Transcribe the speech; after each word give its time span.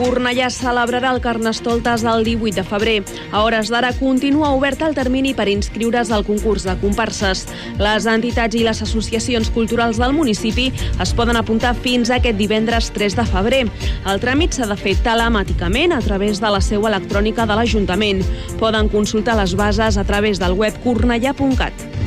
Cornellà 0.00 0.46
celebrarà 0.48 1.10
el 1.12 1.20
Carnestoltes 1.20 2.06
el 2.08 2.22
18 2.24 2.56
de 2.56 2.62
febrer. 2.64 2.94
A 3.36 3.42
hores 3.44 3.68
d'ara 3.68 3.90
continua 3.98 4.54
obert 4.56 4.80
el 4.86 4.94
termini 4.96 5.34
per 5.36 5.44
inscriure's 5.52 6.08
al 6.08 6.24
concurs 6.24 6.64
de 6.64 6.72
comparses. 6.80 7.44
Les 7.76 8.08
entitats 8.08 8.56
i 8.56 8.64
les 8.64 8.80
associacions 8.80 9.52
culturals 9.52 10.00
del 10.00 10.16
municipi 10.16 10.70
es 11.04 11.12
poden 11.12 11.36
apuntar 11.36 11.74
fins 11.84 12.08
a 12.08 12.16
aquest 12.16 12.40
divendres 12.40 12.88
3 12.96 13.20
de 13.20 13.28
febrer. 13.28 13.62
El 14.08 14.24
tràmit 14.24 14.56
s'ha 14.56 14.70
de 14.72 14.80
fer 14.80 14.96
telemàticament 15.04 15.92
a 15.92 16.00
través 16.00 16.40
de 16.40 16.48
la 16.48 16.64
seu 16.64 16.88
electrònica 16.88 17.44
de 17.44 17.60
l'Ajuntament. 17.60 18.24
Poden 18.56 18.88
consultar 18.88 19.36
les 19.36 19.52
bases 19.52 20.00
a 20.00 20.08
través 20.08 20.40
del 20.40 20.56
web 20.56 20.80
cornellà.cat. 20.80 21.99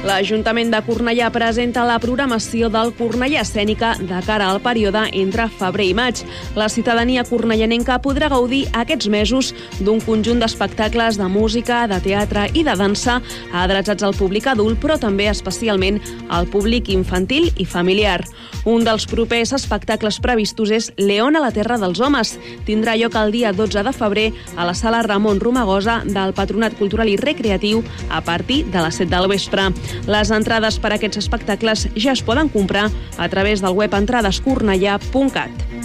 L'Ajuntament 0.00 0.70
de 0.72 0.78
Cornellà 0.80 1.26
presenta 1.28 1.82
la 1.84 1.98
programació 2.00 2.70
del 2.72 2.88
Cornellà 2.96 3.42
Escènica 3.44 3.90
de 4.00 4.20
cara 4.24 4.46
al 4.48 4.62
període 4.64 5.02
entre 5.20 5.44
febrer 5.58 5.90
i 5.90 5.96
maig. 5.98 6.22
La 6.56 6.70
ciutadania 6.72 7.20
cornellanenca 7.28 7.98
podrà 8.00 8.30
gaudir 8.32 8.62
aquests 8.72 9.10
mesos 9.12 9.50
d'un 9.84 10.00
conjunt 10.00 10.40
d'espectacles 10.40 11.18
de 11.20 11.28
música, 11.28 11.82
de 11.90 11.98
teatre 12.00 12.46
i 12.56 12.62
de 12.64 12.78
dansa 12.80 13.18
adreçats 13.52 14.06
al 14.06 14.16
públic 14.16 14.48
adult, 14.48 14.80
però 14.80 14.96
també 14.96 15.28
especialment 15.28 16.00
al 16.32 16.48
públic 16.48 16.88
infantil 16.88 17.50
i 17.60 17.68
familiar. 17.68 18.22
Un 18.64 18.84
dels 18.84 19.04
propers 19.08 19.52
espectacles 19.56 20.16
previstos 20.20 20.72
és 20.72 20.90
León 20.96 21.36
a 21.36 21.44
la 21.44 21.52
Terra 21.52 21.76
dels 21.80 22.00
Homes. 22.00 22.34
Tindrà 22.64 22.96
lloc 22.96 23.20
el 23.20 23.36
dia 23.36 23.52
12 23.52 23.84
de 23.84 23.92
febrer 23.92 24.26
a 24.56 24.64
la 24.68 24.74
sala 24.74 25.04
Ramon 25.04 25.40
Romagosa 25.40 26.00
del 26.08 26.32
Patronat 26.32 26.76
Cultural 26.80 27.08
i 27.08 27.16
Recreatiu 27.20 27.84
a 28.08 28.24
partir 28.24 28.64
de 28.72 28.80
les 28.80 29.00
7 29.00 29.12
del 29.12 29.28
vespre. 29.28 29.68
Les 30.10 30.30
entrades 30.34 30.78
per 30.82 30.92
a 30.92 30.98
aquests 30.98 31.22
espectacles 31.22 31.88
ja 31.96 32.14
es 32.14 32.22
poden 32.26 32.48
comprar 32.52 32.88
a 33.18 33.28
través 33.32 33.62
del 33.64 33.76
web 33.76 33.94
entradescornellà.cat. 33.94 35.79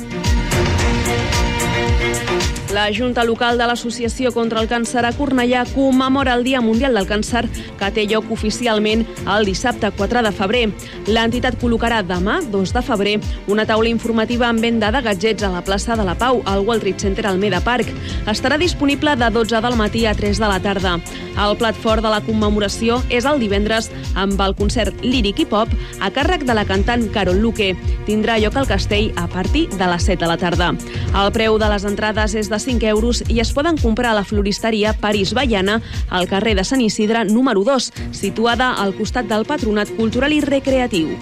La 2.76 2.92
Junta 2.92 3.24
Local 3.24 3.56
de 3.56 3.64
l'Associació 3.70 4.34
contra 4.36 4.60
el 4.60 4.68
Càncer 4.68 5.06
a 5.08 5.14
Cornellà 5.16 5.62
commemora 5.70 6.34
el 6.36 6.42
Dia 6.44 6.60
Mundial 6.60 6.98
del 6.98 7.06
Càncer 7.08 7.46
que 7.80 7.88
té 7.96 8.04
lloc 8.04 8.28
oficialment 8.36 9.06
el 9.32 9.48
dissabte 9.48 9.94
4 9.96 10.24
de 10.26 10.34
febrer. 10.36 10.64
L'entitat 11.08 11.56
col·locarà 11.62 12.02
demà, 12.04 12.42
2 12.52 12.74
de 12.76 12.84
febrer, 12.84 13.14
una 13.48 13.64
taula 13.64 13.88
informativa 13.88 14.50
amb 14.50 14.60
venda 14.60 14.90
de 14.92 15.02
gadgets 15.06 15.48
a 15.48 15.54
la 15.54 15.62
plaça 15.64 15.96
de 15.96 16.04
la 16.04 16.18
Pau, 16.20 16.42
al 16.44 16.66
World 16.68 16.84
Trade 16.84 17.00
Center 17.00 17.30
Almeda 17.30 17.62
Park. 17.64 17.94
Estarà 18.28 18.60
disponible 18.60 19.16
de 19.16 19.32
12 19.32 19.64
del 19.64 19.80
matí 19.80 20.04
a 20.06 20.14
3 20.14 20.44
de 20.44 20.52
la 20.52 20.60
tarda. 20.60 20.98
El 21.46 21.56
plat 21.60 21.80
fort 21.80 22.04
de 22.04 22.12
la 22.12 22.20
commemoració 22.28 23.00
és 23.08 23.24
el 23.28 23.40
divendres 23.40 23.88
amb 24.20 24.40
el 24.44 24.56
concert 24.56 25.00
líric 25.04 25.40
i 25.44 25.48
pop 25.48 25.72
a 26.04 26.12
càrrec 26.12 26.44
de 26.44 26.56
la 26.56 26.68
cantant 26.68 27.08
Carol 27.16 27.40
Luque. 27.40 27.72
Tindrà 28.08 28.36
lloc 28.40 28.60
al 28.60 28.68
castell 28.68 29.14
a 29.16 29.28
partir 29.32 29.70
de 29.72 29.88
les 29.88 30.12
7 30.12 30.20
de 30.24 30.32
la 30.32 30.38
tarda. 30.40 30.74
El 31.16 31.32
preu 31.36 31.60
de 31.60 31.72
les 31.72 31.88
entrades 31.88 32.36
és 32.36 32.52
de 32.52 32.60
5 32.66 32.90
euros 32.90 33.24
i 33.30 33.40
es 33.40 33.54
poden 33.54 33.78
comprar 33.78 34.12
a 34.12 34.18
la 34.18 34.26
floristeria 34.26 34.94
París 34.94 35.34
Baiana 35.38 35.82
al 36.10 36.28
carrer 36.28 36.56
de 36.58 36.66
Sant 36.66 36.82
Isidre 36.82 37.24
número 37.30 37.64
2, 37.64 37.92
situada 38.12 38.74
al 38.82 38.96
costat 38.98 39.30
del 39.30 39.46
Patronat 39.46 39.94
Cultural 39.96 40.34
i 40.34 40.42
Recreatiu. 40.42 41.14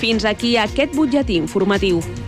Fins 0.00 0.24
aquí 0.26 0.56
aquest 0.58 0.96
butlletí 0.96 1.36
informatiu. 1.38 2.00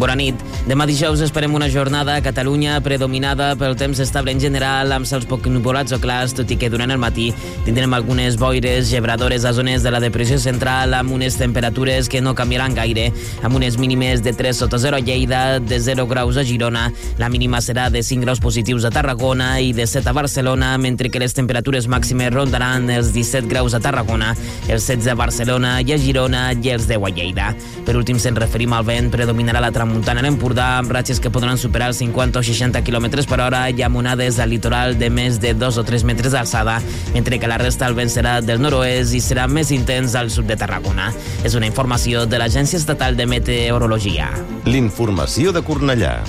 Bona 0.00 0.14
nit. 0.16 0.40
Demà 0.64 0.86
dijous 0.88 1.20
esperem 1.20 1.52
una 1.52 1.66
jornada 1.68 2.14
a 2.16 2.22
Catalunya 2.24 2.78
predominada 2.80 3.50
pel 3.60 3.74
temps 3.76 3.98
estable 4.00 4.32
en 4.32 4.38
general, 4.40 4.94
amb 4.96 5.04
cels 5.04 5.26
poc 5.28 5.44
nuvolats 5.52 5.92
o 5.92 5.98
clars, 6.00 6.32
tot 6.32 6.48
i 6.48 6.56
que 6.56 6.70
durant 6.72 6.88
el 6.94 7.00
matí 7.02 7.26
tindrem 7.66 7.92
algunes 7.92 8.38
boires 8.40 8.88
gebradores 8.88 9.44
a 9.44 9.52
zones 9.52 9.84
de 9.84 9.92
la 9.92 10.00
depressió 10.00 10.38
central 10.40 10.96
amb 10.96 11.12
unes 11.12 11.36
temperatures 11.36 12.08
que 12.08 12.22
no 12.24 12.32
canviaran 12.38 12.72
gaire, 12.78 13.10
amb 13.44 13.58
unes 13.58 13.76
mínimes 13.76 14.22
de 14.24 14.32
3 14.32 14.62
sota 14.62 14.78
0 14.80 14.96
a 14.96 15.02
Lleida, 15.04 15.42
de 15.60 15.80
0 15.84 16.06
graus 16.08 16.40
a 16.40 16.46
Girona, 16.48 16.86
la 17.20 17.28
mínima 17.28 17.60
serà 17.60 17.90
de 17.92 18.00
5 18.00 18.24
graus 18.24 18.40
positius 18.40 18.88
a 18.88 18.94
Tarragona 18.94 19.50
i 19.60 19.74
de 19.76 19.84
7 19.84 20.08
a 20.08 20.16
Barcelona, 20.16 20.72
mentre 20.78 21.12
que 21.12 21.20
les 21.20 21.36
temperatures 21.36 21.90
màximes 21.92 22.32
rondaran 22.32 22.88
els 22.88 23.12
17 23.12 23.52
graus 23.52 23.76
a 23.76 23.82
Tarragona, 23.84 24.32
els 24.64 24.88
16 24.88 25.12
a 25.12 25.18
Barcelona 25.20 25.76
i 25.84 25.92
a 25.92 26.00
Girona 26.00 26.46
i 26.56 26.72
els 26.72 26.88
10 26.88 27.04
a 27.04 27.14
Lleida. 27.20 27.52
Per 27.84 27.98
últim, 28.00 28.16
se'n 28.16 28.40
referim 28.40 28.72
al 28.72 28.88
vent, 28.88 29.12
predominarà 29.12 29.60
la 29.60 29.68
tramuntana 29.68 29.89
a 29.90 30.22
l'Empordà 30.22 30.78
amb 30.78 30.92
ratxes 30.92 31.18
que 31.20 31.30
podran 31.32 31.58
superar 31.58 31.88
els 31.90 31.98
50 32.02 32.38
o 32.38 32.42
60 32.44 32.82
km 32.86 33.24
per 33.26 33.40
hora 33.40 33.62
i 33.70 33.82
amb 33.82 33.96
onades 33.96 34.38
al 34.38 34.50
litoral 34.50 34.96
de 34.98 35.10
més 35.10 35.40
de 35.42 35.52
2 35.54 35.78
o 35.80 35.84
3 35.84 36.04
metres 36.04 36.32
d'alçada, 36.32 36.78
mentre 37.14 37.38
que 37.40 37.48
la 37.50 37.58
resta 37.58 37.88
el 37.88 37.96
vent 37.98 38.12
serà 38.12 38.38
del 38.40 38.62
nord-oest 38.62 39.14
i 39.14 39.20
serà 39.24 39.48
més 39.48 39.72
intens 39.74 40.14
al 40.14 40.30
sud 40.30 40.46
de 40.46 40.56
Tarragona. 40.56 41.10
És 41.44 41.56
una 41.58 41.66
informació 41.66 42.26
de 42.26 42.38
l'Agència 42.38 42.78
Estatal 42.78 43.16
de 43.16 43.26
Meteorologia. 43.26 44.30
L'informació 44.64 45.52
de 45.52 45.64
Cornellà. 45.66 46.20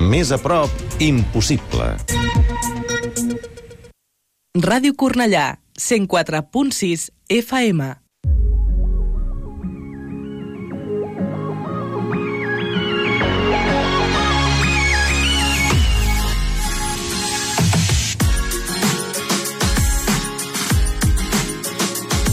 Més 0.00 0.32
a 0.32 0.40
prop, 0.40 0.70
impossible. 0.98 1.92
Ràdio 4.56 4.96
Cornellà, 4.96 5.58
104.6 5.78 7.10
FM. 7.28 7.99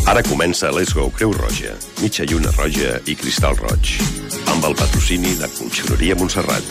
Ara 0.07 0.21
comença 0.23 0.69
Let's 0.71 0.93
Go 0.95 1.09
Creu 1.11 1.33
Roja, 1.35 1.73
mitja 1.99 2.23
lluna 2.23 2.47
roja 2.55 2.93
i 3.11 3.13
cristal 3.19 3.57
roig, 3.59 3.89
amb 4.47 4.63
el 4.63 4.75
patrocini 4.79 5.33
de 5.35 5.49
Conxeroria 5.51 6.15
Montserrat. 6.15 6.63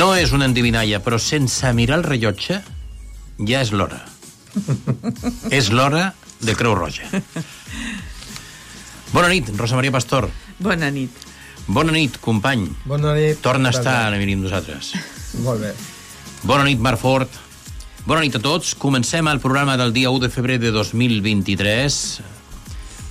No 0.00 0.14
és 0.16 0.32
una 0.32 0.48
endivinalla, 0.48 1.02
però 1.04 1.20
sense 1.20 1.74
mirar 1.76 2.00
el 2.00 2.08
rellotge 2.08 2.62
ja 3.44 3.60
és 3.60 3.76
l'hora. 3.76 4.00
és 5.60 5.68
l'hora 5.68 6.08
de 6.40 6.56
Creu 6.56 6.72
Roja. 6.80 7.12
Bona 9.12 9.28
nit, 9.28 9.50
Rosa 9.56 9.76
Maria 9.78 9.92
Pastor. 9.94 10.28
Bona 10.58 10.90
nit. 10.90 11.10
Bona 11.66 11.92
nit, 11.92 12.18
company. 12.22 12.68
Bona 12.84 13.14
nit. 13.14 13.40
Torna 13.42 13.70
a 13.70 13.74
Què 13.74 13.80
estar 13.80 13.96
a 14.06 14.14
venir 14.14 14.36
amb 14.38 14.46
nosaltres. 14.46 14.92
Molt 15.42 15.62
bé. 15.62 15.72
Bona 16.46 16.64
nit, 16.66 16.80
Marc 16.82 17.00
Fort. 17.02 17.42
Bona 18.06 18.22
nit 18.22 18.36
a 18.38 18.42
tots. 18.42 18.74
Comencem 18.78 19.26
el 19.26 19.42
programa 19.42 19.76
del 19.76 19.92
dia 19.94 20.10
1 20.14 20.26
de 20.26 20.30
febrer 20.30 20.60
de 20.62 20.70
2023. 20.70 21.98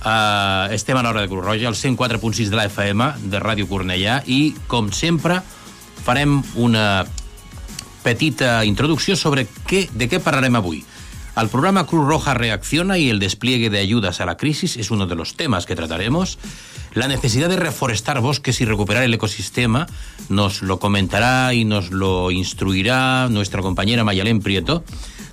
Uh, 0.06 0.72
estem 0.72 0.96
a 0.96 1.02
l'hora 1.02 1.24
de 1.24 1.28
Cruz 1.28 1.44
Roja, 1.44 1.68
el 1.68 1.74
104.6 1.74 2.48
de 2.48 2.56
la 2.56 2.68
FM 2.70 3.10
de 3.32 3.40
Ràdio 3.42 3.66
Cornellà 3.68 4.20
i, 4.30 4.54
com 4.70 4.92
sempre, 4.94 5.40
farem 6.06 6.38
una 6.54 7.04
petita 8.04 8.60
introducció 8.64 9.16
sobre 9.18 9.48
qué, 9.66 9.88
de 9.92 10.08
qué 10.08 10.20
parlarem 10.22 10.56
avui. 10.60 10.84
El 11.36 11.50
programa 11.50 11.84
Cruz 11.84 12.08
Roja 12.08 12.32
reacciona 12.32 12.96
y 12.96 13.10
el 13.10 13.18
despliegue 13.18 13.68
de 13.68 13.78
ayudas 13.78 14.22
a 14.22 14.26
la 14.26 14.38
crisis 14.38 14.78
es 14.78 14.90
uno 14.90 15.06
de 15.06 15.14
los 15.14 15.34
temas 15.34 15.66
que 15.66 15.76
trataremos. 15.76 16.38
La 16.94 17.08
necesidad 17.08 17.50
de 17.50 17.58
reforestar 17.58 18.22
bosques 18.22 18.62
y 18.62 18.64
recuperar 18.64 19.02
el 19.02 19.12
ecosistema 19.12 19.86
nos 20.30 20.62
lo 20.62 20.78
comentará 20.78 21.52
y 21.52 21.66
nos 21.66 21.90
lo 21.90 22.30
instruirá 22.30 23.28
nuestra 23.28 23.60
compañera 23.60 24.02
Mayalén 24.02 24.40
Prieto. 24.40 24.82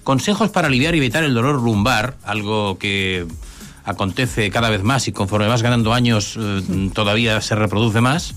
Consejos 0.04 0.50
para 0.50 0.68
aliviar 0.68 0.94
y 0.94 0.98
evitar 0.98 1.24
el 1.24 1.34
dolor 1.34 1.62
lumbar, 1.62 2.18
algo 2.24 2.78
que 2.78 3.26
acontece 3.86 4.52
cada 4.52 4.70
vez 4.70 4.84
más 4.84 5.08
y 5.08 5.14
conforme 5.14 5.48
vas 5.48 5.62
ganando 5.62 5.94
años 5.94 6.38
eh, 6.38 6.90
todavía 6.94 7.40
se 7.40 7.56
reproduce 7.56 8.02
más. 8.02 8.36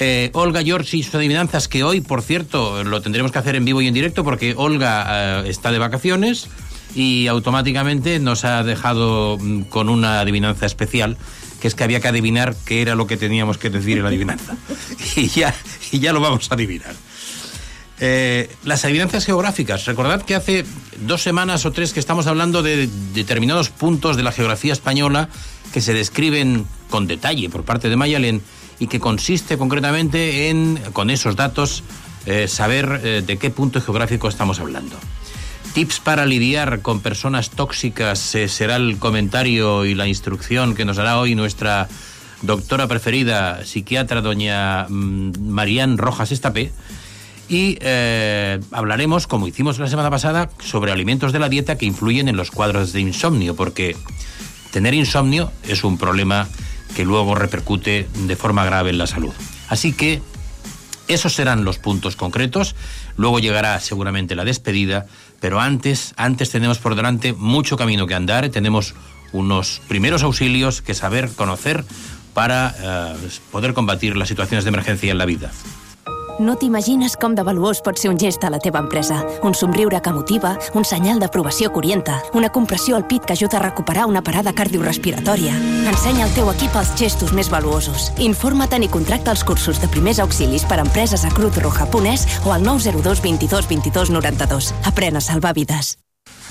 Eh, 0.00 0.30
Olga 0.32 0.64
George 0.64 0.96
y 0.96 1.04
sus 1.04 1.14
adivinanzas, 1.14 1.68
que 1.68 1.84
hoy, 1.84 2.00
por 2.00 2.22
cierto, 2.22 2.82
lo 2.82 3.00
tendremos 3.02 3.30
que 3.30 3.38
hacer 3.38 3.54
en 3.54 3.64
vivo 3.64 3.80
y 3.82 3.86
en 3.86 3.94
directo 3.94 4.24
porque 4.24 4.54
Olga 4.56 5.42
eh, 5.44 5.48
está 5.48 5.70
de 5.70 5.78
vacaciones 5.78 6.48
y 6.94 7.26
automáticamente 7.26 8.18
nos 8.18 8.44
ha 8.44 8.62
dejado 8.62 9.38
mm, 9.40 9.62
con 9.62 9.88
una 9.88 10.20
adivinanza 10.20 10.66
especial 10.66 11.16
que 11.60 11.68
es 11.68 11.76
que 11.76 11.84
había 11.84 12.00
que 12.00 12.08
adivinar 12.08 12.56
qué 12.64 12.82
era 12.82 12.96
lo 12.96 13.06
que 13.06 13.16
teníamos 13.16 13.56
que 13.56 13.70
decir 13.70 13.96
en 13.96 14.02
la 14.02 14.08
adivinanza. 14.08 14.56
Y 15.16 15.28
ya, 15.28 15.54
y 15.92 16.00
ya 16.00 16.12
lo 16.12 16.20
vamos 16.20 16.50
a 16.50 16.54
adivinar. 16.54 16.92
Eh, 18.00 18.50
las 18.64 18.84
adivinanzas 18.84 19.24
geográficas. 19.24 19.84
Recordad 19.84 20.22
que 20.22 20.34
hace 20.34 20.64
dos 21.06 21.22
semanas 21.22 21.64
o 21.64 21.70
tres 21.70 21.92
que 21.92 22.00
estamos 22.00 22.26
hablando 22.26 22.64
de 22.64 22.88
determinados 23.14 23.68
puntos 23.68 24.16
de 24.16 24.24
la 24.24 24.32
geografía 24.32 24.72
española 24.72 25.28
que 25.72 25.80
se 25.80 25.94
describen 25.94 26.66
con 26.90 27.06
detalle 27.06 27.48
por 27.48 27.62
parte 27.62 27.88
de 27.88 27.96
Mayalen 27.96 28.42
y 28.80 28.88
que 28.88 28.98
consiste 28.98 29.56
concretamente 29.56 30.48
en, 30.48 30.80
con 30.92 31.10
esos 31.10 31.36
datos, 31.36 31.84
eh, 32.26 32.48
saber 32.48 33.00
eh, 33.04 33.22
de 33.24 33.36
qué 33.36 33.50
punto 33.50 33.80
geográfico 33.80 34.28
estamos 34.28 34.58
hablando. 34.58 34.96
Tips 35.72 36.00
para 36.00 36.26
lidiar 36.26 36.82
con 36.82 37.00
personas 37.00 37.48
tóxicas 37.48 38.34
eh, 38.34 38.48
será 38.48 38.76
el 38.76 38.98
comentario 38.98 39.86
y 39.86 39.94
la 39.94 40.06
instrucción 40.06 40.74
que 40.74 40.84
nos 40.84 40.98
dará 40.98 41.18
hoy 41.18 41.34
nuestra 41.34 41.88
doctora 42.42 42.86
preferida, 42.88 43.64
psiquiatra 43.64 44.20
doña 44.20 44.86
mm, 44.90 45.48
Marían 45.48 45.96
Rojas 45.96 46.30
Estapé. 46.30 46.72
Y 47.48 47.78
eh, 47.80 48.60
hablaremos, 48.70 49.26
como 49.26 49.48
hicimos 49.48 49.78
la 49.78 49.88
semana 49.88 50.10
pasada, 50.10 50.50
sobre 50.62 50.92
alimentos 50.92 51.32
de 51.32 51.38
la 51.38 51.48
dieta 51.48 51.78
que 51.78 51.86
influyen 51.86 52.28
en 52.28 52.36
los 52.36 52.50
cuadros 52.50 52.92
de 52.92 53.00
insomnio, 53.00 53.56
porque 53.56 53.96
tener 54.72 54.92
insomnio 54.92 55.52
es 55.66 55.84
un 55.84 55.96
problema 55.96 56.48
que 56.94 57.06
luego 57.06 57.34
repercute 57.34 58.08
de 58.26 58.36
forma 58.36 58.66
grave 58.66 58.90
en 58.90 58.98
la 58.98 59.06
salud. 59.06 59.32
Así 59.68 59.94
que 59.94 60.20
esos 61.08 61.34
serán 61.34 61.64
los 61.64 61.78
puntos 61.78 62.16
concretos. 62.16 62.74
Luego 63.16 63.38
llegará 63.38 63.78
seguramente 63.80 64.34
la 64.34 64.44
despedida, 64.44 65.06
pero 65.42 65.60
antes, 65.60 66.14
antes 66.16 66.50
tenemos 66.50 66.78
por 66.78 66.94
delante 66.94 67.32
mucho 67.32 67.76
camino 67.76 68.06
que 68.06 68.14
andar. 68.14 68.48
Tenemos 68.50 68.94
unos 69.32 69.82
primeros 69.88 70.22
auxilios 70.22 70.82
que 70.82 70.94
saber 70.94 71.28
conocer 71.34 71.84
para 72.32 72.72
eh, 72.78 73.28
poder 73.50 73.74
combatir 73.74 74.16
las 74.16 74.28
situaciones 74.28 74.64
de 74.64 74.68
emergencia 74.68 75.10
en 75.10 75.18
la 75.18 75.26
vida. 75.26 75.50
No 76.40 76.54
t'imagines 76.56 77.12
com 77.20 77.34
de 77.36 77.42
valuós 77.44 77.82
pot 77.84 77.98
ser 78.00 78.08
un 78.08 78.18
gest 78.18 78.44
a 78.44 78.50
la 78.50 78.58
teva 78.62 78.80
empresa. 78.80 79.18
Un 79.44 79.52
somriure 79.54 80.00
que 80.00 80.12
motiva, 80.12 80.54
un 80.74 80.84
senyal 80.84 81.20
d'aprovació 81.20 81.68
que 81.70 81.78
orienta, 81.82 82.22
una 82.32 82.48
compressió 82.48 82.96
al 82.96 83.06
pit 83.06 83.26
que 83.26 83.34
ajuda 83.34 83.58
a 83.58 83.62
recuperar 83.62 84.06
una 84.06 84.22
parada 84.22 84.54
cardiorrespiratòria. 84.54 85.52
Ensenya 85.90 86.24
al 86.24 86.32
teu 86.32 86.48
equip 86.50 86.76
els 86.80 86.94
gestos 86.96 87.34
més 87.36 87.50
valuosos. 87.52 88.10
Informa't 88.16 88.82
i 88.82 88.88
contracta 88.88 89.30
els 89.30 89.44
cursos 89.44 89.80
de 89.82 89.90
primers 89.92 90.22
auxilis 90.24 90.64
per 90.64 90.78
a 90.78 90.86
empreses 90.86 91.24
a 91.24 91.30
Cruz 91.36 91.58
Roja 91.60 91.84
Punès 91.90 92.24
o 92.46 92.52
al 92.52 92.62
902 92.64 93.20
22 93.20 93.68
22 93.68 94.10
92. 94.10 94.72
Aprèn 94.88 95.16
a 95.16 95.20
salvar 95.20 95.52
vides. 95.52 95.98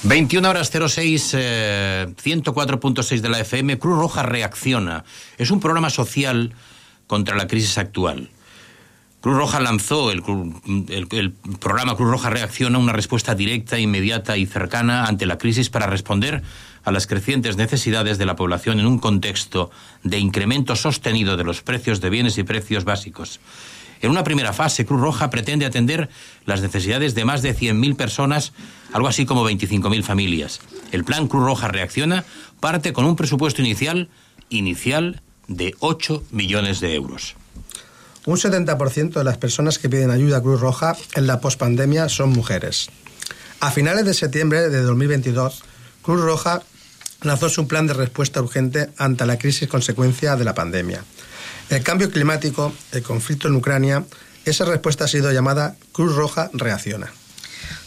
21 0.04 0.48
horas 0.48 0.70
06, 0.70 1.32
eh, 1.38 2.08
104.6 2.22 3.22
de 3.22 3.30
la 3.30 3.40
FM, 3.40 3.80
Cruz 3.80 3.98
Roja 3.98 4.24
Reacciona. 4.24 5.04
Es 5.38 5.50
un 5.50 5.60
programa 5.60 5.90
social 5.90 6.54
contra 7.08 7.36
la 7.36 7.48
crisis 7.48 7.78
actual. 7.78 8.30
Cruz 9.22 9.38
Roja 9.38 9.60
lanzó 9.60 10.12
el, 10.12 10.24
programa 11.60 11.96
Cruz 11.96 12.10
Roja 12.10 12.32
Reacciona 12.32 12.80
una 12.80 12.92
respuesta 12.92 13.36
directa, 13.36 13.78
inmediata 13.78 14.36
y 14.36 14.48
cercana 14.48 15.06
ante 15.06 15.28
la 15.28 15.38
crisis 15.38 15.70
para 15.70 15.86
responder 15.86 16.42
a 16.84 16.92
las 16.92 17.06
crecientes 17.06 17.56
necesidades 17.56 18.18
de 18.18 18.26
la 18.26 18.36
población 18.36 18.80
en 18.80 18.88
un 18.88 18.98
contexto 18.98 19.70
de 20.04 20.18
incremento 20.18 20.76
sostenido 20.76 21.38
de 21.38 21.44
los 21.44 21.62
precios 21.62 22.02
de 22.02 22.10
bienes 22.10 22.40
y 22.40 22.44
precios 22.44 22.84
básicos. 22.84 23.40
En 24.02 24.10
una 24.10 24.24
primera 24.24 24.54
fase, 24.54 24.88
Cruz 24.88 25.00
Roja 25.00 25.30
pretende 25.30 25.68
atender 25.68 26.10
las 26.48 26.64
necesidades 26.64 27.14
de 27.14 27.24
más 27.24 27.44
de 27.44 27.56
100.000 27.56 27.96
personas, 27.96 28.54
algo 28.92 29.08
así 29.08 29.28
como 29.28 29.48
25.000 29.48 30.02
familias. 30.02 30.62
El 30.92 31.04
plan 31.04 31.28
Cruz 31.28 31.44
Roja 31.44 31.68
Reacciona 31.68 32.26
parte 32.60 32.92
con 32.92 33.06
un 33.06 33.16
presupuesto 33.16 33.62
inicial, 33.62 34.10
inicial 34.50 35.22
de 35.48 35.76
8 35.80 36.24
millones 36.32 36.80
de 36.80 36.96
euros. 36.96 37.36
Un 38.26 38.38
70% 38.38 39.14
de 39.14 39.24
las 39.24 39.38
personas 39.38 39.80
que 39.80 39.90
piden 39.90 40.12
ayuda 40.12 40.38
a 40.38 40.42
Cruz 40.42 40.62
Roja 40.62 40.96
en 41.16 41.26
la 41.26 41.42
pospandemia 41.42 42.08
son 42.08 42.30
mujeres. 42.30 42.90
A 43.60 43.72
finales 43.72 44.06
de 44.06 44.14
septiembre 44.14 44.70
de 44.70 44.82
2022, 44.82 45.64
Cruz 46.04 46.22
Roja 46.22 46.62
lanzó 47.22 47.50
su 47.50 47.68
plan 47.68 47.88
de 47.88 47.94
respuesta 47.94 48.42
urgente 48.42 48.90
ante 48.98 49.26
la 49.26 49.38
crisis 49.38 49.68
consecuencia 49.68 50.36
de 50.36 50.46
la 50.46 50.54
pandemia. 50.54 51.04
El 51.70 51.84
cambio 51.84 52.12
climático, 52.12 52.74
el 52.92 53.02
conflicto 53.02 53.48
en 53.48 53.56
Ucrania, 53.56 54.04
esa 54.46 54.66
respuesta 54.66 55.06
ha 55.06 55.08
sido 55.08 55.32
llamada 55.32 55.76
Cruz 55.92 56.16
Roja 56.16 56.50
Reacciona. 56.54 57.12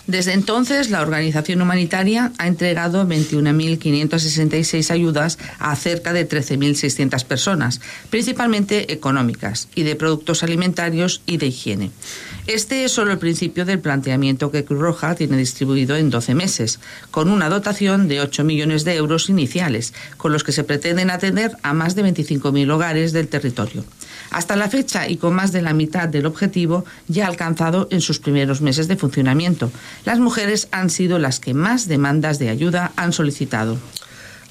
Desde 0.06 0.34
entonces, 0.34 0.90
la 0.90 1.00
organización 1.00 1.62
humanitaria 1.62 2.30
ha 2.36 2.46
entregado 2.46 3.06
21.566 3.06 4.90
ayudas 4.90 5.38
a 5.58 5.74
cerca 5.76 6.12
de 6.12 6.28
13.600 6.28 7.24
personas, 7.24 7.80
principalmente 8.10 8.92
económicas, 8.92 9.68
y 9.74 9.82
de 9.82 9.96
productos 9.96 10.42
alimentarios 10.42 11.22
y 11.24 11.38
de 11.38 11.46
higiene. 11.46 11.90
Este 12.46 12.84
es 12.84 12.92
solo 12.92 13.12
el 13.12 13.18
principio 13.18 13.64
del 13.64 13.80
planteamiento 13.80 14.50
que 14.50 14.66
Cruz 14.66 14.80
Roja 14.80 15.14
tiene 15.14 15.38
distribuido 15.38 15.96
en 15.96 16.10
12 16.10 16.34
meses, 16.34 16.80
con 17.10 17.30
una 17.30 17.48
dotación 17.48 18.06
de 18.06 18.20
8 18.20 18.44
millones 18.44 18.84
de 18.84 18.96
euros 18.96 19.30
iniciales, 19.30 19.94
con 20.18 20.32
los 20.32 20.44
que 20.44 20.52
se 20.52 20.64
pretenden 20.64 21.10
atender 21.10 21.52
a 21.62 21.72
más 21.72 21.94
de 21.94 22.04
25.000 22.04 22.70
hogares 22.70 23.14
del 23.14 23.28
territorio. 23.28 23.84
Hasta 24.30 24.56
la 24.56 24.68
fecha 24.68 25.08
y 25.08 25.16
con 25.16 25.34
más 25.34 25.52
de 25.52 25.62
la 25.62 25.74
mitad 25.74 26.08
del 26.08 26.26
objetivo 26.26 26.84
ya 27.08 27.26
alcanzado 27.26 27.88
en 27.90 28.00
sus 28.00 28.18
primeros 28.18 28.60
meses 28.60 28.88
de 28.88 28.96
funcionamiento, 28.96 29.70
las 30.04 30.18
mujeres 30.18 30.68
han 30.70 30.90
sido 30.90 31.18
las 31.18 31.40
que 31.40 31.54
más 31.54 31.88
demandas 31.88 32.38
de 32.38 32.48
ayuda 32.48 32.92
han 32.96 33.12
solicitado. 33.12 33.78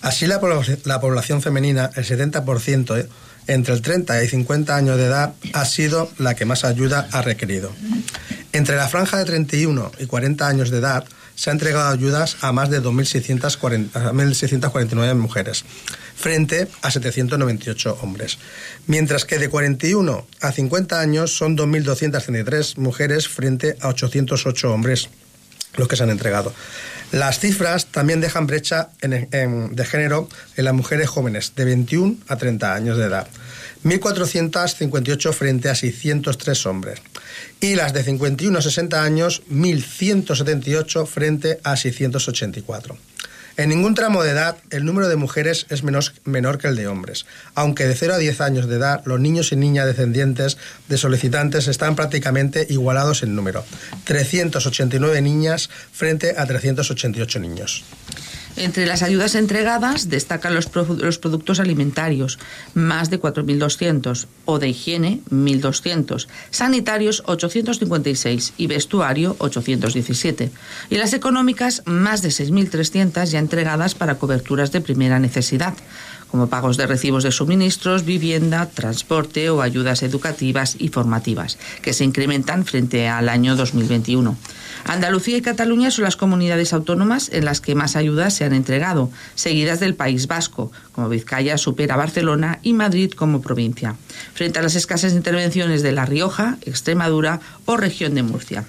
Así 0.02 0.28
la, 0.28 0.40
la 0.84 1.00
población 1.00 1.42
femenina, 1.42 1.90
el 1.96 2.04
70%, 2.04 3.00
¿eh? 3.00 3.08
entre 3.48 3.74
el 3.74 3.81
30 3.81 4.24
y 4.24 4.28
50 4.28 4.75
años 4.75 4.98
de 4.98 5.06
edad, 5.06 5.34
ha 5.54 5.66
sido 5.66 6.12
la 6.18 6.36
que 6.36 6.46
más 6.46 6.66
ayuda 6.66 7.08
ha 7.12 7.22
requerido. 7.22 7.72
Entre 8.52 8.76
la 8.76 8.88
franja 8.88 9.18
de 9.18 9.26
31 9.26 9.92
y 10.00 10.06
40 10.06 10.48
años 10.48 10.69
de 10.69 10.80
edad, 10.80 11.06
se 11.35 11.50
han 11.50 11.56
entregado 11.56 11.89
ayudas 11.89 12.38
a 12.41 12.51
más 12.51 12.69
de 12.69 12.80
2.649 12.81 15.15
mujeres, 15.15 15.65
frente 16.15 16.68
a 16.81 16.91
798 16.91 17.97
hombres. 18.01 18.38
Mientras 18.88 19.24
que 19.25 19.39
de 19.39 19.50
41 19.50 20.27
a 20.41 20.51
50 20.51 21.00
años 21.00 21.35
son 21.35 21.57
2.233 21.57 22.77
mujeres 22.77 23.27
frente 23.27 23.77
a 23.81 23.88
808 23.89 24.74
hombres 24.74 25.09
los 25.75 25.88
que 25.88 25.95
se 25.95 26.03
han 26.03 26.12
entregado. 26.12 26.53
Las 27.12 27.39
cifras 27.39 27.88
también 27.88 28.21
dejan 28.21 28.45
brecha 28.47 28.89
de 29.01 29.85
género 29.85 30.30
en 30.56 30.66
las 30.66 30.73
mujeres 30.73 31.09
jóvenes 31.09 31.54
de 31.56 31.66
21 31.66 32.16
a 32.28 32.37
30 32.37 32.73
años 32.73 32.97
de 32.97 33.06
edad. 33.06 33.28
1.458 33.83 35.33
frente 35.33 35.69
a 35.69 35.75
603 35.75 36.66
hombres. 36.66 37.02
Y 37.59 37.75
las 37.75 37.94
de 37.94 38.04
51 38.04 38.57
a 38.57 38.61
60 38.61 39.04
años, 39.04 39.44
1.178 39.49 41.07
frente 41.07 41.59
a 41.63 41.75
684. 41.75 42.97
En 43.56 43.69
ningún 43.69 43.94
tramo 43.94 44.23
de 44.23 44.31
edad 44.31 44.57
el 44.71 44.83
número 44.83 45.07
de 45.07 45.16
mujeres 45.16 45.68
es 45.69 45.83
menor, 45.83 46.06
menor, 46.23 46.57
que 46.57 46.68
el 46.68 46.75
de 46.75 46.87
hombres, 46.87 47.28
aunque 47.54 47.85
de 47.85 47.94
0 47.94 48.16
a 48.16 48.18
10 48.18 48.42
años 48.42 48.68
de 48.68 48.78
edad 48.78 49.04
los 49.06 49.19
niños 49.19 49.52
y 49.52 49.56
niñas 49.56 49.85
descendientes 49.85 50.57
de 50.90 50.97
solicitantes 50.97 51.68
están 51.68 51.95
prácticamente 51.95 52.66
igualados 52.68 53.21
en 53.21 53.35
número, 53.35 53.63
389 54.06 55.21
niñas 55.21 55.69
frente 55.92 56.33
a 56.35 56.47
388 56.47 57.40
niños. 57.40 57.83
Entre 58.56 58.86
las 58.86 59.02
ayudas 59.02 59.36
entregadas 59.36 60.10
destacan 60.10 60.54
los, 60.54 60.69
los 60.76 61.18
productos 61.18 61.60
alimentarios, 61.60 62.38
más 62.74 63.10
de 63.10 63.19
4.200, 63.19 64.28
o 64.45 64.60
de 64.60 64.69
higiene, 64.69 65.22
1.200, 65.31 66.28
sanitarios, 66.52 67.24
856 67.26 68.54
y 68.57 68.68
vestuario, 68.68 69.36
817. 69.40 70.52
Y 70.90 70.98
las 70.98 71.14
económicas, 71.14 71.81
más 71.86 72.22
de 72.22 72.30
6.300 72.30 73.26
ya 73.26 73.40
entregadas 73.40 73.95
para 73.95 74.16
coberturas 74.16 74.72
de 74.72 74.81
primera 74.81 75.19
necesidad 75.19 75.74
como 76.33 76.48
pagos 76.48 76.78
de 76.78 76.88
recibos 76.88 77.24
de 77.24 77.31
suministros, 77.31 78.06
vivienda, 78.06 78.66
transporte 78.66 79.52
o 79.52 79.62
ayudas 79.62 80.02
educativas 80.02 80.76
y 80.80 80.88
formativas, 80.88 81.60
que 81.83 81.94
se 81.94 82.06
incrementan 82.06 82.66
frente 82.66 83.07
al 83.07 83.30
año 83.30 83.56
2021. 83.56 84.36
Andalucía 84.85 85.37
y 85.37 85.42
Cataluña 85.42 85.92
son 85.92 86.04
las 86.04 86.16
comunidades 86.16 86.73
autónomas 86.73 87.30
en 87.31 87.45
las 87.45 87.61
que 87.61 87.75
más 87.75 87.95
ayudas 87.95 88.33
se 88.33 88.44
han 88.44 88.54
entregado, 88.54 89.09
seguidas 89.35 89.80
del 89.80 89.95
País 89.95 90.28
Vasco, 90.28 90.71
como 90.92 91.09
Vizcaya 91.09 91.57
supera 91.57 91.95
Barcelona 91.95 92.59
y 92.63 92.73
Madrid 92.73 93.11
como 93.11 93.42
provincia, 93.42 93.95
frente 94.33 94.59
a 94.59 94.61
las 94.61 94.75
escasas 94.75 95.13
intervenciones 95.13 95.83
de 95.83 95.94
La 95.94 96.06
Rioja, 96.06 96.57
Extremadura 96.61 97.40
o 97.66 97.78
región 97.78 98.13
de 98.13 98.23
Murcia. 98.23 98.66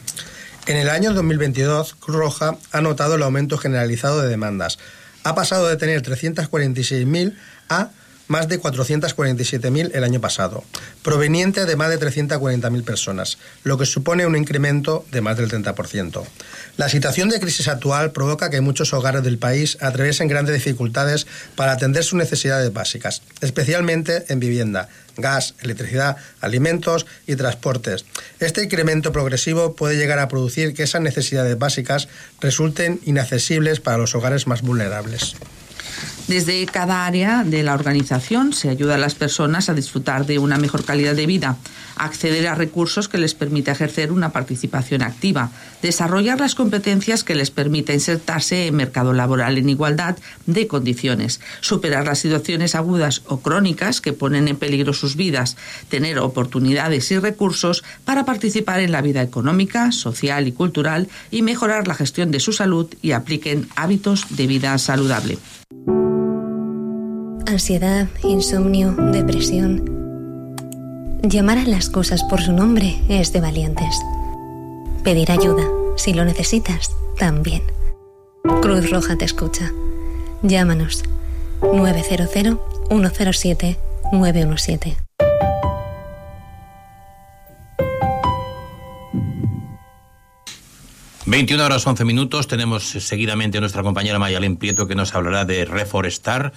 En 0.67 0.77
el 0.77 0.89
año 0.89 1.13
2022, 1.13 1.95
Cruz 1.95 2.17
Roja 2.17 2.57
ha 2.73 2.81
notado 2.81 3.17
el 3.17 3.23
aumento 3.23 3.59
generalizado 3.59 4.23
de 4.23 4.29
demandas. 4.29 4.79
Ha 5.25 5.35
pasado 5.35 5.69
de 5.69 5.77
tener 5.77 6.03
346.000 6.03 7.35
a 7.69 7.91
más 8.29 8.49
de 8.49 8.61
447.000 8.61 9.91
el 9.95 10.05
año 10.05 10.21
pasado, 10.21 10.65
proveniente 11.03 11.67
de 11.67 11.77
más 11.77 11.91
de 11.91 12.01
340.000 12.01 12.85
personas, 12.85 13.39
lo 13.63 13.79
que 13.79 13.87
supone 13.87 14.27
un 14.27 14.37
incremento 14.37 15.05
de 15.13 15.21
más 15.21 15.37
del 15.37 15.51
30%. 15.51 16.23
La 16.77 16.89
situación 16.89 17.29
de 17.29 17.41
crisis 17.41 17.69
actual 17.69 18.13
provoca 18.13 18.51
que 18.51 18.61
muchos 18.61 18.93
hogares 18.93 19.23
del 19.23 19.39
país 19.39 19.79
atraviesen 19.81 20.29
grandes 20.29 20.55
dificultades 20.55 21.27
para 21.55 21.73
atender 21.73 22.05
sus 22.05 22.19
necesidades 22.19 22.73
básicas, 22.73 23.23
especialmente 23.41 24.25
en 24.29 24.41
vivienda, 24.41 24.89
gas, 25.17 25.55
electricidad, 25.61 26.17
alimentos 26.41 27.07
y 27.27 27.37
transportes. 27.37 28.05
Este 28.41 28.65
incremento 28.65 29.13
progresivo 29.13 29.75
puede 29.75 29.97
llegar 29.97 30.19
a 30.19 30.29
producir 30.29 30.75
que 30.75 30.83
esas 30.83 31.03
necesidades 31.03 31.59
básicas 31.59 32.09
resulten 32.41 33.01
inaccesibles 33.05 33.81
para 33.81 33.99
los 33.99 34.15
hogares 34.15 34.47
más 34.47 34.63
vulnerables. 34.63 35.37
Desde 36.29 36.65
cada 36.65 37.05
área 37.05 37.45
de 37.45 37.63
la 37.63 37.75
organización 37.75 38.55
se 38.55 38.71
ayuda 38.71 38.95
a 38.95 38.99
las 38.99 39.15
personas 39.15 39.69
a 39.69 39.75
disfrutar 39.75 40.25
de 40.25 40.39
una 40.39 40.57
mejor 40.57 40.85
calidad 40.85 41.15
de 41.15 41.27
vida, 41.27 41.59
acceder 41.97 42.47
a 42.49 42.55
recursos 42.55 43.09
que 43.09 43.19
les 43.19 43.35
permita 43.35 43.73
ejercer 43.73 44.11
una 44.11 44.33
participación 44.33 45.03
activa, 45.03 45.51
desarrollar 45.83 46.41
las 46.41 46.55
competencias 46.55 47.25
que 47.25 47.35
les 47.35 47.51
permita 47.51 47.93
insertarse 47.93 48.67
en 48.67 48.75
mercado 48.75 49.13
laboral 49.13 49.59
en 49.59 49.69
igualdad 49.69 50.17
de 50.47 50.67
condiciones, 50.67 51.41
superar 51.61 52.07
las 52.07 52.21
situaciones 52.21 52.75
agudas 52.75 53.23
o 53.27 53.41
crónicas 53.41 54.01
que 54.01 54.15
ponen 54.15 54.49
en 54.49 54.57
peligro 54.57 54.95
sus 54.95 55.17
vidas, 55.17 55.57
tener 55.89 56.19
oportunidades 56.19 57.11
y 57.11 57.19
recursos 57.19 57.85
para 58.07 58.25
participar 58.25 58.81
en 58.81 58.93
la 58.93 59.03
vida 59.03 59.23
económica, 59.23 59.93
social 59.93 60.49
y 60.49 60.53
cultural 60.53 61.09
y 61.31 61.43
mejorar 61.43 61.87
la 61.87 61.95
gestión 61.95 62.31
de 62.31 62.41
su 62.41 62.53
salud 62.53 62.93
y 63.03 63.13
apliquen 63.13 63.69
hábitos 63.77 64.25
de 64.31 64.47
vida 64.47 64.77
saludable. 64.79 65.39
Ansiedad, 67.47 68.09
insomnio, 68.23 68.93
depresión. 68.93 70.57
Llamar 71.23 71.59
a 71.59 71.65
las 71.65 71.89
cosas 71.89 72.25
por 72.25 72.41
su 72.41 72.53
nombre 72.53 73.01
es 73.09 73.33
de 73.33 73.41
valientes. 73.41 74.01
Pedir 75.05 75.31
ayuda, 75.31 75.65
si 75.97 76.15
lo 76.15 76.25
necesitas, 76.25 76.91
también. 77.19 77.63
Cruz 78.61 78.91
Roja 78.91 79.17
te 79.17 79.25
escucha. 79.25 79.71
Llámanos 80.43 81.05
900 81.63 82.31
107 82.91 83.77
917. 84.13 85.04
...21 91.27 91.61
horas 91.61 91.87
11 91.87 92.05
minutos... 92.05 92.49
...tenemos 92.49 92.85
seguidamente 92.85 93.59
a 93.59 93.61
nuestra 93.61 93.83
compañera 93.83 94.19
Mayalén 94.19 94.57
Prieto... 94.57 94.87
...que 94.87 94.95
nos 94.95 95.15
hablará 95.15 95.45
de 95.45 95.65
reforestar... 95.65 96.53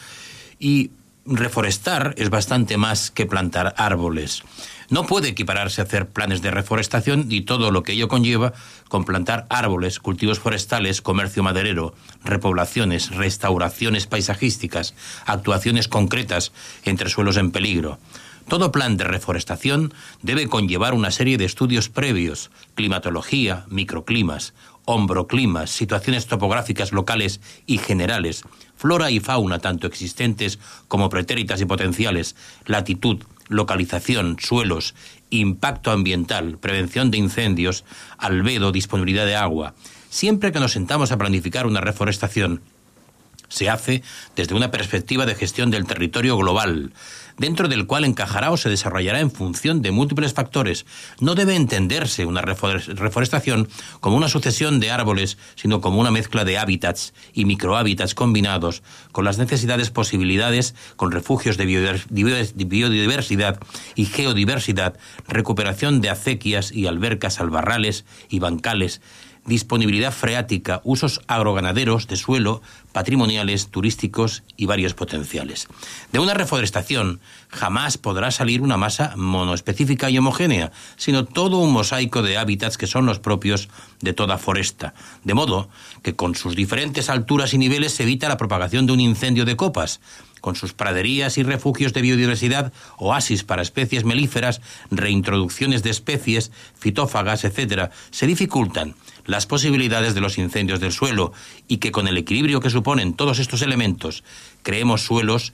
Y 0.59 0.91
reforestar 1.27 2.15
es 2.17 2.29
bastante 2.29 2.77
más 2.77 3.11
que 3.11 3.25
plantar 3.25 3.73
árboles. 3.77 4.43
No 4.89 5.05
puede 5.05 5.29
equipararse 5.29 5.81
a 5.81 5.83
hacer 5.83 6.07
planes 6.07 6.41
de 6.41 6.51
reforestación 6.51 7.25
y 7.29 7.41
todo 7.41 7.71
lo 7.71 7.83
que 7.83 7.91
ello 7.91 8.07
conlleva 8.07 8.53
con 8.87 9.03
plantar 9.03 9.45
árboles, 9.49 9.99
cultivos 9.99 10.39
forestales, 10.39 11.01
comercio 11.01 11.43
maderero, 11.43 11.93
repoblaciones, 12.23 13.11
restauraciones 13.11 14.07
paisajísticas, 14.07 14.93
actuaciones 15.25 15.89
concretas 15.89 16.53
entre 16.85 17.09
suelos 17.09 17.35
en 17.35 17.51
peligro. 17.51 17.99
Todo 18.47 18.71
plan 18.71 18.95
de 18.95 19.03
reforestación 19.03 19.93
debe 20.21 20.47
conllevar 20.47 20.93
una 20.93 21.11
serie 21.11 21.37
de 21.37 21.43
estudios 21.43 21.89
previos, 21.89 22.49
climatología, 22.75 23.65
microclimas, 23.67 24.53
hombroclimas, 24.85 25.69
situaciones 25.69 26.27
topográficas 26.27 26.93
locales 26.93 27.41
y 27.65 27.77
generales, 27.77 28.43
flora 28.77 29.11
y 29.11 29.19
fauna 29.19 29.59
tanto 29.59 29.85
existentes 29.85 30.59
como 30.87 31.09
pretéritas 31.09 31.59
y 31.59 31.65
potenciales, 31.65 32.37
latitud, 32.65 33.21
localización, 33.49 34.37
suelos, 34.39 34.95
impacto 35.29 35.91
ambiental, 35.91 36.57
prevención 36.57 37.11
de 37.11 37.17
incendios, 37.17 37.83
albedo, 38.17 38.71
disponibilidad 38.71 39.25
de 39.25 39.35
agua. 39.35 39.73
Siempre 40.09 40.53
que 40.53 40.61
nos 40.61 40.71
sentamos 40.71 41.11
a 41.11 41.17
planificar 41.17 41.67
una 41.67 41.81
reforestación, 41.81 42.61
se 43.49 43.69
hace 43.69 44.03
desde 44.35 44.55
una 44.55 44.71
perspectiva 44.71 45.25
de 45.25 45.35
gestión 45.35 45.71
del 45.71 45.85
territorio 45.85 46.37
global, 46.37 46.91
dentro 47.37 47.67
del 47.67 47.85
cual 47.87 48.03
encajará 48.05 48.51
o 48.51 48.57
se 48.57 48.69
desarrollará 48.69 49.19
en 49.19 49.31
función 49.31 49.81
de 49.81 49.91
múltiples 49.91 50.33
factores. 50.33 50.85
No 51.19 51.35
debe 51.35 51.55
entenderse 51.55 52.25
una 52.25 52.41
reforestación 52.41 53.69
como 53.99 54.17
una 54.17 54.27
sucesión 54.27 54.79
de 54.79 54.91
árboles, 54.91 55.37
sino 55.55 55.81
como 55.81 55.99
una 55.99 56.11
mezcla 56.11 56.45
de 56.45 56.57
hábitats 56.57 57.13
y 57.33 57.45
microhábitats 57.45 58.15
combinados, 58.15 58.83
con 59.11 59.25
las 59.25 59.37
necesidades, 59.37 59.89
posibilidades, 59.89 60.75
con 60.95 61.11
refugios 61.11 61.57
de 61.57 61.65
biodiversidad 61.65 63.59
y 63.95 64.05
geodiversidad, 64.05 64.97
recuperación 65.27 66.01
de 66.01 66.09
acequias 66.09 66.71
y 66.71 66.87
albercas, 66.87 67.39
albarrales 67.39 68.05
y 68.29 68.39
bancales, 68.39 69.01
disponibilidad 69.47 70.13
freática, 70.13 70.81
usos 70.83 71.21
agroganaderos 71.25 72.07
de 72.07 72.17
suelo, 72.17 72.61
patrimoniales, 72.91 73.69
turísticos 73.69 74.43
y 74.57 74.65
varios 74.65 74.93
potenciales. 74.93 75.67
De 76.11 76.19
una 76.19 76.33
reforestación 76.33 77.19
jamás 77.49 77.97
podrá 77.97 78.29
salir 78.29 78.61
una 78.61 78.77
masa 78.77 79.13
monoespecífica 79.15 80.09
y 80.09 80.17
homogénea, 80.17 80.71
sino 80.97 81.25
todo 81.25 81.59
un 81.59 81.71
mosaico 81.71 82.21
de 82.21 82.37
hábitats 82.37 82.77
que 82.77 82.87
son 82.87 83.05
los 83.05 83.19
propios 83.19 83.69
de 84.01 84.13
toda 84.13 84.37
foresta, 84.37 84.93
de 85.23 85.33
modo 85.33 85.69
que 86.03 86.15
con 86.15 86.35
sus 86.35 86.55
diferentes 86.55 87.09
alturas 87.09 87.53
y 87.53 87.57
niveles 87.57 87.93
se 87.93 88.03
evita 88.03 88.29
la 88.29 88.37
propagación 88.37 88.85
de 88.85 88.93
un 88.93 88.99
incendio 88.99 89.45
de 89.45 89.55
copas, 89.55 90.01
con 90.41 90.55
sus 90.55 90.73
praderías 90.73 91.37
y 91.37 91.43
refugios 91.43 91.93
de 91.93 92.01
biodiversidad, 92.01 92.71
oasis 92.97 93.43
para 93.43 93.61
especies 93.61 94.05
melíferas, 94.05 94.61
reintroducciones 94.91 95.83
de 95.83 95.89
especies, 95.89 96.51
fitófagas, 96.77 97.43
etc., 97.43 97.91
se 98.11 98.27
dificultan 98.27 98.95
las 99.27 99.45
posibilidades 99.45 100.15
de 100.15 100.21
los 100.21 100.37
incendios 100.39 100.79
del 100.79 100.91
suelo 100.91 101.33
y 101.67 101.77
que 101.77 101.91
con 101.91 102.07
el 102.07 102.17
equilibrio 102.17 102.59
que 102.59 102.71
suponen 102.71 103.13
todos 103.13 103.37
estos 103.39 103.61
elementos 103.61 104.23
creemos 104.63 105.03
suelos 105.03 105.53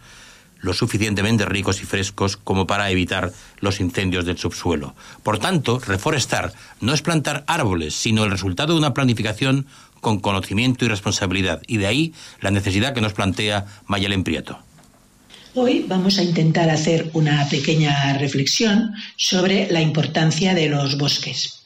lo 0.61 0.73
suficientemente 0.73 1.45
ricos 1.45 1.81
y 1.81 1.85
frescos 1.85 2.37
como 2.37 2.65
para 2.65 2.89
evitar 2.89 3.33
los 3.59 3.81
incendios 3.81 4.25
del 4.25 4.37
subsuelo. 4.37 4.95
Por 5.21 5.37
tanto, 5.37 5.79
reforestar 5.79 6.53
no 6.79 6.93
es 6.93 7.01
plantar 7.01 7.43
árboles, 7.47 7.93
sino 7.93 8.23
el 8.23 8.31
resultado 8.31 8.73
de 8.73 8.79
una 8.79 8.93
planificación 8.93 9.67
con 9.99 10.19
conocimiento 10.19 10.85
y 10.85 10.87
responsabilidad, 10.87 11.61
y 11.67 11.77
de 11.77 11.87
ahí 11.87 12.13
la 12.39 12.51
necesidad 12.51 12.93
que 12.93 13.01
nos 13.01 13.13
plantea 13.13 13.65
Mayelen 13.87 14.23
Prieto. 14.23 14.57
Hoy 15.55 15.85
vamos 15.87 16.17
a 16.17 16.23
intentar 16.23 16.69
hacer 16.69 17.11
una 17.13 17.47
pequeña 17.49 18.17
reflexión 18.17 18.93
sobre 19.17 19.71
la 19.71 19.81
importancia 19.81 20.53
de 20.53 20.69
los 20.69 20.97
bosques. 20.97 21.62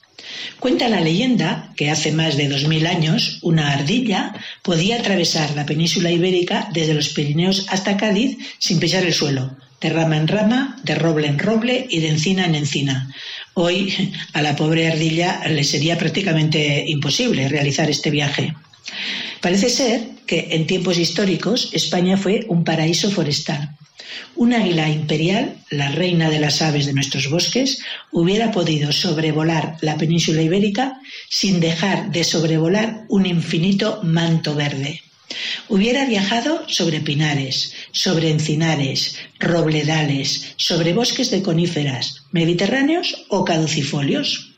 Cuenta 0.60 0.90
la 0.90 1.02
leyenda 1.02 1.72
que 1.76 1.90
hace 1.90 2.12
más 2.12 2.38
de 2.38 2.48
dos 2.48 2.68
mil 2.68 2.88
años 2.88 3.40
una 3.42 3.72
ardilla 3.72 4.34
podía 4.62 4.98
atravesar 4.98 5.56
la 5.56 5.66
península 5.66 6.12
ibérica 6.12 6.70
desde 6.74 6.94
los 6.94 7.10
Pirineos 7.10 7.66
hasta 7.70 7.98
Cádiz 7.98 8.38
sin 8.58 8.80
pisar 8.80 9.04
el 9.06 9.14
suelo, 9.14 9.56
de 9.82 9.90
rama 9.90 10.18
en 10.18 10.28
rama, 10.28 10.78
de 10.84 10.96
roble 10.96 11.28
en 11.28 11.40
roble 11.40 11.86
y 11.90 12.00
de 12.00 12.10
encina 12.10 12.46
en 12.46 12.56
encina. 12.56 13.14
Hoy 13.54 14.14
a 14.34 14.42
la 14.42 14.56
pobre 14.56 14.88
ardilla 14.88 15.42
le 15.48 15.64
sería 15.64 15.98
prácticamente 15.98 16.86
imposible 16.88 17.48
realizar 17.48 17.90
este 17.90 18.10
viaje. 18.10 18.54
Parece 19.42 19.70
ser 19.70 20.17
que 20.28 20.50
en 20.52 20.68
tiempos 20.68 21.00
históricos 21.00 21.70
España 21.74 22.18
fue 22.18 22.46
un 22.50 22.64
paraíso 22.64 23.10
forestal. 23.10 23.78
Un 24.36 24.54
águila 24.54 24.90
imperial, 24.90 25.58
la 25.72 25.90
reina 25.90 26.30
de 26.30 26.40
las 26.40 26.62
aves 26.62 26.86
de 26.86 26.94
nuestros 26.94 27.30
bosques, 27.30 27.80
hubiera 28.12 28.52
podido 28.52 28.92
sobrevolar 28.92 29.78
la 29.82 29.98
península 29.98 30.42
ibérica 30.42 31.00
sin 31.30 31.60
dejar 31.60 32.12
de 32.12 32.24
sobrevolar 32.24 33.06
un 33.10 33.26
infinito 33.26 34.00
manto 34.04 34.54
verde. 34.54 35.02
Hubiera 35.68 36.06
viajado 36.06 36.64
sobre 36.68 37.02
pinares, 37.02 37.74
sobre 37.92 38.30
encinares, 38.30 39.18
robledales, 39.40 40.54
sobre 40.58 40.94
bosques 40.94 41.32
de 41.32 41.42
coníferas, 41.42 42.24
mediterráneos 42.32 43.26
o 43.28 43.44
caducifolios. 43.44 44.57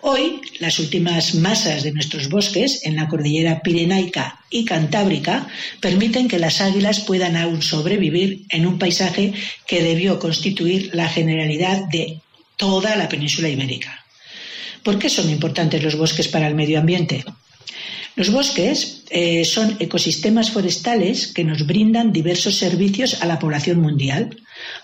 Hoy, 0.00 0.40
las 0.60 0.78
últimas 0.78 1.34
masas 1.34 1.82
de 1.82 1.92
nuestros 1.92 2.28
bosques 2.28 2.86
en 2.86 2.94
la 2.94 3.08
cordillera 3.08 3.60
pirenaica 3.62 4.40
y 4.48 4.64
cantábrica 4.64 5.48
permiten 5.80 6.28
que 6.28 6.38
las 6.38 6.60
águilas 6.60 7.00
puedan 7.00 7.36
aún 7.36 7.62
sobrevivir 7.62 8.44
en 8.50 8.66
un 8.66 8.78
paisaje 8.78 9.32
que 9.66 9.82
debió 9.82 10.20
constituir 10.20 10.90
la 10.94 11.08
generalidad 11.08 11.88
de 11.88 12.20
toda 12.56 12.94
la 12.96 13.08
península 13.08 13.48
ibérica. 13.48 14.04
¿Por 14.84 14.98
qué 14.98 15.08
son 15.08 15.30
importantes 15.30 15.82
los 15.82 15.96
bosques 15.96 16.28
para 16.28 16.46
el 16.46 16.54
medio 16.54 16.78
ambiente? 16.78 17.24
Los 18.14 18.30
bosques 18.30 19.04
eh, 19.10 19.44
son 19.44 19.76
ecosistemas 19.80 20.50
forestales 20.50 21.28
que 21.28 21.44
nos 21.44 21.66
brindan 21.66 22.12
diversos 22.12 22.56
servicios 22.56 23.22
a 23.22 23.26
la 23.26 23.38
población 23.38 23.80
mundial. 23.80 24.36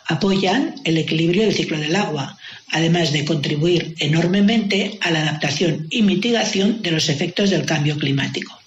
Apoyan 0.06 0.74
el 0.84 0.98
equilibrio 0.98 1.44
del 1.44 1.54
ciclo 1.54 1.78
del 1.78 1.96
agua, 1.96 2.38
además 2.70 3.12
de 3.12 3.24
contribuir 3.24 3.94
enormemente 4.00 4.98
a 5.00 5.10
la 5.10 5.22
adaptación 5.22 5.86
y 5.90 6.02
mitigación 6.02 6.82
de 6.82 6.90
los 6.90 7.08
efectos 7.08 7.50
del 7.50 7.64
cambio 7.64 7.96
climático. 7.96 8.58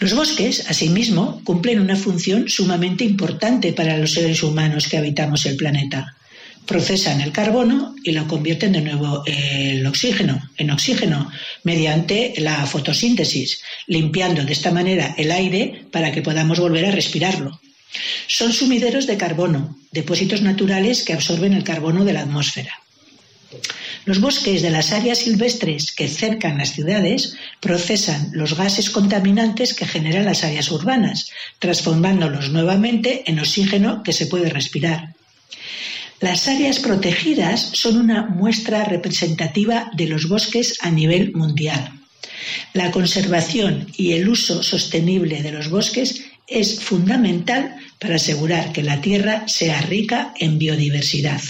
Los 0.00 0.14
bosques, 0.14 0.64
asimismo, 0.68 1.40
cumplen 1.42 1.80
una 1.80 1.96
función 1.96 2.48
sumamente 2.48 3.04
importante 3.04 3.72
para 3.72 3.98
los 3.98 4.12
seres 4.12 4.44
humanos 4.44 4.86
que 4.86 4.96
habitamos 4.96 5.44
el 5.46 5.56
planeta. 5.56 6.14
Procesan 6.66 7.20
el 7.20 7.32
carbono 7.32 7.96
y 8.04 8.12
lo 8.12 8.28
convierten 8.28 8.72
de 8.72 8.82
nuevo 8.82 9.24
el 9.26 9.84
oxígeno, 9.84 10.50
en 10.56 10.70
oxígeno 10.70 11.28
mediante 11.64 12.34
la 12.38 12.64
fotosíntesis, 12.66 13.62
limpiando 13.88 14.44
de 14.44 14.52
esta 14.52 14.70
manera 14.70 15.14
el 15.18 15.32
aire 15.32 15.86
para 15.90 16.12
que 16.12 16.22
podamos 16.22 16.60
volver 16.60 16.84
a 16.84 16.92
respirarlo. 16.92 17.58
Son 18.26 18.52
sumideros 18.52 19.06
de 19.06 19.16
carbono, 19.16 19.78
depósitos 19.92 20.42
naturales 20.42 21.02
que 21.02 21.14
absorben 21.14 21.52
el 21.52 21.64
carbono 21.64 22.04
de 22.04 22.12
la 22.12 22.22
atmósfera. 22.22 22.74
Los 24.04 24.20
bosques 24.20 24.62
de 24.62 24.70
las 24.70 24.92
áreas 24.92 25.18
silvestres 25.18 25.92
que 25.92 26.08
cercan 26.08 26.58
las 26.58 26.72
ciudades 26.72 27.34
procesan 27.60 28.30
los 28.32 28.56
gases 28.56 28.90
contaminantes 28.90 29.74
que 29.74 29.86
generan 29.86 30.26
las 30.26 30.44
áreas 30.44 30.70
urbanas, 30.70 31.30
transformándolos 31.58 32.50
nuevamente 32.50 33.24
en 33.26 33.38
oxígeno 33.38 34.02
que 34.02 34.12
se 34.12 34.26
puede 34.26 34.50
respirar. 34.50 35.14
Las 36.20 36.48
áreas 36.48 36.78
protegidas 36.80 37.70
son 37.74 37.96
una 37.96 38.26
muestra 38.26 38.84
representativa 38.84 39.90
de 39.94 40.06
los 40.06 40.28
bosques 40.28 40.76
a 40.80 40.90
nivel 40.90 41.32
mundial. 41.32 41.92
La 42.72 42.90
conservación 42.90 43.86
y 43.96 44.12
el 44.12 44.28
uso 44.28 44.62
sostenible 44.62 45.42
de 45.42 45.52
los 45.52 45.68
bosques 45.68 46.24
es 46.48 46.80
fundamental 46.80 47.76
para 47.98 48.16
asegurar 48.16 48.72
que 48.72 48.82
la 48.82 49.00
Tierra 49.00 49.46
sea 49.46 49.80
rica 49.82 50.32
en 50.38 50.58
biodiversidad. 50.58 51.40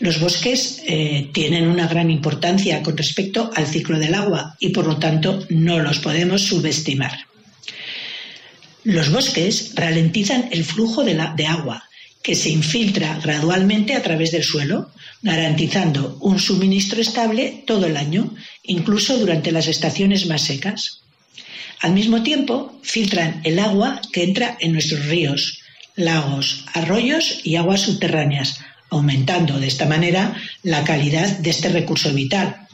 Los 0.00 0.20
bosques 0.20 0.82
eh, 0.86 1.30
tienen 1.32 1.68
una 1.68 1.86
gran 1.86 2.10
importancia 2.10 2.82
con 2.82 2.96
respecto 2.96 3.50
al 3.54 3.66
ciclo 3.66 3.98
del 3.98 4.14
agua 4.14 4.56
y 4.58 4.70
por 4.70 4.86
lo 4.86 4.98
tanto 4.98 5.46
no 5.50 5.78
los 5.78 5.98
podemos 6.00 6.42
subestimar. 6.42 7.12
Los 8.82 9.10
bosques 9.10 9.72
ralentizan 9.74 10.48
el 10.50 10.64
flujo 10.64 11.04
de, 11.04 11.14
de 11.36 11.46
agua 11.46 11.84
que 12.22 12.34
se 12.34 12.50
infiltra 12.50 13.20
gradualmente 13.22 13.94
a 13.94 14.02
través 14.02 14.32
del 14.32 14.42
suelo, 14.42 14.90
garantizando 15.22 16.16
un 16.20 16.38
suministro 16.38 17.00
estable 17.00 17.62
todo 17.66 17.86
el 17.86 17.96
año, 17.96 18.34
incluso 18.62 19.18
durante 19.18 19.52
las 19.52 19.68
estaciones 19.68 20.26
más 20.26 20.42
secas. 20.42 21.03
Al 21.80 21.92
mismo 21.92 22.22
tiempo, 22.22 22.78
filtran 22.82 23.40
el 23.44 23.58
agua 23.58 24.00
que 24.12 24.24
entra 24.24 24.56
en 24.60 24.72
nuestros 24.72 25.06
ríos, 25.06 25.60
lagos, 25.96 26.64
arroyos 26.72 27.40
y 27.44 27.56
aguas 27.56 27.82
subterráneas, 27.82 28.60
aumentando 28.90 29.58
de 29.58 29.66
esta 29.66 29.86
manera 29.86 30.34
la 30.62 30.84
calidad 30.84 31.38
de 31.38 31.50
este 31.50 31.68
recurso 31.68 32.12
vital. 32.12 32.64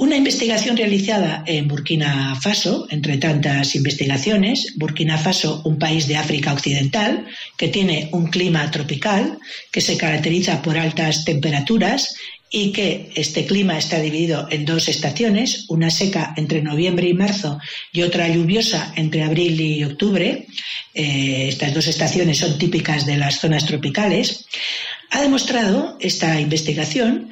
Una 0.00 0.16
investigación 0.16 0.78
realizada 0.78 1.44
en 1.46 1.68
Burkina 1.68 2.34
Faso, 2.40 2.86
entre 2.88 3.18
tantas 3.18 3.74
investigaciones, 3.74 4.72
Burkina 4.76 5.18
Faso, 5.18 5.60
un 5.66 5.78
país 5.78 6.08
de 6.08 6.16
África 6.16 6.54
Occidental, 6.54 7.26
que 7.58 7.68
tiene 7.68 8.08
un 8.12 8.28
clima 8.28 8.70
tropical, 8.70 9.38
que 9.70 9.82
se 9.82 9.98
caracteriza 9.98 10.62
por 10.62 10.78
altas 10.78 11.26
temperaturas 11.26 12.14
y 12.50 12.72
que 12.72 13.12
este 13.14 13.46
clima 13.46 13.78
está 13.78 14.00
dividido 14.00 14.48
en 14.50 14.64
dos 14.64 14.88
estaciones, 14.88 15.66
una 15.68 15.90
seca 15.90 16.34
entre 16.36 16.62
noviembre 16.62 17.08
y 17.08 17.14
marzo 17.14 17.60
y 17.92 18.02
otra 18.02 18.28
lluviosa 18.28 18.92
entre 18.96 19.22
abril 19.22 19.60
y 19.60 19.84
octubre. 19.84 20.46
Eh, 20.92 21.46
estas 21.48 21.72
dos 21.72 21.86
estaciones 21.86 22.38
son 22.38 22.58
típicas 22.58 23.06
de 23.06 23.16
las 23.16 23.38
zonas 23.38 23.66
tropicales. 23.66 24.46
Ha 25.10 25.22
demostrado 25.22 25.96
esta 26.00 26.40
investigación 26.40 27.30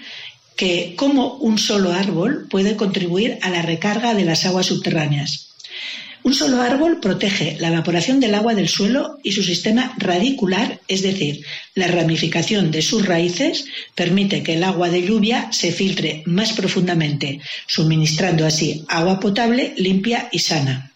que 0.56 0.94
cómo 0.96 1.34
un 1.34 1.58
solo 1.58 1.92
árbol 1.92 2.46
puede 2.48 2.76
contribuir 2.76 3.38
a 3.42 3.50
la 3.50 3.62
recarga 3.62 4.14
de 4.14 4.24
las 4.24 4.44
aguas 4.46 4.66
subterráneas. 4.66 5.48
Un 6.24 6.34
solo 6.34 6.60
árbol 6.60 7.00
protege 7.00 7.56
la 7.60 7.68
evaporación 7.68 8.20
del 8.20 8.34
agua 8.34 8.54
del 8.54 8.68
suelo 8.68 9.18
y 9.22 9.32
su 9.32 9.42
sistema 9.42 9.94
radicular, 9.98 10.80
es 10.88 11.02
decir, 11.02 11.44
la 11.74 11.86
ramificación 11.86 12.70
de 12.70 12.82
sus 12.82 13.06
raíces, 13.06 13.66
permite 13.94 14.42
que 14.42 14.54
el 14.54 14.64
agua 14.64 14.90
de 14.90 15.02
lluvia 15.02 15.48
se 15.52 15.72
filtre 15.72 16.22
más 16.26 16.52
profundamente, 16.52 17.40
suministrando 17.66 18.44
así 18.44 18.84
agua 18.88 19.20
potable, 19.20 19.74
limpia 19.76 20.28
y 20.32 20.40
sana. 20.40 20.92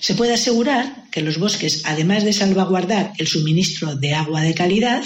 Se 0.00 0.14
puede 0.14 0.34
asegurar 0.34 1.04
que 1.10 1.20
los 1.20 1.38
bosques, 1.38 1.82
además 1.84 2.24
de 2.24 2.32
salvaguardar 2.32 3.12
el 3.18 3.26
suministro 3.26 3.96
de 3.96 4.14
agua 4.14 4.40
de 4.40 4.54
calidad, 4.54 5.04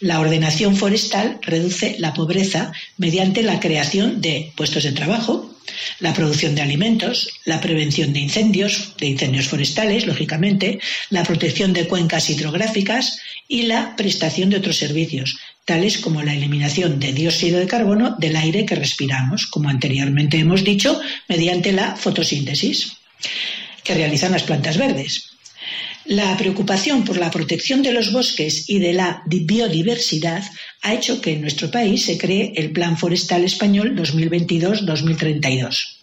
la 0.00 0.20
ordenación 0.20 0.76
forestal 0.76 1.38
reduce 1.40 1.96
la 1.98 2.12
pobreza 2.12 2.72
mediante 2.98 3.42
la 3.42 3.58
creación 3.58 4.20
de 4.20 4.52
puestos 4.54 4.84
de 4.84 4.92
trabajo, 4.92 5.53
la 6.00 6.12
producción 6.12 6.54
de 6.54 6.62
alimentos, 6.62 7.28
la 7.44 7.60
prevención 7.60 8.12
de 8.12 8.20
incendios, 8.20 8.94
de 8.98 9.06
incendios 9.06 9.48
forestales, 9.48 10.06
lógicamente, 10.06 10.78
la 11.10 11.22
protección 11.22 11.72
de 11.72 11.86
cuencas 11.86 12.30
hidrográficas 12.30 13.18
y 13.48 13.62
la 13.62 13.96
prestación 13.96 14.50
de 14.50 14.56
otros 14.56 14.76
servicios, 14.76 15.38
tales 15.64 15.98
como 15.98 16.22
la 16.22 16.34
eliminación 16.34 17.00
de 17.00 17.12
dióxido 17.12 17.58
de 17.58 17.66
carbono 17.66 18.16
del 18.18 18.36
aire 18.36 18.66
que 18.66 18.74
respiramos, 18.74 19.46
como 19.46 19.68
anteriormente 19.68 20.38
hemos 20.38 20.64
dicho, 20.64 21.00
mediante 21.28 21.72
la 21.72 21.96
fotosíntesis 21.96 22.92
que 23.82 23.94
realizan 23.94 24.32
las 24.32 24.42
plantas 24.42 24.78
verdes. 24.78 25.33
La 26.06 26.36
preocupación 26.36 27.04
por 27.04 27.16
la 27.16 27.30
protección 27.30 27.82
de 27.82 27.92
los 27.92 28.12
bosques 28.12 28.68
y 28.68 28.78
de 28.78 28.92
la 28.92 29.22
biodiversidad 29.26 30.44
ha 30.82 30.92
hecho 30.92 31.22
que 31.22 31.32
en 31.32 31.40
nuestro 31.40 31.70
país 31.70 32.04
se 32.04 32.18
cree 32.18 32.52
el 32.56 32.72
Plan 32.72 32.98
Forestal 32.98 33.42
Español 33.42 33.96
2022-2032. 33.96 35.96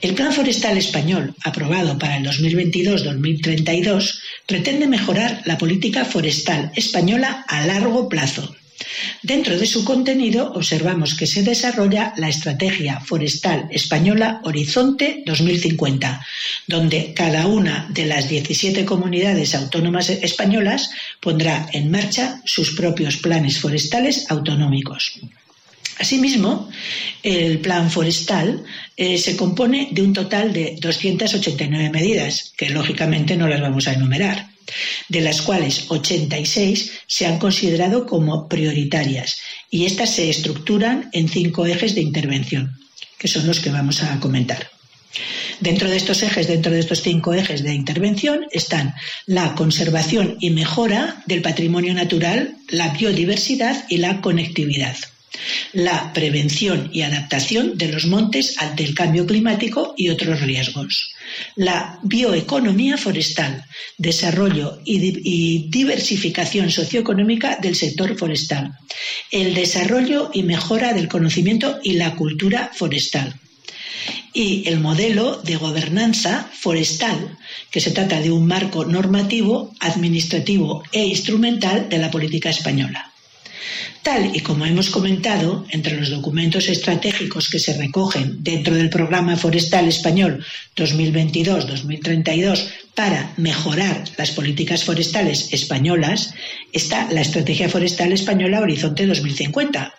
El 0.00 0.14
Plan 0.14 0.32
Forestal 0.32 0.78
Español, 0.78 1.34
aprobado 1.44 1.98
para 1.98 2.16
el 2.16 2.24
2022-2032, 2.24 4.20
pretende 4.46 4.86
mejorar 4.86 5.42
la 5.44 5.58
política 5.58 6.06
forestal 6.06 6.72
española 6.74 7.44
a 7.46 7.66
largo 7.66 8.08
plazo 8.08 8.56
Dentro 9.22 9.58
de 9.58 9.66
su 9.66 9.84
contenido 9.84 10.52
observamos 10.54 11.14
que 11.14 11.26
se 11.26 11.42
desarrolla 11.42 12.14
la 12.16 12.28
Estrategia 12.28 13.00
Forestal 13.00 13.68
Española 13.70 14.40
Horizonte 14.44 15.22
2050, 15.26 16.26
donde 16.66 17.12
cada 17.14 17.46
una 17.46 17.86
de 17.90 18.06
las 18.06 18.28
17 18.28 18.84
comunidades 18.84 19.54
autónomas 19.54 20.08
españolas 20.10 20.90
pondrá 21.20 21.68
en 21.72 21.90
marcha 21.90 22.40
sus 22.44 22.74
propios 22.74 23.18
planes 23.18 23.58
forestales 23.58 24.30
autonómicos. 24.30 25.20
Asimismo, 25.98 26.70
el 27.22 27.58
plan 27.58 27.90
forestal 27.90 28.64
eh, 28.96 29.18
se 29.18 29.36
compone 29.36 29.88
de 29.92 30.00
un 30.00 30.14
total 30.14 30.50
de 30.52 30.76
289 30.80 31.90
medidas, 31.90 32.54
que 32.56 32.70
lógicamente 32.70 33.36
no 33.36 33.46
las 33.46 33.60
vamos 33.60 33.86
a 33.86 33.92
enumerar 33.92 34.49
de 35.08 35.20
las 35.20 35.42
cuales 35.42 35.86
86 35.88 36.92
se 37.06 37.26
han 37.26 37.38
considerado 37.38 38.06
como 38.06 38.48
prioritarias 38.48 39.40
y 39.70 39.86
estas 39.86 40.10
se 40.10 40.30
estructuran 40.30 41.10
en 41.12 41.28
cinco 41.28 41.66
ejes 41.66 41.94
de 41.94 42.02
intervención, 42.02 42.78
que 43.18 43.28
son 43.28 43.46
los 43.46 43.60
que 43.60 43.70
vamos 43.70 44.02
a 44.02 44.18
comentar. 44.20 44.70
Dentro 45.60 45.90
de 45.90 45.96
estos 45.96 46.22
ejes, 46.22 46.46
dentro 46.46 46.72
de 46.72 46.80
estos 46.80 47.02
cinco 47.02 47.34
ejes 47.34 47.62
de 47.62 47.74
intervención, 47.74 48.46
están 48.52 48.94
la 49.26 49.54
conservación 49.54 50.36
y 50.40 50.50
mejora 50.50 51.22
del 51.26 51.42
patrimonio 51.42 51.92
natural, 51.94 52.56
la 52.68 52.88
biodiversidad 52.90 53.84
y 53.88 53.98
la 53.98 54.20
conectividad 54.20 54.96
la 55.72 56.12
prevención 56.12 56.90
y 56.92 57.02
adaptación 57.02 57.78
de 57.78 57.88
los 57.88 58.06
montes 58.06 58.56
ante 58.58 58.84
el 58.84 58.94
cambio 58.94 59.26
climático 59.26 59.94
y 59.96 60.08
otros 60.08 60.40
riesgos, 60.40 61.14
la 61.56 61.98
bioeconomía 62.02 62.96
forestal, 62.96 63.64
desarrollo 63.96 64.80
y, 64.84 65.68
diversificación 65.68 66.70
socioeconómica 66.70 67.56
del 67.56 67.76
sector 67.76 68.16
forestal, 68.18 68.72
el 69.30 69.54
desarrollo 69.54 70.30
y 70.32 70.42
mejora 70.42 70.92
del 70.92 71.08
conocimiento 71.08 71.78
y 71.82 71.92
la 71.94 72.14
cultura 72.16 72.70
forestal 72.74 73.34
y 74.32 74.68
el 74.68 74.78
modelo 74.78 75.40
de 75.42 75.56
gobernanza 75.56 76.48
forestal, 76.52 77.36
que 77.70 77.80
se 77.80 77.90
trata 77.90 78.20
de 78.20 78.30
un 78.30 78.46
marco 78.46 78.84
normativo, 78.84 79.74
administrativo 79.80 80.84
e 80.92 81.04
instrumental 81.04 81.88
de 81.88 81.98
la 81.98 82.10
política 82.10 82.50
española. 82.50 83.09
Tal 84.02 84.34
y 84.34 84.40
como 84.40 84.64
hemos 84.66 84.90
comentado, 84.90 85.66
entre 85.70 85.96
los 85.96 86.10
documentos 86.10 86.68
estratégicos 86.68 87.48
que 87.48 87.58
se 87.58 87.76
recogen 87.76 88.42
dentro 88.42 88.74
del 88.74 88.90
Programa 88.90 89.36
Forestal 89.36 89.88
Español 89.88 90.44
2022-2032 90.76 92.68
para 92.94 93.32
mejorar 93.36 94.04
las 94.16 94.30
políticas 94.30 94.84
forestales 94.84 95.52
españolas 95.52 96.34
está 96.72 97.08
la 97.12 97.20
Estrategia 97.20 97.68
Forestal 97.68 98.12
Española 98.12 98.60
Horizonte 98.60 99.06
2050, 99.06 99.94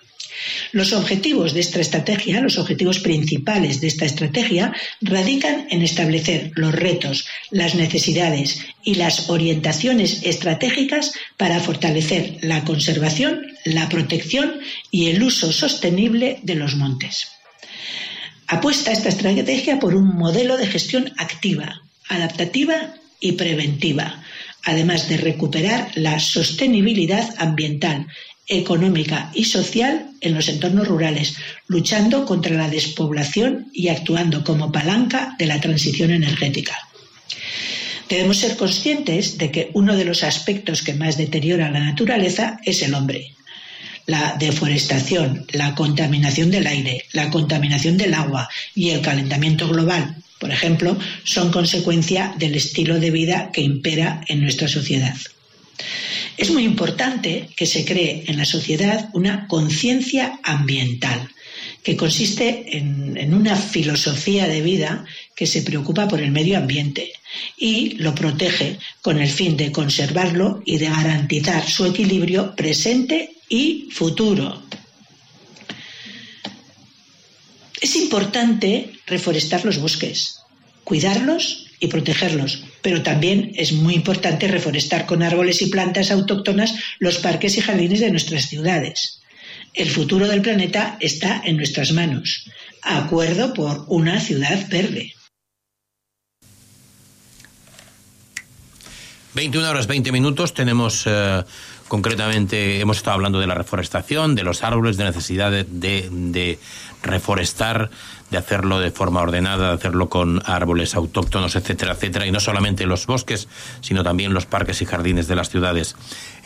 los 0.72 0.94
objetivos 0.94 1.54
de 1.54 1.60
esta 1.60 1.80
estrategia, 1.80 2.42
los 2.42 2.58
objetivos 2.58 3.00
principales 3.00 3.82
de 3.82 3.88
esta 3.88 4.06
estrategia, 4.06 4.74
radican 5.02 5.68
en 5.70 5.82
establecer 5.82 6.52
los 6.56 6.74
retos, 6.74 7.28
las 7.50 7.76
necesidades 7.76 8.66
y 8.84 8.96
las 8.96 9.30
orientaciones 9.30 10.24
estratégicas 10.24 11.14
para 11.38 11.60
fortalecer 11.60 12.38
la 12.42 12.64
conservación, 12.64 13.42
la 13.66 13.90
protección 13.90 14.60
y 14.90 15.10
el 15.10 15.22
uso 15.24 15.52
sostenible 15.52 16.40
de 16.44 16.56
los 16.56 16.76
montes. 16.76 17.28
Apuesta 18.48 18.92
esta 18.92 19.10
estrategia 19.10 19.80
por 19.80 19.96
un 19.96 20.16
modelo 20.16 20.58
de 20.58 20.68
gestión 20.68 21.14
activa, 21.18 21.82
adaptativa 22.10 22.96
y 23.20 23.34
preventiva, 23.34 24.22
además 24.66 25.08
de 25.08 25.18
recuperar 25.18 25.92
la 25.96 26.20
sostenibilidad 26.20 27.34
ambiental, 27.38 28.08
económica 28.52 29.32
y 29.34 29.46
social 29.46 30.12
en 30.20 30.36
los 30.36 30.50
entornos 30.50 30.88
rurales, 30.88 31.36
luchando 31.68 32.26
contra 32.26 32.56
la 32.56 32.70
despoblación 32.70 33.70
y 33.74 33.88
actuando 33.88 34.44
como 34.44 34.72
palanca 34.72 35.36
de 35.40 35.46
la 35.48 35.60
transición 35.60 36.12
energética. 36.12 36.78
Debemos 38.10 38.38
ser 38.38 38.58
conscientes 38.58 39.38
de 39.38 39.52
que 39.52 39.72
uno 39.74 39.96
de 39.96 40.04
los 40.04 40.24
aspectos 40.24 40.82
que 40.82 40.94
más 40.94 41.18
deteriora 41.18 41.72
la 41.72 41.80
naturaleza 41.80 42.60
es 42.66 42.82
el 42.82 42.94
hombre. 42.94 43.34
La 44.06 44.36
deforestación, 44.38 45.46
la 45.54 45.74
contaminación 45.74 46.52
del 46.52 46.68
aire, 46.68 47.06
la 47.14 47.30
contaminación 47.30 47.96
del 47.96 48.14
agua 48.14 48.50
y 48.76 48.90
el 48.90 49.02
calentamiento 49.02 49.70
global, 49.70 50.18
por 50.40 50.52
ejemplo, 50.52 50.98
son 51.24 51.52
consecuencia 51.52 52.34
del 52.38 52.56
estilo 52.56 53.00
de 53.00 53.12
vida 53.12 53.52
que 53.54 53.62
impera 53.62 54.22
en 54.28 54.42
nuestra 54.42 54.68
sociedad. 54.68 55.16
Es 56.38 56.50
muy 56.50 56.64
importante 56.64 57.50
que 57.56 57.66
se 57.66 57.86
cree 57.86 58.24
en 58.28 58.38
la 58.38 58.46
sociedad 58.46 59.10
una 59.14 59.48
conciencia 59.48 60.40
ambiental, 60.44 61.30
que 61.84 61.96
consiste 61.96 62.78
en, 62.78 63.34
una 63.34 63.56
filosofía 63.56 64.48
de 64.48 64.62
vida 64.62 65.06
que 65.36 65.48
se 65.48 65.62
preocupa 65.62 66.08
por 66.08 66.22
el 66.22 66.32
medio 66.32 66.58
ambiente 66.58 67.12
y 67.58 67.92
lo 67.98 68.14
protege 68.16 68.78
con 69.02 69.20
el 69.20 69.30
fin 69.30 69.58
de 69.58 69.72
conservarlo 69.72 70.62
y 70.66 70.78
de 70.78 70.88
garantizar 70.88 71.68
su 71.68 71.86
equilibrio 71.86 72.56
presente 72.56 73.36
y 73.50 73.90
futuro. 73.92 74.64
Es 77.80 77.96
importante 77.96 78.92
reforestar 79.08 79.66
los 79.66 79.80
bosques, 79.80 80.40
cuidarlos 80.84 81.71
y 81.82 81.88
protegerlos, 81.88 82.64
pero 82.82 83.02
también 83.02 83.52
es 83.56 83.74
muy 83.74 83.96
importante 83.96 84.48
reforestar 84.48 85.06
con 85.06 85.24
árboles 85.24 85.62
y 85.62 85.70
plantas 85.70 86.12
autóctonas 86.12 86.74
los 87.00 87.18
parques 87.18 87.58
y 87.58 87.62
jardines 87.62 88.00
de 88.00 88.12
nuestras 88.12 88.46
ciudades. 88.46 89.20
El 89.74 89.90
futuro 89.90 90.28
del 90.28 90.42
planeta 90.42 90.98
está 91.00 91.42
en 91.44 91.58
nuestras 91.58 91.92
manos. 91.92 92.46
Acuerdo 92.84 93.54
por 93.54 93.86
una 93.88 94.20
ciudad 94.20 94.70
verde. 94.70 95.14
21 99.34 99.70
horas 99.70 99.88
20 99.88 100.12
minutos 100.12 100.54
tenemos 100.54 101.04
eh, 101.08 101.44
concretamente, 101.88 102.80
hemos 102.80 102.98
estado 102.98 103.16
hablando 103.16 103.40
de 103.40 103.48
la 103.48 103.56
reforestación, 103.56 104.36
de 104.36 104.44
los 104.44 104.64
árboles, 104.64 104.98
de 104.98 105.06
necesidad 105.06 105.52
de, 105.52 106.60
reforestar, 107.04 107.90
de 108.30 108.38
hacerlo 108.38 108.80
de 108.80 108.92
forma 108.92 109.22
ordenada, 109.22 109.70
de 109.70 109.74
hacerlo 109.74 110.10
con 110.10 110.42
árboles 110.46 110.96
autóctonos, 110.96 111.56
etcétera, 111.56 111.94
etcétera, 111.94 112.26
y 112.26 112.32
no 112.32 112.40
solamente 112.40 112.86
los 112.86 113.06
bosques, 113.06 113.48
sino 113.82 114.04
también 114.04 114.34
los 114.34 114.46
parques 114.46 114.82
y 114.82 114.86
jardines 114.86 115.28
de 115.28 115.36
las 115.36 115.50
ciudades. 115.50 115.96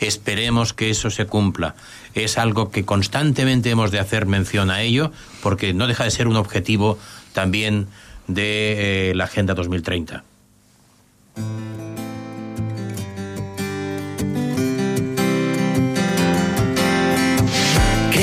Esperemos 0.00 0.72
que 0.72 0.90
eso 0.90 1.10
se 1.10 1.26
cumpla. 1.26 1.74
Es 2.14 2.38
algo 2.38 2.70
que 2.70 2.84
constantemente 2.84 3.70
hemos 3.70 3.90
de 3.90 4.00
hacer 4.00 4.26
mención 4.26 4.70
a 4.70 4.82
ello, 4.82 5.12
porque 5.42 5.74
no 5.74 5.86
deja 5.86 6.04
de 6.04 6.10
ser 6.10 6.28
un 6.28 6.36
objetivo 6.36 6.98
también 7.32 7.86
de 8.26 9.10
eh, 9.10 9.14
la 9.14 9.24
Agenda 9.24 9.54
2030. 9.54 10.24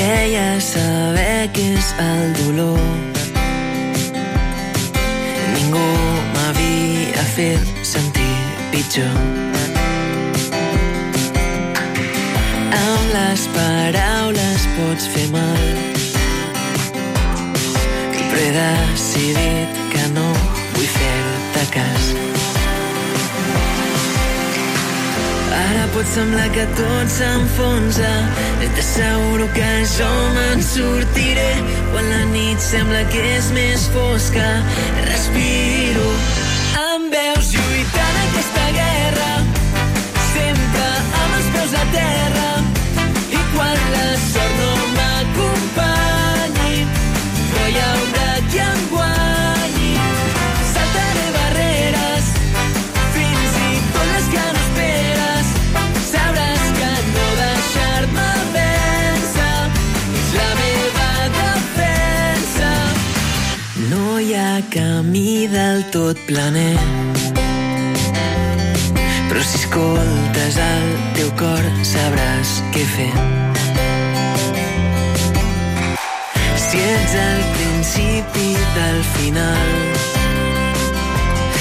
Creia 0.04 0.60
saber 0.60 1.48
què 1.56 1.62
és 1.78 1.86
el 1.96 2.34
dolor. 2.36 2.80
Ningú 5.54 5.84
m'havia 6.34 7.24
fet 7.30 7.70
sentir 7.88 8.34
pitjor. 8.74 9.16
Amb 12.82 13.06
les 13.14 13.46
paraules 13.56 14.68
pots 14.74 15.08
fer 15.14 15.24
mal. 15.32 15.64
Però 18.28 18.42
he 18.42 18.52
decidit 18.60 19.80
que 19.96 20.04
no 20.18 20.28
vull 20.74 20.92
fer-te 20.98 21.64
cas. 21.78 22.23
Pot 25.94 26.06
semblar 26.10 26.48
que 26.50 26.64
tot 26.74 27.10
s'enfonsa. 27.16 28.12
I 28.64 28.68
t'asseguro 28.74 29.46
que 29.54 29.70
jo 29.96 30.10
me'n 30.36 30.62
sortiré. 30.62 31.50
Quan 31.92 32.08
la 32.10 32.22
nit 32.32 32.62
sembla 32.62 33.04
que 33.12 33.22
és 33.36 33.50
més 33.54 33.86
fosca 33.94 34.46
respiro. 35.08 36.08
Em 36.86 37.10
veus 37.14 37.52
lluitant 37.54 38.22
aquesta 38.24 38.64
guerra. 38.78 39.30
Sempre 40.32 40.88
amb 41.22 41.38
els 41.38 41.52
peus 41.54 41.78
a 41.82 41.86
terra 41.94 42.43
camí 64.74 65.46
del 65.46 65.84
tot 65.94 66.18
planer. 66.26 66.74
Però 69.28 69.42
si 69.46 69.60
escoltes 69.60 70.56
el 70.58 70.86
teu 71.14 71.30
cor 71.38 71.68
sabràs 71.86 72.54
què 72.74 72.82
fer. 72.94 73.12
Si 76.64 76.82
ets 76.82 77.14
el 77.22 77.44
principi 77.58 78.48
del 78.78 78.98
final 79.12 79.70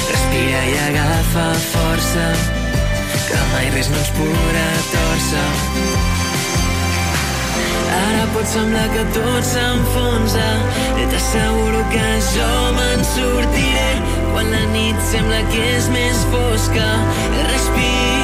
respira 0.09 0.63
i 0.71 0.73
agafa 0.87 1.45
força 1.67 2.25
que 3.27 3.45
mai 3.53 3.69
res 3.77 3.93
no 3.93 4.01
ens 4.01 4.11
podrà 4.17 4.65
torcer 4.95 6.02
ara 7.99 8.25
pot 8.33 8.47
semblar 8.55 8.87
que 8.95 9.05
tot 9.17 9.43
s'enfonsa. 9.51 10.49
I 11.01 11.05
t'asseguro 11.11 11.85
que 11.93 12.09
jo 12.31 12.51
me'n 12.79 13.05
sortiré. 13.13 13.91
Quan 14.33 14.51
la 14.55 14.65
nit 14.73 15.07
sembla 15.11 15.45
que 15.53 15.63
és 15.77 15.89
més 15.93 16.27
fosca 16.33 16.89
respiro 17.51 18.22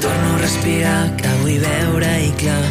Torno 0.00 0.34
a 0.34 0.38
respirar, 0.42 1.10
que 1.20 1.34
vull 1.42 1.58
veure-hi 1.62 2.32
clar. 2.40 2.64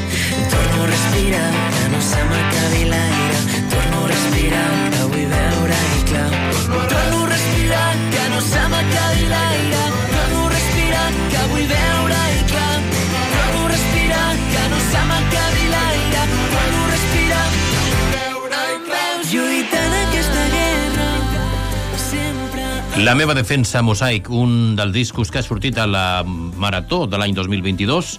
La 23.01 23.15
meva 23.15 23.33
defensa 23.33 23.81
Mosaic, 23.81 24.27
un 24.29 24.75
dels 24.77 24.93
discos 24.93 25.31
que 25.33 25.39
ha 25.39 25.41
sortit 25.41 25.79
a 25.81 25.87
la 25.89 26.21
Marató 26.21 27.07
de 27.09 27.17
l'any 27.17 27.33
2022 27.33 28.11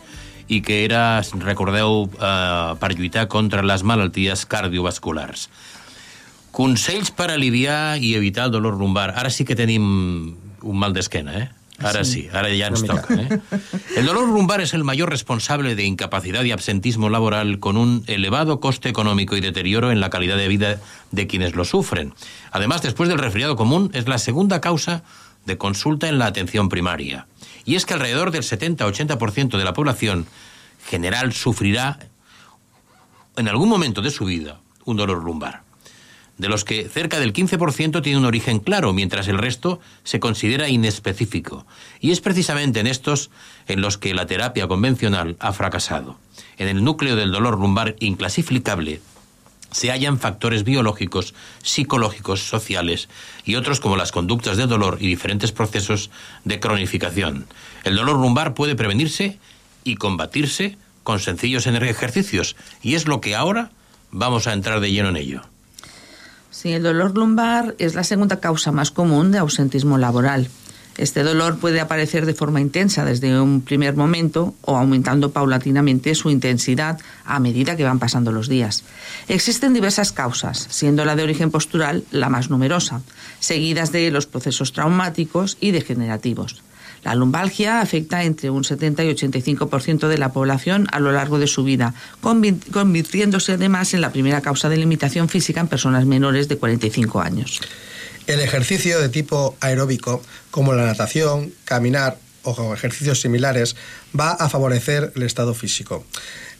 i 0.50 0.58
que 0.66 0.80
era, 0.82 1.22
recordeu, 1.44 2.08
eh, 2.10 2.74
per 2.82 2.90
lluitar 2.90 3.28
contra 3.30 3.62
les 3.62 3.84
malalties 3.86 4.42
cardiovasculars. 4.50 5.46
Consells 6.50 7.12
per 7.14 7.30
aliviar 7.30 7.94
i 8.02 8.16
evitar 8.18 8.48
el 8.48 8.56
dolor 8.58 8.74
lumbar. 8.74 9.12
Ara 9.14 9.30
sí 9.30 9.46
que 9.46 9.54
tenim 9.54 9.86
un 10.34 10.82
mal 10.82 10.98
d'esquena, 10.98 11.38
eh? 11.38 11.46
Ahora 11.78 12.04
sí, 12.04 12.28
ahora 12.32 12.50
ya 12.50 12.70
nos 12.70 12.84
toca. 12.84 13.14
¿eh? 13.14 13.40
El 13.96 14.06
dolor 14.06 14.28
lumbar 14.28 14.60
es 14.60 14.74
el 14.74 14.84
mayor 14.84 15.10
responsable 15.10 15.74
de 15.74 15.84
incapacidad 15.84 16.44
y 16.44 16.52
absentismo 16.52 17.08
laboral 17.08 17.58
con 17.58 17.76
un 17.76 18.04
elevado 18.06 18.60
coste 18.60 18.88
económico 18.88 19.36
y 19.36 19.40
deterioro 19.40 19.90
en 19.90 20.00
la 20.00 20.10
calidad 20.10 20.36
de 20.36 20.48
vida 20.48 20.80
de 21.10 21.26
quienes 21.26 21.54
lo 21.54 21.64
sufren. 21.64 22.14
Además, 22.50 22.82
después 22.82 23.08
del 23.08 23.18
resfriado 23.18 23.56
común, 23.56 23.90
es 23.94 24.06
la 24.06 24.18
segunda 24.18 24.60
causa 24.60 25.02
de 25.44 25.58
consulta 25.58 26.08
en 26.08 26.18
la 26.18 26.26
atención 26.26 26.68
primaria. 26.68 27.26
Y 27.64 27.74
es 27.74 27.86
que 27.86 27.94
alrededor 27.94 28.30
del 28.30 28.42
70-80% 28.42 29.56
de 29.56 29.64
la 29.64 29.72
población 29.72 30.26
general 30.86 31.32
sufrirá 31.32 31.98
en 33.36 33.48
algún 33.48 33.68
momento 33.68 34.02
de 34.02 34.10
su 34.10 34.24
vida 34.24 34.60
un 34.84 34.96
dolor 34.96 35.22
lumbar 35.24 35.62
de 36.38 36.48
los 36.48 36.64
que 36.64 36.88
cerca 36.88 37.20
del 37.20 37.32
15% 37.32 38.02
tiene 38.02 38.18
un 38.18 38.24
origen 38.24 38.58
claro, 38.58 38.92
mientras 38.92 39.28
el 39.28 39.38
resto 39.38 39.80
se 40.02 40.20
considera 40.20 40.68
inespecífico. 40.68 41.66
Y 42.00 42.10
es 42.10 42.20
precisamente 42.20 42.80
en 42.80 42.86
estos 42.86 43.30
en 43.68 43.80
los 43.80 43.98
que 43.98 44.14
la 44.14 44.26
terapia 44.26 44.66
convencional 44.66 45.36
ha 45.40 45.52
fracasado. 45.52 46.18
En 46.56 46.68
el 46.68 46.84
núcleo 46.84 47.16
del 47.16 47.32
dolor 47.32 47.58
lumbar 47.58 47.96
inclasificable 48.00 49.00
se 49.70 49.90
hallan 49.90 50.18
factores 50.18 50.64
biológicos, 50.64 51.34
psicológicos, 51.62 52.40
sociales 52.40 53.08
y 53.44 53.54
otros 53.54 53.80
como 53.80 53.96
las 53.96 54.12
conductas 54.12 54.56
de 54.56 54.66
dolor 54.66 54.98
y 55.00 55.06
diferentes 55.06 55.52
procesos 55.52 56.10
de 56.44 56.60
cronificación. 56.60 57.46
El 57.84 57.96
dolor 57.96 58.16
lumbar 58.16 58.54
puede 58.54 58.74
prevenirse 58.74 59.38
y 59.84 59.96
combatirse 59.96 60.76
con 61.02 61.20
sencillos 61.20 61.66
ejercicios 61.66 62.56
y 62.82 62.94
es 62.94 63.08
lo 63.08 63.20
que 63.20 63.34
ahora 63.34 63.70
vamos 64.10 64.46
a 64.46 64.52
entrar 64.52 64.80
de 64.80 64.92
lleno 64.92 65.08
en 65.08 65.16
ello. 65.16 65.51
Sí, 66.52 66.72
el 66.72 66.82
dolor 66.82 67.16
lumbar 67.16 67.74
es 67.78 67.94
la 67.94 68.04
segunda 68.04 68.38
causa 68.38 68.70
más 68.72 68.90
común 68.90 69.32
de 69.32 69.38
ausentismo 69.38 69.96
laboral. 69.96 70.48
Este 70.98 71.22
dolor 71.22 71.58
puede 71.58 71.80
aparecer 71.80 72.26
de 72.26 72.34
forma 72.34 72.60
intensa 72.60 73.06
desde 73.06 73.40
un 73.40 73.62
primer 73.62 73.96
momento 73.96 74.54
o 74.60 74.76
aumentando 74.76 75.32
paulatinamente 75.32 76.14
su 76.14 76.28
intensidad 76.28 77.00
a 77.24 77.40
medida 77.40 77.76
que 77.76 77.84
van 77.84 77.98
pasando 77.98 78.30
los 78.30 78.48
días. 78.48 78.84
Existen 79.28 79.72
diversas 79.72 80.12
causas, 80.12 80.66
siendo 80.68 81.06
la 81.06 81.16
de 81.16 81.22
origen 81.22 81.50
postural 81.50 82.04
la 82.10 82.28
más 82.28 82.50
numerosa, 82.50 83.00
seguidas 83.40 83.90
de 83.90 84.10
los 84.10 84.26
procesos 84.26 84.74
traumáticos 84.74 85.56
y 85.58 85.70
degenerativos. 85.70 86.62
La 87.04 87.14
lumbalgia 87.14 87.80
afecta 87.80 88.22
entre 88.22 88.50
un 88.50 88.64
70 88.64 89.04
y 89.04 89.14
85% 89.14 90.08
de 90.08 90.18
la 90.18 90.32
población 90.32 90.86
a 90.92 91.00
lo 91.00 91.10
largo 91.12 91.38
de 91.38 91.46
su 91.46 91.64
vida, 91.64 91.94
convirtiéndose 92.20 93.52
además 93.52 93.92
en 93.94 94.00
la 94.00 94.12
primera 94.12 94.40
causa 94.40 94.68
de 94.68 94.76
limitación 94.76 95.28
física 95.28 95.60
en 95.60 95.68
personas 95.68 96.06
menores 96.06 96.48
de 96.48 96.58
45 96.58 97.20
años. 97.20 97.60
El 98.26 98.40
ejercicio 98.40 99.00
de 99.00 99.08
tipo 99.08 99.56
aeróbico, 99.60 100.22
como 100.52 100.74
la 100.74 100.86
natación, 100.86 101.52
caminar 101.64 102.18
o 102.44 102.74
ejercicios 102.74 103.20
similares, 103.20 103.76
va 104.18 104.32
a 104.32 104.48
favorecer 104.48 105.12
el 105.16 105.22
estado 105.22 105.54
físico 105.54 106.04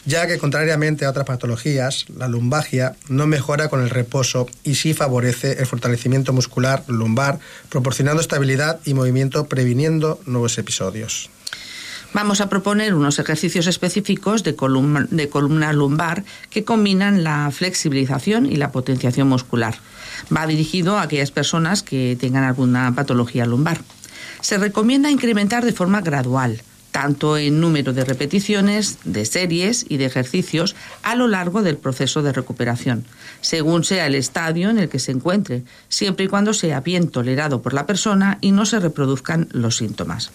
ya 0.05 0.27
que 0.27 0.39
contrariamente 0.39 1.05
a 1.05 1.11
otras 1.11 1.27
patologías, 1.27 2.07
la 2.17 2.29
lumbagia 2.29 2.97
no 3.09 3.27
mejora 3.27 3.69
con 3.69 3.83
el 3.83 3.91
reposo 3.91 4.49
y 4.65 4.75
sí 4.75 4.95
favorece 4.95 5.59
el 5.59 5.67
fortalecimiento 5.67 6.33
muscular 6.33 6.85
lumbar, 6.89 7.39
proporcionando 7.69 8.21
estabilidad 8.21 8.81
y 8.85 8.95
movimiento, 8.95 9.47
previniendo 9.47 10.21
nuevos 10.27 10.59
episodios. 10.59 11.31
Vamos 12.15 12.43
a 12.43 12.49
proponer 12.51 12.95
unos 12.95 13.19
ejercicios 13.19 13.67
específicos 13.67 14.43
de 14.43 14.55
columna, 14.55 15.07
de 15.11 15.31
columna 15.31 15.73
lumbar 15.73 16.25
que 16.51 16.63
combinan 16.63 17.25
la 17.25 17.51
flexibilización 17.51 18.45
y 18.45 18.57
la 18.57 18.71
potenciación 18.71 19.29
muscular. 19.29 19.77
Va 20.35 20.47
dirigido 20.47 20.99
a 20.99 21.03
aquellas 21.03 21.31
personas 21.31 21.83
que 21.83 22.17
tengan 22.21 22.45
alguna 22.45 22.95
patología 22.95 23.47
lumbar. 23.47 23.81
Se 24.43 24.59
recomienda 24.59 25.11
incrementar 25.11 25.65
de 25.65 25.73
forma 25.73 26.03
gradual 26.03 26.63
tanto 26.93 27.39
en 27.39 27.61
número 27.61 27.93
de 27.93 28.05
repeticiones, 28.05 28.99
de 29.05 29.25
series 29.25 29.85
y 29.89 29.97
de 29.97 30.05
ejercicios 30.05 30.77
a 31.03 31.17
lo 31.17 31.27
largo 31.27 31.63
del 31.63 31.79
proceso 31.79 32.23
de 32.23 32.33
recuperación, 32.33 33.05
según 33.41 33.83
sea 33.83 34.07
el 34.07 34.15
estadio 34.15 34.71
en 34.71 34.79
el 34.79 34.89
que 34.89 34.99
se 34.99 35.11
encuentre, 35.11 35.65
siempre 35.89 36.27
y 36.27 36.29
cuando 36.29 36.53
sea 36.53 36.81
bien 36.81 37.09
tolerado 37.09 37.63
por 37.63 37.73
la 37.73 37.87
persona 37.87 38.39
y 38.41 38.53
no 38.53 38.67
se 38.67 38.79
reproduzcan 38.79 39.49
los 39.53 39.79
síntomas. 39.79 40.31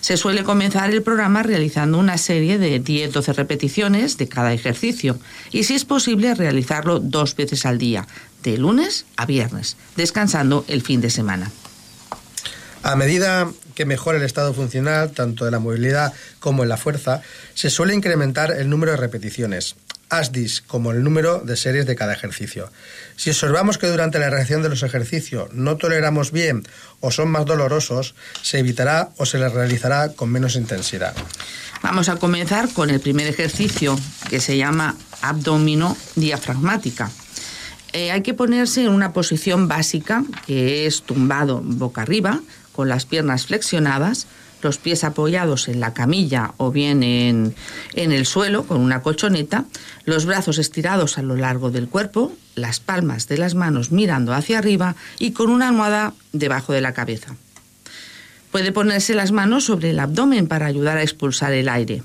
Se 0.00 0.16
suele 0.16 0.42
comenzar 0.42 0.90
el 0.90 1.02
programa 1.02 1.44
realizando 1.44 1.98
una 1.98 2.18
serie 2.18 2.58
de 2.58 2.82
10-12 2.82 3.34
repeticiones 3.34 4.18
de 4.18 4.28
cada 4.28 4.52
ejercicio 4.52 5.18
y 5.52 5.62
si 5.62 5.74
es 5.74 5.84
posible 5.84 6.34
realizarlo 6.34 6.98
dos 6.98 7.36
veces 7.36 7.64
al 7.64 7.78
día, 7.78 8.06
de 8.42 8.58
lunes 8.58 9.06
a 9.16 9.26
viernes, 9.26 9.76
descansando 9.96 10.64
el 10.66 10.82
fin 10.82 11.00
de 11.00 11.10
semana. 11.10 11.52
A 12.82 12.96
medida 12.96 13.50
que 13.74 13.84
mejora 13.84 14.18
el 14.18 14.24
estado 14.24 14.54
funcional, 14.54 15.10
tanto 15.10 15.44
de 15.44 15.50
la 15.50 15.58
movilidad 15.58 16.12
como 16.38 16.62
en 16.62 16.68
la 16.68 16.76
fuerza, 16.76 17.22
se 17.54 17.70
suele 17.70 17.94
incrementar 17.94 18.52
el 18.52 18.70
número 18.70 18.92
de 18.92 18.96
repeticiones, 18.96 19.76
ASDIS, 20.08 20.62
como 20.62 20.90
el 20.90 21.04
número 21.04 21.40
de 21.40 21.56
series 21.56 21.86
de 21.86 21.94
cada 21.94 22.12
ejercicio. 22.12 22.70
Si 23.16 23.30
observamos 23.30 23.78
que 23.78 23.86
durante 23.86 24.18
la 24.18 24.30
realización 24.30 24.62
de 24.62 24.70
los 24.70 24.82
ejercicios 24.82 25.52
no 25.52 25.76
toleramos 25.76 26.32
bien 26.32 26.66
o 27.00 27.10
son 27.10 27.30
más 27.30 27.46
dolorosos, 27.46 28.14
se 28.42 28.58
evitará 28.58 29.10
o 29.16 29.26
se 29.26 29.38
les 29.38 29.52
realizará 29.52 30.12
con 30.12 30.30
menos 30.30 30.56
intensidad. 30.56 31.14
Vamos 31.82 32.08
a 32.08 32.16
comenzar 32.16 32.68
con 32.72 32.90
el 32.90 33.00
primer 33.00 33.26
ejercicio 33.26 33.98
que 34.28 34.40
se 34.40 34.56
llama 34.56 34.96
abdomino 35.22 35.96
diafragmática. 36.16 37.10
Eh, 37.92 38.12
hay 38.12 38.22
que 38.22 38.34
ponerse 38.34 38.82
en 38.82 38.90
una 38.90 39.12
posición 39.12 39.66
básica 39.66 40.24
que 40.46 40.86
es 40.86 41.02
tumbado 41.02 41.60
boca 41.64 42.02
arriba, 42.02 42.40
con 42.72 42.88
las 42.88 43.06
piernas 43.06 43.46
flexionadas, 43.46 44.26
los 44.62 44.78
pies 44.78 45.04
apoyados 45.04 45.68
en 45.68 45.80
la 45.80 45.94
camilla 45.94 46.52
o 46.56 46.70
bien 46.70 47.02
en, 47.02 47.54
el 47.94 48.26
suelo 48.26 48.64
con 48.64 48.80
una 48.80 49.02
colchoneta, 49.02 49.64
los 50.04 50.26
brazos 50.26 50.58
estirados 50.58 51.18
a 51.18 51.22
lo 51.22 51.36
largo 51.36 51.70
del 51.70 51.88
cuerpo, 51.88 52.32
las 52.54 52.80
palmas 52.80 53.28
de 53.28 53.38
las 53.38 53.54
manos 53.54 53.90
mirando 53.90 54.34
hacia 54.34 54.58
arriba 54.58 54.96
y 55.18 55.32
con 55.32 55.50
una 55.50 55.68
almohada 55.68 56.14
debajo 56.32 56.72
de 56.72 56.80
la 56.80 56.92
cabeza. 56.92 57.34
Puede 58.50 58.72
ponerse 58.72 59.14
las 59.14 59.32
manos 59.32 59.64
sobre 59.64 59.90
el 59.90 60.00
abdomen 60.00 60.48
para 60.48 60.66
ayudar 60.66 60.98
a 60.98 61.02
expulsar 61.02 61.52
el 61.52 61.68
aire. 61.68 62.02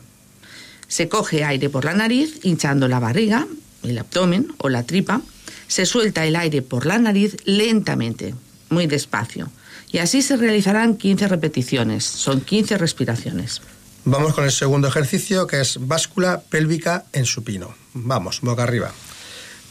Se 0.88 1.10
coge 1.10 1.44
aire 1.44 1.70
por 1.70 1.86
la 1.86 1.94
nariz, 1.94 2.40
hinchando 2.44 2.88
la 2.88 3.00
barriga, 3.00 3.48
el 3.82 3.98
abdomen 3.98 4.54
o 4.60 4.70
la 4.70 4.84
tripa. 4.84 5.22
Se 5.68 5.88
suelta 5.88 6.26
el 6.26 6.36
aire 6.36 6.62
por 6.62 6.86
la 6.86 7.00
nariz 7.00 7.38
lentamente, 7.46 8.36
muy 8.70 8.86
despacio 8.86 9.50
y 9.96 10.00
así 10.00 10.22
se 10.22 10.36
realizarán 10.36 10.98
15 10.98 11.30
repeticiones, 11.30 12.04
son 12.04 12.42
15 12.42 12.78
respiraciones. 12.78 13.62
Vamos 14.04 14.34
con 14.34 14.44
el 14.44 14.52
segundo 14.52 14.90
ejercicio 14.90 15.48
que 15.48 15.62
es 15.62 15.78
báscula 15.80 16.42
pélvica 16.50 17.06
en 17.14 17.24
supino. 17.24 17.74
Vamos, 17.94 18.42
boca 18.42 18.64
arriba. 18.64 18.92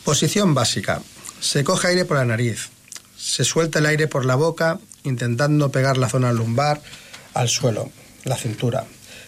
Posición 0.02 0.54
básica. 0.54 1.02
Se 1.40 1.62
coge 1.62 1.88
aire 1.88 2.06
por 2.06 2.16
la 2.16 2.24
nariz. 2.24 2.70
Se 3.18 3.44
suelta 3.44 3.80
el 3.80 3.84
aire 3.84 4.08
por 4.08 4.24
la 4.24 4.34
boca 4.34 4.80
intentando 5.02 5.70
pegar 5.70 5.98
la 5.98 6.08
zona 6.08 6.32
lumbar 6.32 6.80
al 7.34 7.50
suelo, 7.50 7.90
la 8.24 8.38
cintura, 8.38 8.86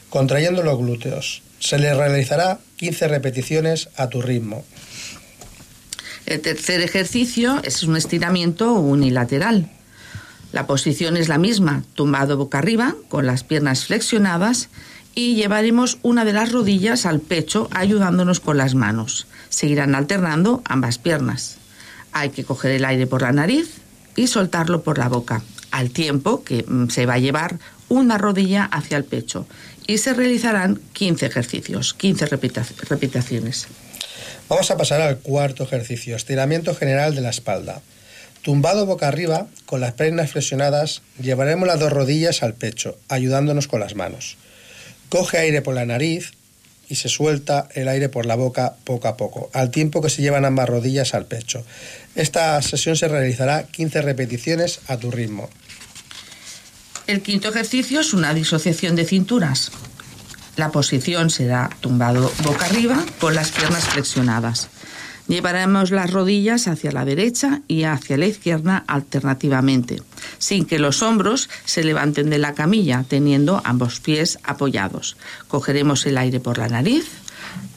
contrayendo 0.09 0.63
los 0.63 0.79
glúteos. 0.79 1.43
Se 1.59 1.79
le 1.79 1.93
realizará 1.93 2.59
15 2.77 3.09
repeticiones 3.09 3.91
a 3.97 4.09
tu 4.09 4.23
ritmo. 4.23 4.65
El 6.25 6.41
tercer 6.41 6.81
ejercicio 6.81 7.61
es 7.65 7.83
un 7.83 7.99
estiramiento 7.99 8.73
unilateral. 8.73 9.76
La 10.57 10.67
posición 10.67 11.19
es 11.19 11.29
la 11.29 11.37
misma, 11.37 11.83
tumbado 11.93 12.39
boca 12.39 12.57
arriba, 12.57 12.95
con 13.11 13.27
las 13.27 13.45
piernas 13.45 13.85
flexionadas 13.85 14.71
y 15.15 15.35
llevaremos 15.35 15.99
una 16.01 16.25
de 16.25 16.33
las 16.33 16.51
rodillas 16.51 17.05
al 17.05 17.21
pecho 17.21 17.69
ayudándonos 17.73 18.41
con 18.41 18.57
las 18.57 18.75
manos. 18.75 19.27
Seguirán 19.51 19.95
alternando 19.95 20.63
ambas 20.65 20.97
piernas. 20.97 21.59
Hay 22.13 22.31
que 22.31 22.45
coger 22.45 22.71
el 22.71 22.87
aire 22.87 23.07
por 23.07 23.21
la 23.21 23.33
nariz 23.33 23.69
y 24.17 24.29
soltarlo 24.29 24.81
por 24.81 24.97
la 24.97 25.11
boca, 25.11 25.43
al 25.73 25.91
tiempo 25.91 26.43
que 26.43 26.65
mm, 26.67 26.89
se 26.89 27.05
va 27.05 27.13
a 27.13 27.19
llevar 27.19 27.59
una 27.91 28.17
rodilla 28.17 28.65
hacia 28.65 28.97
el 28.97 29.05
pecho 29.05 29.47
y 29.87 29.99
se 29.99 30.15
realizarán 30.15 30.81
15 30.95 31.27
ejercicios, 31.27 31.93
15 31.93 32.25
repeticiones. 32.89 33.67
Vamos 34.49 34.71
a 34.71 34.79
pasar 34.79 35.03
al 35.03 35.19
cuarto 35.19 35.65
ejercicio, 35.65 36.17
estiramiento 36.17 36.75
general 36.75 37.15
de 37.15 37.21
la 37.21 37.29
espalda. 37.29 37.83
Tumbado 38.47 38.87
boca 38.87 39.09
arriba, 39.09 39.49
con 39.65 39.81
las 39.81 39.95
piernas 39.95 40.31
flexionadas, 40.31 41.03
llevaremos 41.21 41.67
las 41.67 41.81
dos 41.81 41.93
rodillas 41.93 42.45
al 42.45 42.55
pecho, 42.55 42.97
ayudándonos 43.09 43.67
con 43.67 43.81
las 43.81 43.97
manos. 43.97 44.37
Coge 45.09 45.39
aire 45.39 45.63
por 45.63 45.75
la 45.75 45.85
nariz 45.85 46.31
y 46.89 46.95
se 46.95 47.09
suelta 47.09 47.67
el 47.75 47.89
aire 47.89 48.09
por 48.09 48.25
la 48.25 48.37
boca 48.37 48.77
poco 48.85 49.09
a 49.09 49.17
poco, 49.17 49.51
al 49.53 49.73
tiempo 49.73 50.01
que 50.01 50.11
se 50.11 50.23
llevan 50.23 50.45
ambas 50.45 50.69
rodillas 50.69 51.13
al 51.15 51.27
pecho. 51.27 51.65
Esta 52.15 52.63
sesión 52.63 52.95
se 52.95 53.09
realizará 53.09 53.65
15 53.65 54.01
repeticiones 54.03 54.79
a 54.87 54.97
tu 54.97 55.11
ritmo. 55.11 55.51
El 57.09 57.23
quinto 57.23 57.49
ejercicio 57.49 57.99
es 57.99 58.15
una 58.15 58.33
disociación 58.33 58.95
de 58.95 59.07
cinturas. 59.07 59.73
La 60.55 60.71
posición 60.71 61.31
será 61.31 61.69
tumbado 61.81 62.33
boca 62.45 62.67
arriba 62.67 63.05
con 63.19 63.35
las 63.35 63.51
piernas 63.51 63.87
flexionadas. 63.87 64.69
Llevaremos 65.29 65.91
las 65.91 66.11
rodillas 66.13 66.69
hacia 66.69 66.93
la 66.93 67.05
derecha 67.05 67.61
y 67.67 67.83
hacia 67.83 68.17
la 68.17 68.27
izquierda 68.27 68.85
alternativamente, 68.87 70.01
sin 70.39 70.67
que 70.67 70.79
los 70.79 71.03
hombros 71.03 71.51
se 71.65 71.83
levanten 71.83 72.31
de 72.31 72.39
la 72.39 72.55
camilla, 72.55 73.05
teniendo 73.09 73.61
ambos 73.65 73.99
pies 73.99 74.39
apoyados. 74.45 75.17
Cogeremos 75.49 76.07
el 76.07 76.17
aire 76.19 76.39
por 76.39 76.59
la 76.59 76.69
nariz, 76.69 77.07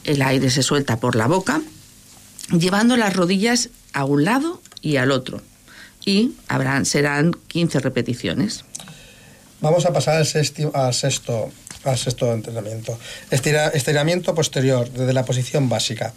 el 0.04 0.22
aire 0.22 0.48
se 0.50 0.62
suelta 0.62 0.98
por 1.00 1.16
la 1.16 1.26
boca, 1.26 1.60
llevando 2.56 2.96
las 2.96 3.14
rodillas 3.16 3.70
a 3.92 4.04
un 4.04 4.24
lado 4.24 4.62
y 4.80 4.96
al 4.96 5.10
otro. 5.10 5.42
Y 6.04 6.32
habrán, 6.46 6.86
serán 6.86 7.32
15 7.48 7.80
repeticiones. 7.80 8.64
Vamos 9.60 9.84
a 9.86 9.92
pasar 9.92 10.16
al, 10.18 10.24
sexti- 10.24 10.70
al 10.72 10.94
sexto, 10.94 11.50
al 11.84 11.98
sexto 11.98 12.32
entrenamiento. 12.32 12.96
Estira- 13.30 13.68
estiramiento 13.74 14.34
posterior, 14.36 14.88
desde 14.90 15.12
la 15.12 15.24
posición 15.24 15.68
básica. 15.68 16.14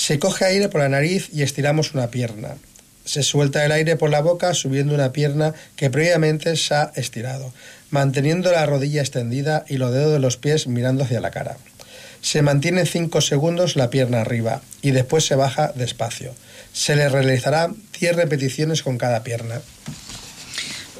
Se 0.00 0.18
coge 0.18 0.46
aire 0.46 0.70
por 0.70 0.80
la 0.80 0.88
nariz 0.88 1.28
y 1.30 1.42
estiramos 1.42 1.92
una 1.92 2.10
pierna. 2.10 2.56
Se 3.04 3.22
suelta 3.22 3.66
el 3.66 3.70
aire 3.70 3.96
por 3.96 4.08
la 4.08 4.22
boca 4.22 4.54
subiendo 4.54 4.94
una 4.94 5.12
pierna 5.12 5.52
que 5.76 5.90
previamente 5.90 6.56
se 6.56 6.74
ha 6.74 6.92
estirado, 6.96 7.52
manteniendo 7.90 8.50
la 8.50 8.64
rodilla 8.64 9.02
extendida 9.02 9.66
y 9.68 9.76
los 9.76 9.92
dedos 9.92 10.12
de 10.14 10.18
los 10.18 10.38
pies 10.38 10.66
mirando 10.68 11.04
hacia 11.04 11.20
la 11.20 11.30
cara. 11.30 11.58
Se 12.22 12.40
mantiene 12.40 12.86
5 12.86 13.20
segundos 13.20 13.76
la 13.76 13.90
pierna 13.90 14.22
arriba 14.22 14.62
y 14.80 14.92
después 14.92 15.26
se 15.26 15.34
baja 15.34 15.70
despacio. 15.74 16.34
Se 16.72 16.96
le 16.96 17.10
realizará 17.10 17.70
10 18.00 18.16
repeticiones 18.16 18.82
con 18.82 18.96
cada 18.96 19.22
pierna. 19.22 19.60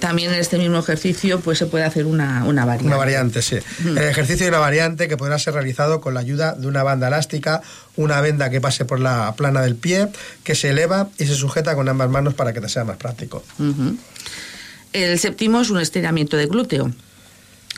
También 0.01 0.33
en 0.33 0.41
este 0.41 0.59
mismo 0.59 0.79
ejercicio 0.79 1.41
pues 1.41 1.59
se 1.59 1.67
puede 1.67 1.85
hacer 1.85 2.07
una, 2.07 2.45
una 2.45 2.65
variante. 2.65 2.87
Una 2.87 2.97
variante, 2.97 3.43
sí. 3.43 3.59
El 3.85 3.99
ejercicio 3.99 4.47
de 4.47 4.51
una 4.51 4.59
variante 4.59 5.09
que 5.09 5.17
podrá 5.17 5.39
ser 5.39 5.55
realizado 5.55 6.01
con 6.01 6.15
la 6.15 6.21
ayuda 6.21 6.55
de 6.55 6.67
una 6.67 6.83
banda 6.83 7.09
elástica, 7.09 7.63
una 7.97 8.21
venda 8.21 8.51
que 8.51 8.61
pase 8.61 8.85
por 8.85 8.99
la 8.99 9.35
plana 9.37 9.61
del 9.61 9.77
pie, 9.77 10.09
que 10.43 10.55
se 10.55 10.71
eleva 10.71 11.09
y 11.19 11.27
se 11.27 11.35
sujeta 11.35 11.75
con 11.75 11.89
ambas 11.89 12.09
manos 12.11 12.35
para 12.35 12.53
que 12.53 12.61
te 12.61 12.69
sea 12.69 12.85
más 12.85 12.97
práctico. 12.97 13.45
El 14.93 15.19
séptimo 15.19 15.61
es 15.61 15.71
un 15.71 15.81
estiramiento 15.81 16.37
de 16.37 16.47
glúteo. 16.47 16.91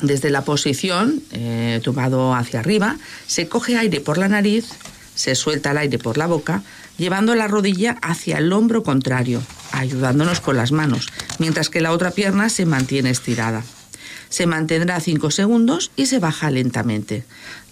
Desde 0.00 0.30
la 0.30 0.42
posición, 0.42 1.22
eh, 1.32 1.80
tumbado 1.82 2.34
hacia 2.34 2.60
arriba, 2.60 2.96
se 3.26 3.46
coge 3.46 3.76
aire 3.76 4.00
por 4.00 4.16
la 4.16 4.28
nariz, 4.28 4.70
se 5.14 5.34
suelta 5.34 5.72
el 5.72 5.78
aire 5.78 5.98
por 5.98 6.18
la 6.18 6.26
boca, 6.26 6.62
llevando 6.98 7.34
la 7.34 7.48
rodilla 7.48 7.98
hacia 8.02 8.38
el 8.38 8.52
hombro 8.52 8.82
contrario, 8.82 9.42
ayudándonos 9.72 10.40
con 10.40 10.56
las 10.56 10.72
manos, 10.72 11.08
mientras 11.38 11.68
que 11.68 11.80
la 11.80 11.92
otra 11.92 12.10
pierna 12.10 12.48
se 12.48 12.66
mantiene 12.66 13.10
estirada. 13.10 13.62
Se 14.28 14.46
mantendrá 14.46 14.98
5 14.98 15.30
segundos 15.30 15.90
y 15.94 16.06
se 16.06 16.18
baja 16.18 16.50
lentamente. 16.50 17.24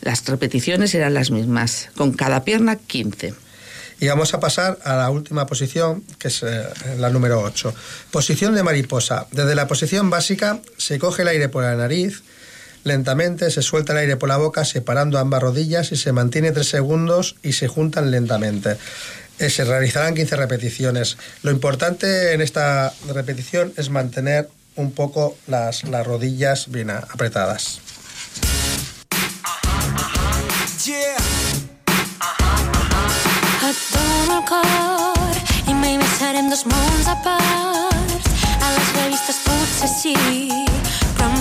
Las 0.02 0.26
repeticiones 0.26 0.90
serán 0.90 1.14
las 1.14 1.30
mismas, 1.30 1.88
con 1.96 2.12
cada 2.12 2.44
pierna 2.44 2.76
15. 2.76 3.34
Y 4.00 4.08
vamos 4.08 4.32
a 4.32 4.40
pasar 4.40 4.78
a 4.84 4.96
la 4.96 5.10
última 5.10 5.46
posición, 5.46 6.02
que 6.18 6.28
es 6.28 6.42
eh, 6.42 6.64
la 6.98 7.10
número 7.10 7.42
8. 7.42 7.74
Posición 8.10 8.54
de 8.54 8.62
mariposa. 8.62 9.26
Desde 9.30 9.54
la 9.54 9.68
posición 9.68 10.08
básica 10.08 10.60
se 10.78 10.98
coge 10.98 11.22
el 11.22 11.28
aire 11.28 11.50
por 11.50 11.64
la 11.64 11.76
nariz, 11.76 12.22
lentamente 12.84 13.50
se 13.50 13.62
suelta 13.62 13.92
el 13.92 13.98
aire 13.98 14.16
por 14.16 14.28
la 14.28 14.36
boca 14.36 14.64
separando 14.64 15.18
ambas 15.18 15.42
rodillas 15.42 15.92
y 15.92 15.96
se 15.96 16.12
mantiene 16.12 16.52
3 16.52 16.66
segundos 16.66 17.36
y 17.42 17.52
se 17.52 17.68
juntan 17.68 18.10
lentamente. 18.10 18.76
Eh, 19.38 19.50
se 19.50 19.64
realizarán 19.64 20.14
15 20.14 20.36
repeticiones. 20.36 21.16
Lo 21.42 21.50
importante 21.50 22.34
en 22.34 22.40
esta 22.40 22.92
repetición 23.08 23.72
es 23.76 23.88
mantener 23.88 24.48
un 24.76 24.92
poco 24.92 25.36
las, 25.46 25.84
las 25.84 26.06
rodillas 26.06 26.70
bien 26.70 26.90
apretadas. 26.90 27.80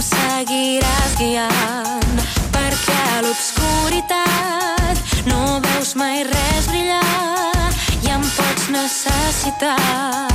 Seguiràs 0.01 1.15
guiant. 1.19 2.19
Perquè 2.53 2.97
a 3.15 3.21
l'obscuritat 3.25 4.97
no 5.27 5.59
veus 5.65 5.93
mai 5.99 6.23
res 6.27 6.69
brillar 6.71 7.71
i 8.03 8.11
em 8.15 8.23
pots 8.37 8.69
necessitar. 8.75 10.29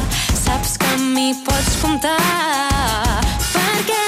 Saps 0.44 0.77
que 0.81 0.90
amb 0.96 1.14
mi 1.16 1.33
pots 1.46 1.79
comptar. 1.83 2.20
Perquè 3.55 4.07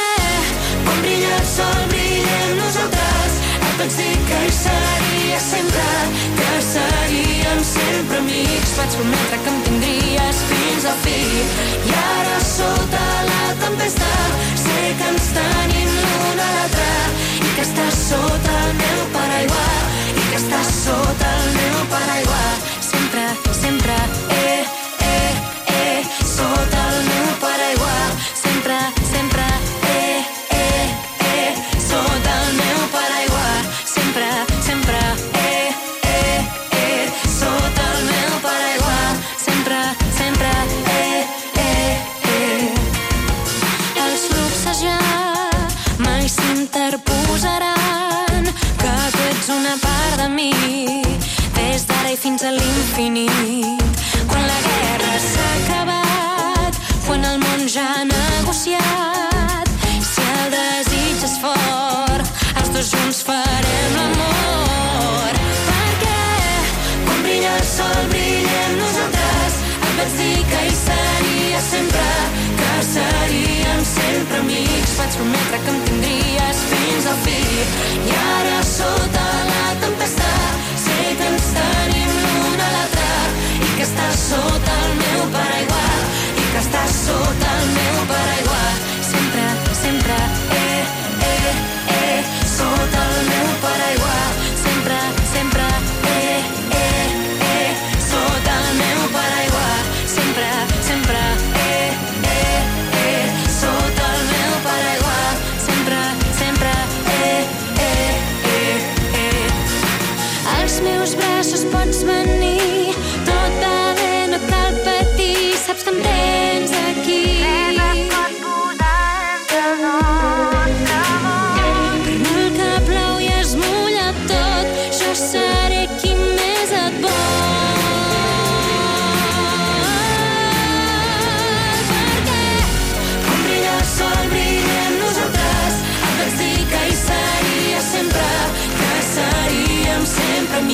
quan 0.84 1.02
brilla 1.02 1.34
el 1.40 1.46
sol 1.54 1.82
brillem 1.92 2.56
nosaltres. 2.60 3.40
Et 3.56 3.74
vaig 3.80 3.98
dir 4.00 4.16
que 4.28 4.40
hi 4.46 4.54
seria 4.60 5.42
sempre, 5.48 5.90
que 6.40 6.52
seríem 6.70 7.60
sempre 7.72 8.22
amics. 8.24 8.76
Vaig 8.80 8.98
prometre 9.00 9.44
que 9.44 9.54
em 9.54 9.62
tindries 9.70 10.42
fins 10.52 10.90
al 10.92 10.98
fi. 11.04 11.20
I 11.90 12.00
ara 12.04 12.40
sota 12.44 13.15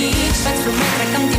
liegt, 0.06 0.36
to 0.44 0.64
du 0.64 0.70
mit 0.70 0.80
Dreck 0.96 1.31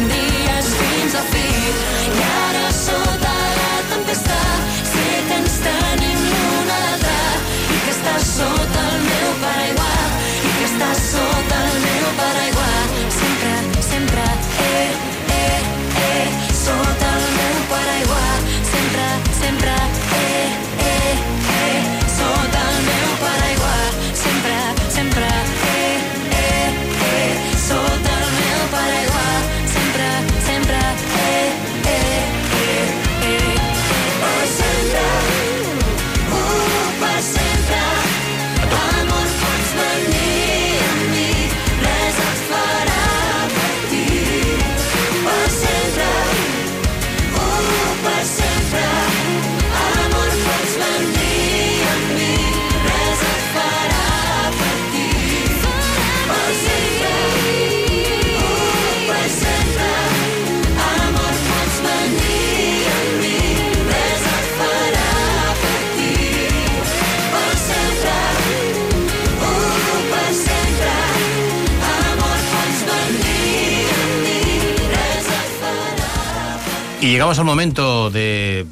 llegamos 77.14 77.38
al 77.38 77.46
momento 77.46 78.10
de 78.10 78.66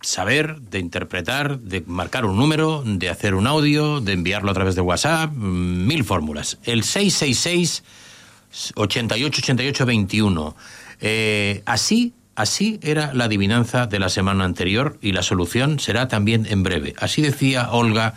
saber, 0.00 0.62
de 0.62 0.78
interpretar, 0.78 1.58
de 1.58 1.82
marcar 1.86 2.24
un 2.24 2.38
número, 2.38 2.82
de 2.86 3.10
hacer 3.10 3.34
un 3.34 3.46
audio, 3.46 4.00
de 4.00 4.14
enviarlo 4.14 4.50
a 4.50 4.54
través 4.54 4.74
de 4.76 4.80
WhatsApp, 4.80 5.30
mm, 5.34 5.86
mil 5.86 6.04
fórmulas. 6.04 6.56
El 6.64 6.84
666 6.84 7.84
8888 8.76 9.84
21. 9.84 10.56
Eh, 11.02 11.62
así, 11.66 12.14
así 12.34 12.80
era 12.82 13.12
la 13.12 13.24
adivinanza 13.24 13.86
de 13.86 13.98
la 13.98 14.08
semana 14.08 14.46
anterior 14.46 14.96
y 15.02 15.12
la 15.12 15.22
solución 15.22 15.80
será 15.80 16.08
también 16.08 16.46
en 16.46 16.62
breve. 16.62 16.94
Así 16.96 17.20
decía 17.20 17.70
Olga 17.72 18.14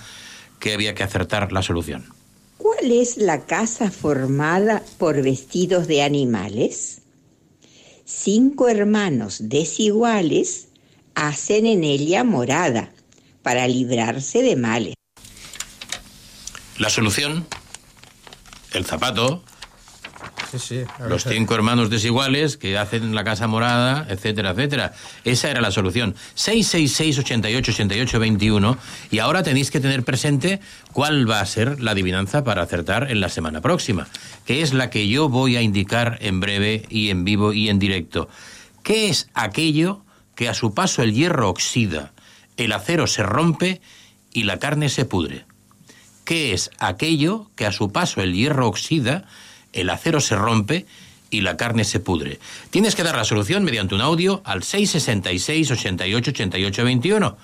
que 0.62 0.74
había 0.74 0.96
que 0.96 1.04
acertar 1.04 1.52
la 1.52 1.64
solución. 1.64 2.06
¿Cuál 2.58 2.90
es 2.94 3.18
la 3.18 3.42
casa 3.42 3.92
formada 3.92 4.82
por 4.98 5.22
vestidos 5.22 5.88
de 5.88 6.02
animales? 6.02 7.01
Cinco 8.14 8.68
hermanos 8.68 9.38
desiguales 9.50 10.68
hacen 11.16 11.66
en 11.66 11.84
ella 11.84 12.24
morada 12.24 12.92
para 13.42 13.68
librarse 13.68 14.44
de 14.44 14.56
males. 14.58 14.94
La 16.78 16.90
solución, 16.90 17.48
el 18.74 18.86
zapato, 18.86 19.44
Los 21.08 21.24
cinco 21.24 21.56
hermanos 21.56 21.90
desiguales 21.90 22.58
que 22.58 22.78
hacen 22.78 23.16
la 23.16 23.24
casa 23.24 23.48
morada, 23.48 24.06
etcétera, 24.10 24.52
etcétera. 24.52 24.94
Esa 25.24 25.50
era 25.50 25.62
la 25.62 25.72
solución. 25.72 26.16
666 26.36 27.20
88 27.20 27.72
88 27.72 28.20
21 28.20 28.78
y 29.12 29.20
ahora 29.20 29.44
tenéis 29.44 29.72
que 29.72 29.80
tener 29.80 30.04
presente 30.04 30.60
cuál 30.92 31.30
va 31.30 31.40
a 31.40 31.46
ser 31.46 31.82
la 31.82 31.92
adivinanza 31.92 32.44
para 32.44 32.62
acertar 32.62 33.12
en 33.12 33.22
la 33.22 33.30
semana 33.30 33.62
próxima, 33.62 34.08
que 34.46 34.62
es 34.62 34.74
la 34.74 34.90
que 34.90 35.08
yo 35.08 35.30
voy 35.30 35.56
a 35.56 35.62
indicar 35.62 36.18
en 36.22 36.40
breve 36.40 36.86
y 36.90 37.10
en 37.10 37.24
vivo 37.24 37.54
y 37.54 37.70
en 37.70 37.80
directo. 37.80 38.30
¿Qué 38.84 39.10
es 39.10 39.30
aquello 39.34 40.04
que 40.36 40.50
a 40.50 40.54
su 40.54 40.74
paso 40.74 41.04
el 41.04 41.14
hierro 41.14 41.50
oxida, 41.50 42.14
el 42.58 42.72
acero 42.72 43.08
se 43.08 43.24
rompe 43.24 43.82
y 44.34 44.44
la 44.44 44.60
carne 44.60 44.90
se 44.90 45.06
pudre? 45.06 45.46
¿Qué 46.26 46.54
es 46.54 46.70
aquello 46.80 47.50
que 47.56 47.66
a 47.66 47.72
su 47.72 47.92
paso 47.92 48.22
el 48.22 48.34
hierro 48.34 48.68
oxida, 48.68 49.26
el 49.74 49.90
acero 49.90 50.20
se 50.22 50.36
rompe 50.36 50.86
y 51.30 51.42
la 51.42 51.58
carne 51.58 51.84
se 51.84 52.00
pudre? 52.00 52.40
Tienes 52.70 52.96
que 52.96 53.04
dar 53.04 53.16
la 53.16 53.24
solución 53.24 53.64
mediante 53.64 53.96
un 53.96 54.02
audio 54.02 54.42
al 54.46 54.64
666 54.64 55.72
88 55.72 56.32
88 56.32 56.84
21 56.84 57.38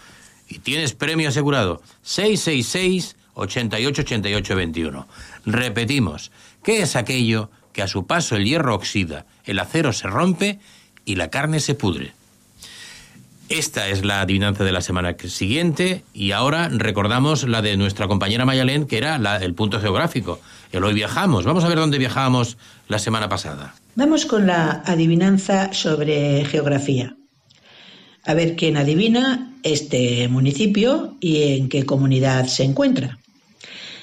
y 0.49 0.59
tienes 0.59 0.93
premio 0.93 1.29
asegurado 1.29 1.81
666 2.03 3.15
88 3.33 4.01
88 4.01 4.55
21. 4.55 5.07
Repetimos, 5.45 6.31
¿qué 6.63 6.81
es 6.81 6.95
aquello 6.95 7.49
que 7.73 7.81
a 7.81 7.87
su 7.87 8.07
paso 8.07 8.35
el 8.35 8.45
hierro 8.45 8.75
oxida, 8.75 9.25
el 9.45 9.59
acero 9.59 9.93
se 9.93 10.07
rompe 10.07 10.59
y 11.05 11.15
la 11.15 11.29
carne 11.29 11.59
se 11.59 11.75
pudre? 11.75 12.13
Esta 13.49 13.87
es 13.87 14.03
la 14.03 14.19
adivinanza 14.19 14.65
de 14.65 14.73
la 14.73 14.81
semana 14.81 15.15
siguiente 15.17 16.03
y 16.13 16.31
ahora 16.31 16.67
recordamos 16.69 17.43
la 17.47 17.61
de 17.61 17.77
nuestra 17.77 18.07
compañera 18.07 18.43
Mayalén, 18.43 18.87
que 18.87 18.97
era 18.97 19.15
el 19.37 19.53
punto 19.53 19.79
geográfico. 19.79 20.41
El 20.71 20.83
hoy 20.83 20.93
viajamos. 20.93 21.45
Vamos 21.45 21.63
a 21.63 21.69
ver 21.69 21.77
dónde 21.77 21.97
viajábamos 21.97 22.57
la 22.87 22.99
semana 22.99 23.29
pasada. 23.29 23.75
Vamos 23.95 24.25
con 24.25 24.47
la 24.47 24.83
adivinanza 24.85 25.73
sobre 25.73 26.45
geografía. 26.45 27.15
A 28.25 28.33
ver 28.33 28.55
quién 28.55 28.77
adivina 28.77 29.53
este 29.63 30.27
municipio 30.27 31.15
y 31.19 31.53
en 31.53 31.69
qué 31.69 31.85
comunidad 31.85 32.47
se 32.47 32.63
encuentra. 32.63 33.17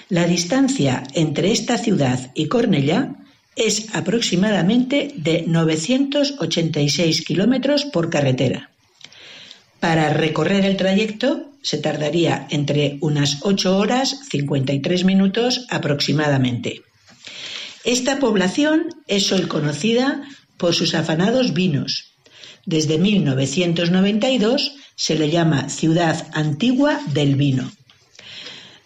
La 0.08 0.26
distancia 0.26 1.02
entre 1.14 1.52
esta 1.52 1.78
ciudad 1.78 2.30
y 2.34 2.48
Cornellá 2.48 3.14
es 3.56 3.94
aproximadamente 3.94 5.12
de 5.16 5.44
986 5.46 7.24
kilómetros 7.24 7.84
por 7.84 8.10
carretera. 8.10 8.70
Para 9.80 10.10
recorrer 10.12 10.64
el 10.64 10.76
trayecto 10.76 11.50
se 11.64 11.78
tardaría 11.78 12.46
entre 12.50 12.98
unas 13.00 13.38
8 13.42 13.76
horas 13.76 14.20
53 14.30 15.04
minutos 15.04 15.66
aproximadamente. 15.70 16.82
Esta 17.84 18.18
población 18.20 18.88
es 19.08 19.32
hoy 19.32 19.42
conocida 19.42 20.22
por 20.56 20.74
sus 20.74 20.94
afanados 20.94 21.52
vinos. 21.52 22.12
Desde 22.66 22.98
1992 22.98 24.76
se 24.94 25.16
le 25.18 25.30
llama 25.30 25.68
Ciudad 25.68 26.28
Antigua 26.32 27.00
del 27.12 27.34
Vino. 27.34 27.70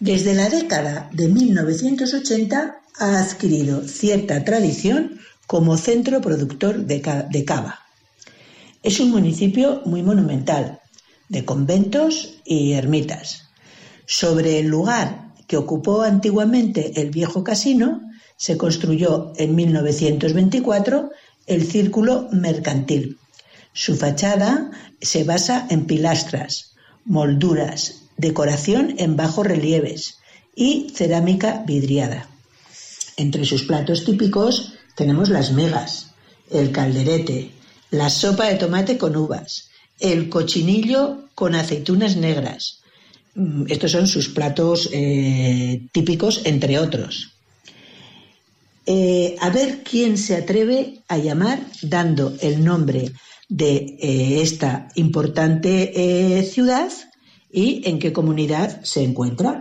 Desde 0.00 0.34
la 0.34 0.48
década 0.48 1.10
de 1.12 1.28
1980 1.28 2.80
ha 3.00 3.18
adquirido 3.20 3.86
cierta 3.86 4.44
tradición 4.44 5.20
como 5.46 5.76
centro 5.76 6.20
productor 6.20 6.86
de, 6.86 7.00
ca- 7.00 7.22
de 7.24 7.44
cava. 7.44 7.80
Es 8.82 9.00
un 9.00 9.10
municipio 9.10 9.82
muy 9.84 10.02
monumental, 10.02 10.78
de 11.28 11.44
conventos 11.44 12.36
y 12.44 12.72
ermitas. 12.72 13.48
Sobre 14.06 14.58
el 14.58 14.68
lugar 14.68 15.34
que 15.46 15.56
ocupó 15.56 16.02
antiguamente 16.02 17.00
el 17.00 17.10
viejo 17.10 17.44
casino, 17.44 18.02
se 18.36 18.56
construyó 18.56 19.32
en 19.36 19.54
1924 19.54 21.10
el 21.46 21.66
Círculo 21.66 22.28
Mercantil. 22.32 23.18
Su 23.72 23.96
fachada 23.96 24.70
se 25.00 25.24
basa 25.24 25.66
en 25.70 25.86
pilastras, 25.86 26.74
molduras, 27.04 28.02
decoración 28.16 28.94
en 28.98 29.16
bajos 29.16 29.46
relieves 29.46 30.18
y 30.54 30.90
cerámica 30.94 31.64
vidriada. 31.66 32.28
Entre 33.16 33.44
sus 33.44 33.64
platos 33.64 34.04
típicos 34.04 34.74
tenemos 34.94 35.28
las 35.28 35.52
megas, 35.52 36.10
el 36.50 36.70
calderete, 36.70 37.50
la 37.90 38.10
sopa 38.10 38.46
de 38.46 38.56
tomate 38.56 38.98
con 38.98 39.16
uvas, 39.16 39.67
el 40.00 40.28
cochinillo 40.28 41.28
con 41.34 41.54
aceitunas 41.54 42.16
negras. 42.16 42.80
Mm, 43.34 43.64
Estos 43.68 43.92
son 43.92 44.06
sus 44.06 44.28
platos 44.28 44.88
eh, 44.92 45.86
típicos, 45.92 46.42
entre 46.44 46.78
otros. 46.78 47.34
Eh, 48.86 49.36
a 49.40 49.50
ver 49.50 49.82
quién 49.84 50.16
se 50.16 50.36
atreve 50.36 51.02
a 51.08 51.18
llamar 51.18 51.60
dando 51.82 52.34
el 52.40 52.64
nombre 52.64 53.12
de 53.48 53.96
eh, 54.00 54.42
esta 54.42 54.88
importante 54.94 56.42
ciudad 56.50 56.90
y 57.52 57.82
en 57.88 57.98
qué 57.98 58.12
comunidad 58.12 58.82
se 58.82 59.02
encuentra. 59.02 59.60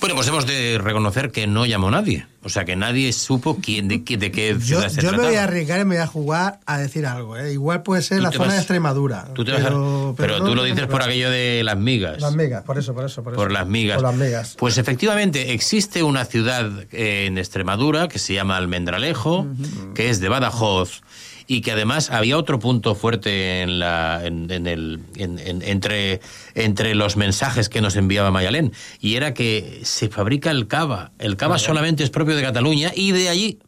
Bueno, 0.00 0.14
pues 0.14 0.26
hemos 0.28 0.46
de 0.46 0.78
reconocer 0.82 1.30
que 1.30 1.46
no 1.46 1.66
llamó 1.66 1.90
nadie. 1.90 2.26
O 2.42 2.48
sea, 2.48 2.64
que 2.64 2.74
nadie 2.74 3.12
supo 3.12 3.58
quién, 3.62 3.86
de, 3.86 4.02
qué- 4.02 4.16
de 4.16 4.32
qué 4.32 4.54
Yo, 4.54 4.60
ciudad 4.60 4.88
se 4.88 5.02
yo 5.02 5.12
me 5.12 5.18
voy 5.18 5.34
a 5.34 5.44
arriesgar 5.44 5.78
y 5.78 5.84
me 5.84 5.96
voy 5.96 6.02
a 6.02 6.06
jugar 6.06 6.58
a 6.64 6.78
decir 6.78 7.04
algo. 7.04 7.36
¿eh? 7.36 7.52
Igual 7.52 7.82
puede 7.82 8.00
ser 8.00 8.22
la 8.22 8.32
zona 8.32 8.46
vas- 8.46 8.54
de 8.54 8.58
Extremadura. 8.60 9.28
Tú 9.34 9.44
te 9.44 9.52
vas 9.52 9.60
a- 9.60 9.64
pero, 9.68 10.14
pero 10.16 10.38
no 10.38 10.46
tú 10.46 10.54
lo 10.54 10.64
dices 10.64 10.86
por 10.86 11.02
aquello 11.02 11.30
de 11.30 11.60
las 11.64 11.76
migas. 11.76 12.18
Las 12.22 12.34
megas, 12.34 12.64
por 12.64 12.78
eso, 12.78 12.94
por 12.94 13.04
eso. 13.04 13.22
Por, 13.22 13.34
Por 13.34 13.48
eso. 13.48 13.58
las 13.58 13.66
migas. 13.68 13.96
Por 13.96 14.04
las 14.06 14.14
megas. 14.16 14.56
Pues 14.58 14.78
efectivamente 14.78 15.52
existe 15.52 16.02
una 16.02 16.24
ciudad 16.24 16.70
eh, 16.92 17.26
en 17.26 17.36
Extremadura 17.36 18.08
que 18.08 18.18
se 18.18 18.32
llama 18.32 18.56
Almendralejo, 18.56 19.46
que 19.94 20.08
es 20.08 20.20
de 20.20 20.30
Badajoz 20.30 21.02
y 21.52 21.62
que 21.62 21.72
además 21.72 22.10
había 22.10 22.38
otro 22.38 22.60
punto 22.60 22.94
fuerte 22.94 23.62
en 23.62 23.80
la, 23.80 24.24
en, 24.24 24.48
en 24.52 24.68
el, 24.68 25.00
en- 25.16 25.40
en- 25.40 25.62
entre, 25.62 26.20
entre 26.54 26.94
los 26.94 27.16
mensajes 27.16 27.68
que 27.68 27.80
nos 27.80 27.96
enviaba 27.96 28.30
Mayalén 28.30 28.72
y 29.00 29.16
era 29.16 29.34
que 29.34 29.80
se 29.82 30.08
fabrica 30.08 30.52
el 30.52 30.68
cava. 30.68 31.10
El 31.18 31.36
cava 31.36 31.58
solamente 31.58 32.04
es 32.04 32.10
propio 32.10 32.36
de 32.36 32.42
Cataluña 32.42 32.92
y 32.94 33.10
de 33.10 33.28
allí. 33.30 33.58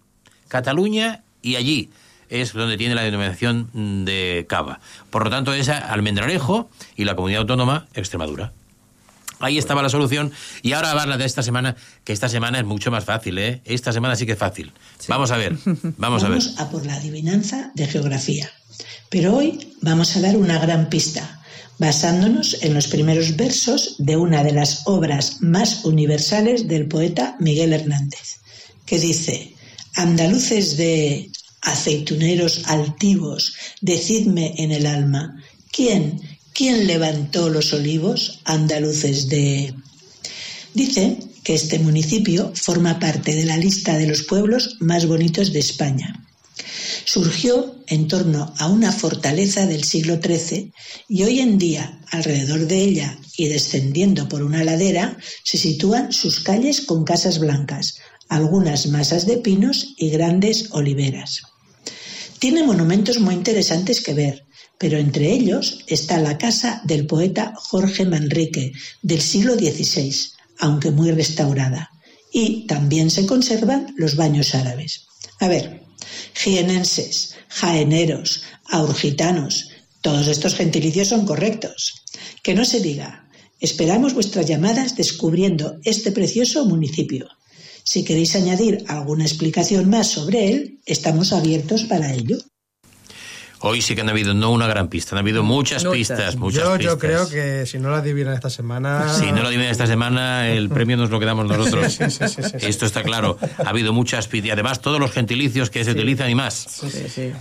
Cataluña 0.46 1.24
y 1.42 1.56
allí 1.56 1.90
es 2.28 2.52
donde 2.52 2.76
tiene 2.76 2.94
la 2.94 3.02
denominación 3.02 4.04
de 4.04 4.46
cava. 4.48 4.78
Por 5.10 5.24
lo 5.24 5.30
tanto, 5.30 5.52
es 5.52 5.68
Almendralejo 5.68 6.70
y 6.94 7.04
la 7.04 7.16
comunidad 7.16 7.40
autónoma 7.40 7.88
Extremadura. 7.94 8.52
Ahí 9.42 9.58
estaba 9.58 9.82
la 9.82 9.88
solución. 9.88 10.32
Y 10.62 10.72
ahora 10.72 10.94
va 10.94 11.04
la 11.04 11.18
de 11.18 11.24
esta 11.24 11.42
semana, 11.42 11.76
que 12.04 12.12
esta 12.12 12.28
semana 12.28 12.58
es 12.58 12.64
mucho 12.64 12.90
más 12.90 13.04
fácil, 13.04 13.38
¿eh? 13.38 13.60
Esta 13.64 13.92
semana 13.92 14.16
sí 14.16 14.24
que 14.24 14.32
es 14.32 14.38
fácil. 14.38 14.72
Vamos 15.08 15.32
a 15.32 15.36
ver, 15.36 15.56
vamos 15.98 16.22
a 16.22 16.28
ver. 16.28 16.38
Vamos 16.38 16.58
a 16.58 16.70
por 16.70 16.86
la 16.86 16.94
adivinanza 16.94 17.72
de 17.74 17.86
geografía. 17.86 18.50
Pero 19.10 19.36
hoy 19.36 19.74
vamos 19.80 20.16
a 20.16 20.20
dar 20.20 20.36
una 20.36 20.58
gran 20.58 20.88
pista, 20.88 21.42
basándonos 21.78 22.62
en 22.62 22.72
los 22.72 22.86
primeros 22.86 23.36
versos 23.36 23.96
de 23.98 24.16
una 24.16 24.44
de 24.44 24.52
las 24.52 24.82
obras 24.86 25.42
más 25.42 25.84
universales 25.84 26.68
del 26.68 26.86
poeta 26.86 27.36
Miguel 27.40 27.72
Hernández, 27.72 28.38
que 28.86 28.98
dice, 28.98 29.54
Andaluces 29.96 30.76
de 30.76 31.30
aceituneros 31.62 32.62
altivos, 32.66 33.54
decidme 33.80 34.54
en 34.56 34.72
el 34.72 34.86
alma, 34.86 35.36
¿quién, 35.70 36.20
quién 36.54 36.86
levantó 36.86 37.48
los 37.48 37.72
olivos 37.72 38.40
andaluces 38.44 39.28
de... 39.28 39.74
Dice 40.74 41.18
que 41.42 41.54
este 41.54 41.78
municipio 41.78 42.52
forma 42.54 42.98
parte 42.98 43.34
de 43.34 43.44
la 43.44 43.56
lista 43.56 43.98
de 43.98 44.06
los 44.06 44.22
pueblos 44.22 44.76
más 44.80 45.06
bonitos 45.06 45.52
de 45.52 45.58
España. 45.58 46.24
Surgió 47.04 47.76
en 47.88 48.06
torno 48.08 48.54
a 48.58 48.68
una 48.68 48.92
fortaleza 48.92 49.66
del 49.66 49.84
siglo 49.84 50.20
XIII 50.22 50.72
y 51.08 51.22
hoy 51.24 51.40
en 51.40 51.58
día, 51.58 52.00
alrededor 52.10 52.66
de 52.66 52.78
ella 52.78 53.18
y 53.36 53.48
descendiendo 53.48 54.28
por 54.28 54.42
una 54.42 54.62
ladera, 54.62 55.18
se 55.42 55.58
sitúan 55.58 56.12
sus 56.12 56.40
calles 56.40 56.82
con 56.82 57.04
casas 57.04 57.38
blancas, 57.38 57.96
algunas 58.28 58.86
masas 58.86 59.26
de 59.26 59.38
pinos 59.38 59.94
y 59.98 60.10
grandes 60.10 60.68
oliveras. 60.70 61.42
Tiene 62.38 62.62
monumentos 62.62 63.18
muy 63.20 63.34
interesantes 63.34 64.00
que 64.00 64.14
ver, 64.14 64.46
pero 64.78 64.98
entre 64.98 65.32
ellos 65.32 65.84
está 65.86 66.18
la 66.18 66.38
casa 66.38 66.82
del 66.84 67.06
poeta 67.06 67.52
Jorge 67.56 68.04
Manrique 68.04 68.72
del 69.02 69.20
siglo 69.20 69.54
XVI, 69.54 70.14
aunque 70.58 70.90
muy 70.90 71.10
restaurada. 71.12 71.90
Y 72.32 72.66
también 72.66 73.10
se 73.10 73.26
conservan 73.26 73.94
los 73.96 74.16
baños 74.16 74.54
árabes. 74.54 75.06
A 75.38 75.48
ver, 75.48 75.82
jienenses, 76.34 77.34
jaeneros, 77.48 78.42
aurgitanos, 78.70 79.70
todos 80.02 80.26
estos 80.26 80.56
gentilicios 80.56 81.08
son 81.08 81.24
correctos. 81.24 82.04
Que 82.42 82.54
no 82.54 82.64
se 82.64 82.80
diga. 82.80 83.28
Esperamos 83.60 84.14
vuestras 84.14 84.46
llamadas 84.46 84.96
descubriendo 84.96 85.78
este 85.84 86.10
precioso 86.10 86.66
municipio. 86.66 87.28
Si 87.84 88.04
queréis 88.04 88.34
añadir 88.34 88.84
alguna 88.88 89.24
explicación 89.24 89.88
más 89.88 90.08
sobre 90.08 90.50
él, 90.50 90.80
estamos 90.86 91.32
abiertos 91.32 91.84
para 91.84 92.12
ello. 92.12 92.38
Hoy 93.64 93.80
sí 93.80 93.94
que 93.94 94.00
han 94.00 94.08
habido 94.08 94.34
no 94.34 94.50
una 94.50 94.66
gran 94.66 94.88
pista, 94.88 95.14
han 95.14 95.20
habido 95.20 95.44
muchas 95.44 95.84
pistas, 95.84 96.34
muchas 96.34 96.64
yo, 96.64 96.76
pistas. 96.76 96.92
yo 96.94 96.98
creo 96.98 97.28
que 97.28 97.64
si 97.64 97.78
no 97.78 97.90
lo 97.90 97.96
adivinan 97.96 98.34
esta 98.34 98.50
semana... 98.50 99.08
Si 99.14 99.30
no 99.30 99.40
lo 99.40 99.48
adivinan 99.48 99.70
esta 99.70 99.86
semana, 99.86 100.48
el 100.48 100.68
premio 100.68 100.96
nos 100.96 101.10
lo 101.10 101.20
quedamos 101.20 101.46
nosotros. 101.46 101.92
Sí, 101.92 102.10
sí, 102.10 102.26
sí, 102.26 102.42
sí, 102.42 102.42
sí. 102.42 102.66
Esto 102.66 102.86
está 102.86 103.04
claro. 103.04 103.38
Ha 103.64 103.68
habido 103.68 103.92
muchas 103.92 104.26
pistas 104.26 104.48
y 104.48 104.50
además 104.50 104.80
todos 104.80 104.98
los 104.98 105.12
gentilicios 105.12 105.70
que 105.70 105.84
se 105.84 105.92
utilizan 105.92 106.28
y 106.28 106.34
más. 106.34 106.82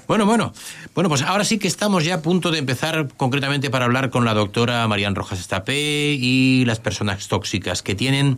Bueno, 0.08 0.28
bueno. 0.28 0.54
Bueno, 0.94 1.10
pues 1.10 1.24
ahora 1.24 1.44
sí 1.44 1.58
que 1.58 1.68
estamos 1.68 2.06
ya 2.06 2.16
a 2.16 2.22
punto 2.22 2.52
de 2.52 2.60
empezar 2.60 3.08
concretamente 3.18 3.72
para 3.72 3.86
hablar 3.86 4.12
con 4.12 4.24
la 4.24 4.36
doctora 4.36 4.88
Marian 4.88 5.16
Rojas 5.16 5.40
Estapé 5.40 6.14
y 6.20 6.66
las 6.66 6.80
personas 6.80 7.28
tóxicas 7.30 7.82
que 7.82 7.96
tienen 7.96 8.38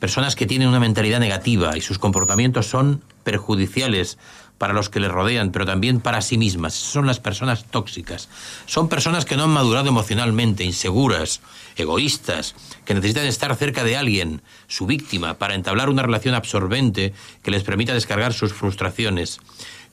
personas 0.00 0.34
que 0.34 0.46
tienen 0.46 0.68
una 0.68 0.80
mentalidad 0.80 1.20
negativa 1.20 1.76
y 1.76 1.80
sus 1.80 1.98
comportamientos 1.98 2.66
son 2.66 3.02
perjudiciales 3.22 4.18
para 4.58 4.72
los 4.72 4.88
que 4.88 5.00
les 5.00 5.10
rodean, 5.10 5.50
pero 5.50 5.66
también 5.66 6.00
para 6.00 6.22
sí 6.22 6.38
mismas. 6.38 6.74
Son 6.74 7.06
las 7.06 7.20
personas 7.20 7.64
tóxicas. 7.64 8.28
Son 8.66 8.88
personas 8.88 9.24
que 9.24 9.36
no 9.36 9.44
han 9.44 9.50
madurado 9.50 9.88
emocionalmente, 9.88 10.64
inseguras, 10.64 11.40
egoístas, 11.76 12.54
que 12.84 12.94
necesitan 12.94 13.26
estar 13.26 13.54
cerca 13.56 13.84
de 13.84 13.96
alguien, 13.96 14.42
su 14.66 14.86
víctima, 14.86 15.34
para 15.34 15.54
entablar 15.54 15.88
una 15.90 16.02
relación 16.02 16.34
absorbente 16.34 17.12
que 17.42 17.50
les 17.50 17.64
permita 17.64 17.94
descargar 17.94 18.32
sus 18.32 18.52
frustraciones. 18.52 19.40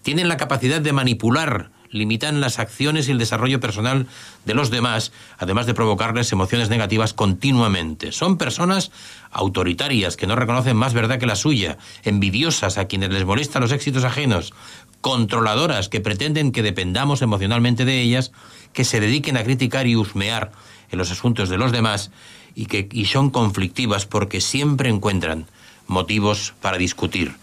Tienen 0.04 0.28
la 0.28 0.38
capacidad 0.38 0.82
de 0.82 0.94
manipular, 0.94 1.72
limitan 1.92 2.42
las 2.42 2.60
acciones 2.60 3.08
y 3.08 3.12
el 3.12 3.18
desarrollo 3.18 3.60
personal 3.60 4.08
de 4.46 4.54
los 4.54 4.72
demás, 4.72 5.12
además 5.38 5.66
de 5.66 5.74
provocarles 5.74 6.32
emociones 6.32 6.70
negativas 6.70 7.14
continuamente. 7.14 8.12
Son 8.12 8.38
personas 8.38 8.92
autoritarias 9.32 10.18
que 10.18 10.28
no 10.28 10.36
reconocen 10.36 10.78
más 10.78 10.94
verdad 10.94 11.20
que 11.20 11.26
la 11.26 11.36
suya, 11.36 11.78
envidiosas 12.04 12.78
a 12.78 12.86
quienes 12.86 13.12
les 13.12 13.26
molestan 13.26 13.62
los 13.62 13.72
éxitos 13.72 14.04
ajenos, 14.04 14.54
controladoras 15.02 15.90
que 15.90 16.02
pretenden 16.02 16.52
que 16.52 16.64
dependamos 16.64 17.22
emocionalmente 17.22 17.86
de 17.86 18.02
ellas, 18.02 18.32
que 18.74 18.86
se 18.86 19.00
dediquen 19.00 19.38
a 19.38 19.44
criticar 19.44 19.88
y 19.88 19.96
husmear 19.96 20.52
en 20.92 20.98
los 20.98 21.12
asuntos 21.12 21.50
de 21.50 21.58
los 21.58 21.72
demás 21.72 22.12
y 22.56 22.66
que 22.66 22.88
y 22.92 23.06
son 23.06 23.30
conflictivas 23.30 24.06
porque 24.06 24.42
siempre 24.42 24.90
encuentran 24.90 25.48
motivos 25.88 26.54
para 26.62 26.78
discutir. 26.78 27.34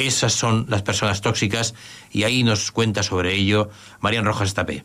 Esas 0.00 0.32
son 0.32 0.64
las 0.70 0.80
personas 0.80 1.20
tóxicas 1.20 1.74
y 2.10 2.22
ahí 2.22 2.42
nos 2.42 2.70
cuenta 2.72 3.02
sobre 3.02 3.36
ello 3.36 3.68
Marian 4.00 4.24
Rojas 4.24 4.54
Tapé. 4.54 4.82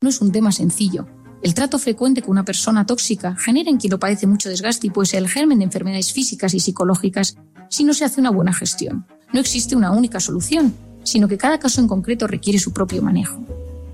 No 0.00 0.08
es 0.08 0.22
un 0.22 0.32
tema 0.32 0.50
sencillo. 0.50 1.06
El 1.42 1.52
trato 1.52 1.78
frecuente 1.78 2.22
con 2.22 2.30
una 2.30 2.44
persona 2.44 2.86
tóxica 2.86 3.36
genera 3.36 3.68
en 3.68 3.76
quien 3.76 3.90
lo 3.90 3.98
padece 3.98 4.26
mucho 4.26 4.48
desgaste 4.48 4.86
y 4.86 4.90
puede 4.90 5.08
ser 5.08 5.18
el 5.18 5.28
germen 5.28 5.58
de 5.58 5.66
enfermedades 5.66 6.14
físicas 6.14 6.54
y 6.54 6.60
psicológicas 6.60 7.36
si 7.68 7.84
no 7.84 7.92
se 7.92 8.06
hace 8.06 8.18
una 8.18 8.30
buena 8.30 8.54
gestión. 8.54 9.04
No 9.30 9.40
existe 9.40 9.76
una 9.76 9.90
única 9.90 10.20
solución, 10.20 10.74
sino 11.02 11.28
que 11.28 11.36
cada 11.36 11.58
caso 11.58 11.82
en 11.82 11.88
concreto 11.88 12.26
requiere 12.26 12.58
su 12.58 12.72
propio 12.72 13.02
manejo. 13.02 13.44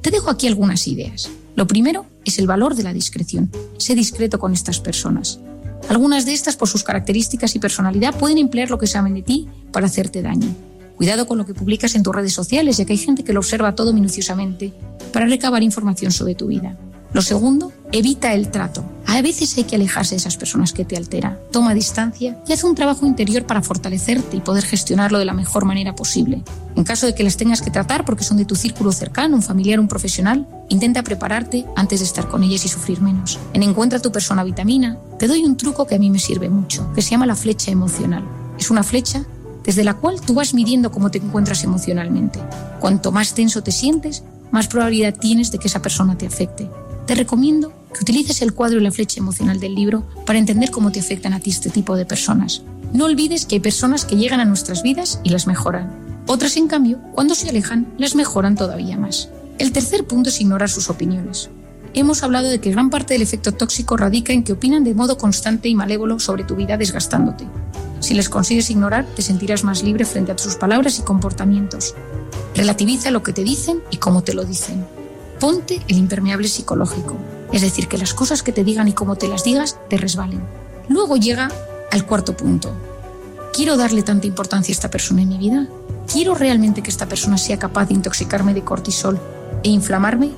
Te 0.01 0.13
dejo 0.13 0.31
aquí 0.31 0.47
algunas 0.47 0.87
ideas. 0.87 1.29
Lo 1.57 1.67
primero 1.67 2.07
es 2.25 2.39
el 2.39 2.47
valor 2.47 2.77
de 2.77 2.85
la 2.85 2.93
discreción. 2.93 3.51
Sé 3.79 3.97
discreto 3.97 4.39
con 4.39 4.53
estas 4.53 4.79
personas. 4.79 5.41
Algunas 5.89 6.27
de 6.27 6.35
estas, 6.35 6.57
por 6.57 6.69
sus 6.69 6.85
características 6.85 7.55
y 7.55 7.59
personalidad, 7.59 8.15
pueden 8.15 8.39
emplear 8.39 8.71
lo 8.71 8.79
que 8.79 8.87
saben 8.87 9.15
de 9.15 9.23
ti 9.23 9.49
para 9.73 9.87
hacerte 9.87 10.23
daño. 10.23 10.49
Cuidado 10.97 11.27
con 11.27 11.39
lo 11.39 11.47
que 11.47 11.55
publicas 11.55 11.95
en 11.95 12.03
tus 12.03 12.15
redes 12.15 12.33
sociales, 12.33 12.77
ya 12.77 12.85
que 12.85 12.93
hay 12.93 12.99
gente 12.99 13.25
que 13.25 13.33
lo 13.33 13.41
observa 13.41 13.75
todo 13.75 13.93
minuciosamente 13.93 14.73
para 15.13 15.27
recabar 15.27 15.63
información 15.63 16.13
sobre 16.13 16.35
tu 16.35 16.49
vida. 16.49 16.77
Lo 17.13 17.23
segundo, 17.23 17.73
evita 17.91 18.35
el 18.35 18.51
trato. 18.51 18.85
A 19.07 19.23
veces 19.23 19.57
hay 19.57 19.65
que 19.65 19.77
alejarse 19.77 20.15
de 20.15 20.19
esas 20.19 20.37
personas 20.37 20.75
que 20.75 20.85
te 20.85 20.97
alteran. 20.97 21.39
Toma 21.51 21.73
distancia 21.73 22.39
y 22.47 22.53
haz 22.53 22.63
un 22.65 22.75
trabajo 22.75 23.07
interior 23.07 23.47
para 23.47 23.63
fortalecerte 23.63 24.37
y 24.37 24.41
poder 24.41 24.65
gestionarlo 24.65 25.19
de 25.19 25.25
la 25.25 25.33
mejor 25.33 25.65
manera 25.65 25.95
posible. 25.95 26.43
En 26.77 26.85
caso 26.85 27.07
de 27.07 27.15
que 27.15 27.25
las 27.25 27.39
tengas 27.39 27.63
que 27.63 27.71
tratar 27.71 28.05
porque 28.05 28.25
son 28.25 28.37
de 28.37 28.45
tu 28.45 28.55
círculo 28.55 28.93
cercano, 28.93 29.37
un 29.37 29.43
familiar, 29.43 29.81
un 29.81 29.89
profesional, 29.89 30.47
intenta 30.69 31.03
prepararte 31.03 31.65
antes 31.75 32.01
de 32.01 32.07
estar 32.07 32.29
con 32.29 32.43
ellas 32.43 32.67
y 32.67 32.69
sufrir 32.69 33.01
menos. 33.01 33.39
En 33.55 33.63
Encuentra 33.63 34.01
tu 34.01 34.13
persona 34.13 34.45
vitamina, 34.45 34.99
te 35.19 35.27
doy 35.27 35.45
un 35.45 35.57
truco 35.57 35.87
que 35.87 35.95
a 35.95 35.99
mí 35.99 36.11
me 36.11 36.19
sirve 36.19 36.51
mucho, 36.51 36.93
que 36.95 37.03
se 37.03 37.11
llama 37.11 37.27
la 37.27 37.37
flecha 37.37 37.71
emocional. 37.71 38.25
Es 38.59 38.71
una 38.71 38.83
flecha 38.83 39.25
desde 39.65 39.85
la 39.85 39.95
cual 39.95 40.21
tú 40.21 40.35
vas 40.35 40.55
midiendo 40.55 40.91
cómo 40.91 41.11
te 41.11 41.19
encuentras 41.19 41.65
emocionalmente. 41.65 42.41
Cuanto 42.81 43.13
más 43.13 43.35
tenso 43.35 43.63
te 43.63 43.73
sientes, 43.73 44.23
más 44.51 44.67
probabilidad 44.67 45.15
tienes 45.15 45.51
de 45.51 45.59
que 45.59 45.69
esa 45.69 45.83
persona 45.83 46.17
te 46.17 46.27
afecte. 46.27 46.71
Te 47.09 47.15
recomiendo 47.15 47.73
que 47.95 48.03
utilices 48.03 48.43
el 48.43 48.53
cuadro 48.53 48.79
y 48.79 48.83
la 48.83 48.93
flecha 48.93 49.19
emocional 49.19 49.59
del 49.59 49.75
libro 49.75 50.07
para 50.27 50.39
entender 50.39 50.71
cómo 50.71 50.93
te 50.93 51.01
afectan 51.01 51.33
a 51.33 51.41
ti 51.41 51.49
este 51.49 51.71
tipo 51.71 51.97
de 51.97 52.05
personas. 52.05 52.61
No 52.93 53.07
olvides 53.07 53.47
que 53.47 53.55
hay 53.55 53.61
personas 53.61 54.05
que 54.05 54.17
llegan 54.17 54.41
a 54.41 54.45
nuestras 54.45 54.83
vidas 54.83 55.19
y 55.25 55.31
las 55.31 55.47
mejoran. 55.47 55.91
Otras, 56.27 56.59
en 56.59 56.69
cambio, 56.69 56.99
cuando 57.15 57.35
se 57.35 57.49
alejan, 57.49 57.91
las 57.97 58.15
mejoran 58.15 58.57
todavía 58.57 58.99
más. 58.99 59.31
El 59.57 59.73
tercer 59.73 60.07
punto 60.07 60.29
es 60.29 60.39
ignorar 60.39 60.69
sus 60.69 60.91
opiniones. 60.91 61.49
Hemos 61.95 62.23
hablado 62.23 62.51
de 62.51 62.61
que 62.61 62.73
gran 62.73 62.91
parte 62.91 63.15
del 63.15 63.23
efecto 63.23 63.53
tóxico 63.53 63.97
radica 63.97 64.35
en 64.35 64.45
que 64.45 64.53
opinan 64.53 64.85
de 64.85 64.93
modo 64.93 65.17
constante 65.17 65.71
y 65.71 65.75
malévolo 65.75 66.21
sobre 66.21 66.45
tu 66.45 66.57
vida 66.57 66.77
desgastándote. 66.77 67.47
Si 68.01 68.13
les 68.13 68.29
consigues 68.29 68.69
ignorar, 68.69 69.07
te 69.17 69.23
sentirás 69.23 69.65
más 69.65 69.83
libre 69.83 70.05
frente 70.05 70.33
a 70.33 70.37
sus 70.37 70.57
palabras 70.57 70.99
y 70.99 71.03
comportamientos. 71.03 71.95
Relativiza 72.55 73.11
lo 73.11 73.23
que 73.23 73.33
te 73.33 73.45
dicen 73.45 73.79
y 73.91 73.97
cómo 73.97 74.23
te 74.23 74.35
lo 74.35 74.45
dicen. 74.45 74.98
Ponte 75.41 75.81
el 75.87 75.99
impermeable 75.99 76.49
psicológico, 76.49 77.17
es 77.53 77.63
decir, 77.63 77.87
que 77.87 77.97
las 77.97 78.13
cosas 78.13 78.43
que 78.43 78.53
te 78.53 78.65
digan 78.65 78.89
y 78.89 78.93
cómo 78.93 79.17
te 79.17 79.29
las 79.29 79.45
digas 79.45 79.79
te 79.89 79.97
resbalen. 79.97 80.43
Luego 80.89 81.17
llega 81.17 81.49
al 81.93 82.07
cuarto 82.07 82.37
punto. 82.37 82.73
¿Quiero 83.53 83.77
darle 83.77 84.03
tanta 84.03 84.27
importancia 84.27 84.73
a 84.73 84.77
esta 84.77 84.91
persona 84.91 85.23
en 85.23 85.29
mi 85.29 85.39
vida? 85.39 85.69
¿Quiero 86.11 86.35
realmente 86.35 86.83
que 86.83 86.91
esta 86.91 87.07
persona 87.07 87.39
sea 87.39 87.59
capaz 87.59 87.87
de 87.87 87.95
intoxicarme 87.95 88.53
de 88.53 88.65
cortisol 88.65 89.21
e 89.63 89.69
inflamarme? 89.69 90.31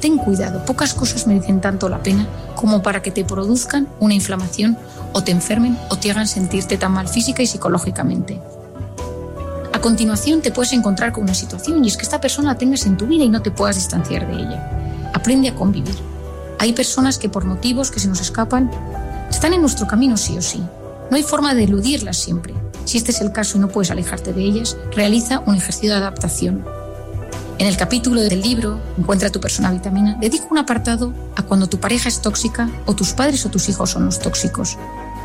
Ten 0.00 0.18
cuidado, 0.18 0.64
pocas 0.66 0.94
cosas 0.94 1.26
merecen 1.26 1.60
tanto 1.60 1.88
la 1.88 2.02
pena 2.02 2.26
como 2.56 2.82
para 2.82 3.02
que 3.02 3.10
te 3.10 3.24
produzcan 3.24 3.88
una 4.00 4.14
inflamación 4.14 4.76
o 5.12 5.22
te 5.22 5.32
enfermen 5.32 5.78
o 5.90 5.96
te 5.96 6.10
hagan 6.10 6.26
sentirte 6.26 6.76
tan 6.76 6.92
mal 6.92 7.08
física 7.08 7.42
y 7.42 7.46
psicológicamente. 7.46 8.40
A 9.72 9.80
continuación 9.80 10.42
te 10.42 10.52
puedes 10.52 10.72
encontrar 10.74 11.12
con 11.12 11.24
una 11.24 11.34
situación 11.34 11.84
y 11.84 11.88
es 11.88 11.96
que 11.96 12.02
esta 12.02 12.20
persona 12.20 12.52
la 12.52 12.58
tengas 12.58 12.84
en 12.86 12.96
tu 12.96 13.06
vida 13.06 13.24
y 13.24 13.30
no 13.30 13.42
te 13.42 13.50
puedas 13.50 13.76
distanciar 13.76 14.26
de 14.26 14.34
ella. 14.34 15.10
Aprende 15.14 15.48
a 15.48 15.54
convivir. 15.54 15.96
Hay 16.58 16.74
personas 16.74 17.18
que 17.18 17.28
por 17.28 17.44
motivos 17.44 17.90
que 17.90 17.98
se 17.98 18.08
nos 18.08 18.20
escapan 18.20 18.70
están 19.30 19.54
en 19.54 19.62
nuestro 19.62 19.86
camino 19.86 20.16
sí 20.16 20.36
o 20.36 20.42
sí. 20.42 20.62
No 21.10 21.16
hay 21.16 21.22
forma 21.22 21.54
de 21.54 21.64
eludirlas 21.64 22.18
siempre. 22.18 22.54
Si 22.84 22.98
este 22.98 23.12
es 23.12 23.20
el 23.20 23.32
caso 23.32 23.56
y 23.56 23.60
no 23.60 23.68
puedes 23.68 23.90
alejarte 23.90 24.32
de 24.32 24.42
ellas, 24.42 24.76
realiza 24.94 25.40
un 25.46 25.54
ejercicio 25.54 25.90
de 25.90 25.96
adaptación. 25.96 26.64
En 27.58 27.66
el 27.66 27.76
capítulo 27.76 28.20
del 28.20 28.40
libro 28.40 28.78
Encuentra 28.98 29.30
tu 29.30 29.40
persona 29.40 29.70
vitamina, 29.70 30.16
dedico 30.20 30.48
un 30.50 30.58
apartado 30.58 31.12
a 31.36 31.42
cuando 31.42 31.68
tu 31.68 31.78
pareja 31.78 32.08
es 32.08 32.20
tóxica 32.20 32.68
o 32.86 32.94
tus 32.94 33.12
padres 33.12 33.46
o 33.46 33.50
tus 33.50 33.68
hijos 33.68 33.90
son 33.90 34.04
los 34.04 34.18
tóxicos. 34.18 34.76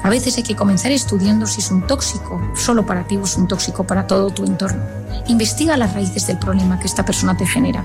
A 0.04 0.10
veces 0.10 0.38
hay 0.38 0.44
que 0.44 0.56
comenzar 0.56 0.92
estudiando 0.92 1.46
si 1.48 1.60
es 1.60 1.72
un 1.72 1.86
tóxico 1.86 2.42
solo 2.56 2.86
para 2.86 3.06
ti 3.08 3.18
o 3.18 3.24
es 3.24 3.36
un 3.36 3.48
tóxico 3.48 3.84
para 3.84 4.08
todo 4.08 4.30
tu 4.30 4.46
entorno. 4.46 4.84
Investiga 5.28 5.76
las 5.78 5.94
raíces 5.94 6.28
del 6.28 6.40
problema 6.40 6.80
que 6.80 6.88
esta 6.88 7.04
persona 7.04 7.36
te 7.36 7.46
genera. 7.46 7.84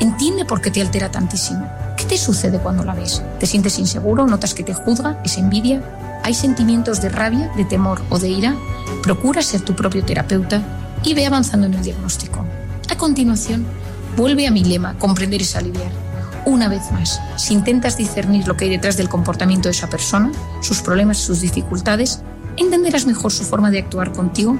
Entiende 0.00 0.44
por 0.44 0.60
qué 0.60 0.70
te 0.70 0.80
altera 0.80 1.10
tantísimo. 1.10 1.66
¿Qué 1.96 2.04
te 2.04 2.18
sucede 2.18 2.58
cuando 2.58 2.84
la 2.84 2.94
ves? 2.94 3.22
¿Te 3.38 3.46
sientes 3.46 3.78
inseguro? 3.78 4.26
¿Notas 4.26 4.52
que 4.52 4.64
te 4.64 4.74
juzga? 4.74 5.20
¿Es 5.24 5.38
envidia? 5.38 5.82
¿Hay 6.24 6.34
sentimientos 6.34 7.00
de 7.00 7.08
rabia, 7.08 7.50
de 7.56 7.64
temor 7.64 8.02
o 8.10 8.18
de 8.18 8.28
ira? 8.28 8.54
Procura 9.02 9.42
ser 9.42 9.60
tu 9.60 9.74
propio 9.74 10.04
terapeuta 10.04 10.62
y 11.04 11.14
ve 11.14 11.26
avanzando 11.26 11.66
en 11.66 11.74
el 11.74 11.82
diagnóstico. 11.82 12.44
A 12.90 12.96
continuación, 12.96 13.64
vuelve 14.16 14.46
a 14.46 14.50
mi 14.50 14.64
lema, 14.64 14.98
comprender 14.98 15.42
es 15.42 15.54
aliviar. 15.56 15.92
Una 16.46 16.68
vez 16.68 16.92
más, 16.92 17.20
si 17.36 17.54
intentas 17.54 17.96
discernir 17.96 18.46
lo 18.46 18.56
que 18.56 18.66
hay 18.66 18.70
detrás 18.70 18.98
del 18.98 19.08
comportamiento 19.08 19.68
de 19.68 19.72
esa 19.72 19.88
persona, 19.88 20.30
sus 20.60 20.82
problemas, 20.82 21.16
sus 21.16 21.40
dificultades, 21.40 22.20
entenderás 22.58 23.06
mejor 23.06 23.32
su 23.32 23.44
forma 23.44 23.70
de 23.70 23.78
actuar 23.78 24.12
contigo 24.12 24.58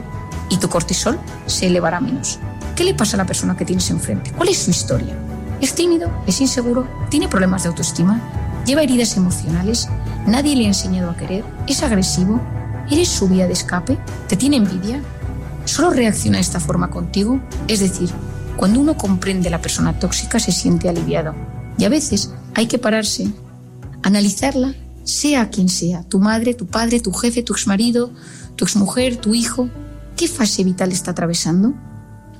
y 0.48 0.56
tu 0.56 0.70
cortisol 0.70 1.18
se 1.46 1.66
elevará 1.66 2.00
menos. 2.00 2.38
¿Qué 2.74 2.84
le 2.84 2.94
pasa 2.94 3.16
a 3.16 3.18
la 3.18 3.26
persona 3.26 3.54
que 3.56 3.66
tienes 3.66 3.90
enfrente? 3.90 4.32
¿Cuál 4.32 4.48
es 4.48 4.58
su 4.58 4.70
historia? 4.70 5.14
¿Es 5.60 5.74
tímido? 5.74 6.10
¿Es 6.26 6.40
inseguro? 6.40 6.88
¿Tiene 7.10 7.28
problemas 7.28 7.64
de 7.64 7.68
autoestima? 7.68 8.18
¿Lleva 8.64 8.82
heridas 8.82 9.16
emocionales? 9.18 9.88
¿Nadie 10.26 10.56
le 10.56 10.64
ha 10.64 10.68
enseñado 10.68 11.10
a 11.10 11.16
querer? 11.16 11.44
¿Es 11.66 11.82
agresivo? 11.82 12.40
¿Eres 12.90 13.08
su 13.08 13.28
vía 13.28 13.46
de 13.46 13.52
escape? 13.52 13.98
¿Te 14.26 14.36
tiene 14.36 14.56
envidia? 14.56 15.02
¿Solo 15.66 15.90
reacciona 15.90 16.38
de 16.38 16.42
esta 16.42 16.60
forma 16.60 16.88
contigo? 16.88 17.40
Es 17.68 17.80
decir, 17.80 18.10
Cuando 18.56 18.78
uno 18.80 18.96
comprende 18.96 19.48
a 19.48 19.50
la 19.50 19.60
persona 19.60 19.98
tóxica 19.98 20.38
se 20.38 20.52
siente 20.52 20.88
aliviado. 20.88 21.34
Y 21.78 21.84
a 21.84 21.88
veces 21.88 22.30
hay 22.54 22.66
que 22.66 22.78
pararse, 22.78 23.28
analizarla, 24.02 24.74
sea 25.04 25.50
quien 25.50 25.68
sea, 25.68 26.02
tu 26.04 26.18
madre, 26.18 26.54
tu 26.54 26.66
padre, 26.66 27.00
tu 27.00 27.12
jefe, 27.12 27.42
tu 27.42 27.52
exmarido, 27.52 28.10
tu 28.56 28.64
exmujer, 28.64 29.16
tu 29.16 29.34
hijo, 29.34 29.68
¿qué 30.16 30.28
fase 30.28 30.64
vital 30.64 30.92
está 30.92 31.10
atravesando? 31.10 31.74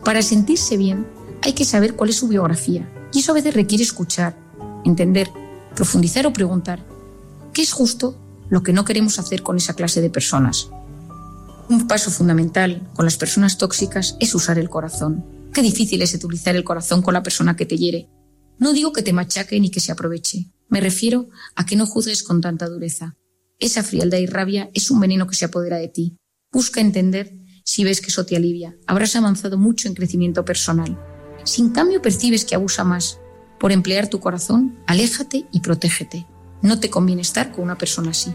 Para 0.05 0.23
sentirse 0.23 0.77
bien 0.77 1.07
hay 1.43 1.53
que 1.53 1.65
saber 1.65 1.95
cuál 1.95 2.11
es 2.11 2.17
su 2.17 2.29
biografía. 2.29 2.89
Y 3.13 3.21
eso 3.21 3.33
a 3.33 3.35
veces 3.35 3.55
requiere 3.55 3.85
escuchar, 3.85 4.37
entender, 4.85 5.31
profundizar 5.75 6.27
o 6.27 6.33
preguntar. 6.33 6.85
¿Qué 7.53 7.63
es 7.63 7.73
justo 7.73 8.17
lo 8.49 8.63
que 8.63 8.73
no 8.73 8.85
queremos 8.85 9.19
hacer 9.19 9.43
con 9.43 9.57
esa 9.57 9.75
clase 9.75 10.01
de 10.01 10.11
personas? 10.11 10.69
Un 11.69 11.87
paso 11.87 12.11
fundamental 12.11 12.89
con 12.95 13.05
las 13.05 13.17
personas 13.17 13.59
tóxicas 13.59 14.17
es 14.21 14.35
usar 14.35 14.59
el 14.59 14.69
corazón. 14.69 15.25
Qué 15.53 15.63
difícil 15.63 16.03
es 16.03 16.15
utilizar 16.15 16.57
el 16.57 16.65
corazón 16.65 17.03
con 17.03 17.15
la 17.15 17.23
persona 17.23 17.57
que 17.57 17.67
te 17.67 17.77
hiere. 17.77 18.09
No 18.59 18.73
digo 18.73 18.93
que 18.93 19.03
te 19.03 19.13
machaque 19.13 19.59
ni 19.61 19.71
que 19.71 19.81
se 19.81 19.93
aproveche. 19.93 20.51
Me 20.69 20.81
refiero 20.81 21.29
a 21.55 21.67
que 21.67 21.77
no 21.77 21.87
juzgues 21.87 22.23
con 22.23 22.41
tanta 22.41 22.69
dureza. 22.69 23.17
Esa 23.59 23.83
frialdad 23.83 24.19
y 24.19 24.27
rabia 24.27 24.71
es 24.75 24.91
un 24.91 25.01
veneno 25.01 25.27
que 25.27 25.37
se 25.37 25.45
apodera 25.45 25.77
de 25.77 25.89
ti. 25.89 26.17
Busca 26.53 26.81
entender 26.81 27.33
si 27.65 27.85
ves 27.85 28.01
que 28.01 28.09
eso 28.09 28.27
te 28.27 28.37
alivia. 28.37 28.77
Habrás 28.87 29.17
avanzado 29.17 29.59
mucho 29.59 29.89
en 29.89 29.95
crecimiento 29.95 30.45
personal. 30.45 30.99
Si 31.45 31.69
cambio 31.71 32.01
percibes 32.01 32.45
que 32.45 32.55
abusa 32.55 32.85
más 32.85 33.19
por 33.59 33.73
emplear 33.73 34.09
tu 34.09 34.21
corazón, 34.21 34.79
aléjate 34.87 35.47
y 35.53 35.61
protégete. 35.61 36.27
No 36.63 36.81
te 36.81 36.91
conviene 36.91 37.23
estar 37.23 37.53
con 37.53 37.65
una 37.65 37.79
persona 37.79 38.11
así. 38.11 38.33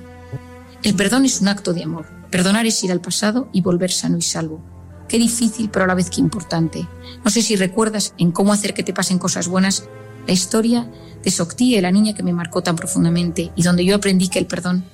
El 0.84 0.96
perdón 0.96 1.26
es 1.26 1.42
un 1.42 1.48
acto 1.48 1.74
de 1.74 1.84
amor. 1.84 2.08
Perdonar 2.32 2.66
es 2.66 2.84
ir 2.84 2.92
al 2.92 3.02
pasado 3.02 3.50
y 3.52 3.62
volver 3.62 3.92
sano 3.92 4.18
y 4.18 4.22
salvo. 4.22 4.64
Qué 5.08 5.18
difícil, 5.18 5.70
pero 5.70 5.86
a 5.86 5.88
la 5.88 5.96
vez 5.96 6.10
que 6.10 6.22
importante. 6.22 6.88
No 7.24 7.32
sé 7.32 7.42
si 7.42 7.56
recuerdas 7.56 8.14
en 8.18 8.32
cómo 8.32 8.54
hacer 8.54 8.74
que 8.74 8.84
te 8.84 8.94
pasen 8.94 9.18
cosas 9.18 9.48
buenas 9.48 9.90
la 10.30 10.34
historia 10.34 10.88
de 11.24 11.32
Soctie, 11.32 11.82
la 11.82 11.90
niña 11.90 12.14
que 12.14 12.22
me 12.22 12.34
marcó 12.34 12.62
tan 12.62 12.76
profundamente 12.76 13.52
y 13.56 13.64
donde 13.64 13.84
yo 13.84 13.96
aprendí 13.96 14.28
que 14.28 14.38
el 14.38 14.46
perdón 14.46 14.86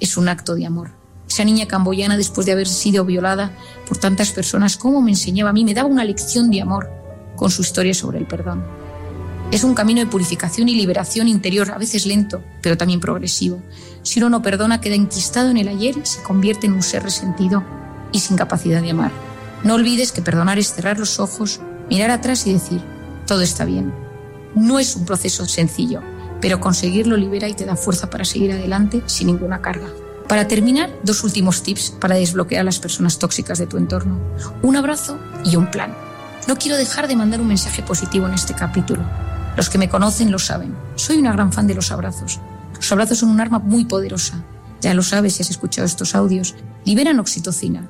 es 0.00 0.16
un 0.16 0.28
acto 0.28 0.56
de 0.56 0.66
amor. 0.66 0.90
Esa 1.28 1.44
niña 1.44 1.68
camboyana, 1.68 2.16
después 2.16 2.44
de 2.44 2.50
haber 2.50 2.66
sido 2.66 3.04
violada 3.04 3.52
por 3.86 3.98
tantas 3.98 4.32
personas, 4.32 4.76
cómo 4.76 5.00
me 5.00 5.12
enseñaba 5.12 5.50
a 5.50 5.52
mí, 5.52 5.64
me 5.64 5.74
daba 5.74 5.88
una 5.88 6.02
lección 6.02 6.50
de 6.50 6.60
amor 6.60 6.90
con 7.36 7.52
su 7.52 7.62
historia 7.62 7.94
sobre 7.94 8.18
el 8.18 8.26
perdón. 8.26 8.64
Es 9.52 9.62
un 9.62 9.74
camino 9.74 10.00
de 10.00 10.08
purificación 10.08 10.68
y 10.68 10.74
liberación 10.74 11.28
interior, 11.28 11.70
a 11.70 11.78
veces 11.78 12.04
lento, 12.04 12.42
pero 12.60 12.76
también 12.76 12.98
progresivo. 12.98 13.62
Si 14.02 14.18
uno 14.18 14.28
no 14.28 14.42
perdona, 14.42 14.80
queda 14.80 14.96
enquistado 14.96 15.50
en 15.50 15.56
el 15.58 15.68
ayer 15.68 15.98
y 15.98 16.04
se 16.04 16.20
convierte 16.24 16.66
en 16.66 16.72
un 16.72 16.82
ser 16.82 17.04
resentido 17.04 17.62
y 18.10 18.18
sin 18.18 18.36
capacidad 18.36 18.82
de 18.82 18.90
amar. 18.90 19.12
No 19.62 19.74
olvides 19.74 20.10
que 20.10 20.20
perdonar 20.20 20.58
es 20.58 20.74
cerrar 20.74 20.98
los 20.98 21.20
ojos, 21.20 21.60
mirar 21.88 22.10
atrás 22.10 22.44
y 22.48 22.54
decir, 22.54 22.80
todo 23.24 23.42
está 23.42 23.64
bien. 23.64 24.09
No 24.54 24.78
es 24.78 24.96
un 24.96 25.04
proceso 25.04 25.46
sencillo, 25.46 26.00
pero 26.40 26.60
conseguirlo 26.60 27.16
libera 27.16 27.48
y 27.48 27.54
te 27.54 27.64
da 27.64 27.76
fuerza 27.76 28.10
para 28.10 28.24
seguir 28.24 28.52
adelante 28.52 29.02
sin 29.06 29.28
ninguna 29.28 29.62
carga. 29.62 29.88
Para 30.28 30.46
terminar, 30.46 30.90
dos 31.02 31.24
últimos 31.24 31.62
tips 31.62 31.90
para 31.90 32.14
desbloquear 32.14 32.60
a 32.60 32.64
las 32.64 32.78
personas 32.78 33.18
tóxicas 33.18 33.58
de 33.58 33.66
tu 33.66 33.76
entorno. 33.76 34.18
Un 34.62 34.76
abrazo 34.76 35.18
y 35.44 35.56
un 35.56 35.70
plan. 35.70 35.92
No 36.46 36.56
quiero 36.56 36.76
dejar 36.76 37.08
de 37.08 37.16
mandar 37.16 37.40
un 37.40 37.48
mensaje 37.48 37.82
positivo 37.82 38.26
en 38.26 38.34
este 38.34 38.54
capítulo. 38.54 39.02
Los 39.56 39.68
que 39.68 39.78
me 39.78 39.88
conocen 39.88 40.30
lo 40.30 40.38
saben. 40.38 40.76
Soy 40.94 41.18
una 41.18 41.32
gran 41.32 41.52
fan 41.52 41.66
de 41.66 41.74
los 41.74 41.90
abrazos. 41.90 42.40
Los 42.76 42.92
abrazos 42.92 43.18
son 43.18 43.30
un 43.30 43.40
arma 43.40 43.58
muy 43.58 43.84
poderosa. 43.84 44.44
Ya 44.80 44.94
lo 44.94 45.02
sabes 45.02 45.34
si 45.34 45.42
has 45.42 45.50
escuchado 45.50 45.86
estos 45.86 46.14
audios. 46.14 46.54
Liberan 46.84 47.18
oxitocina. 47.18 47.88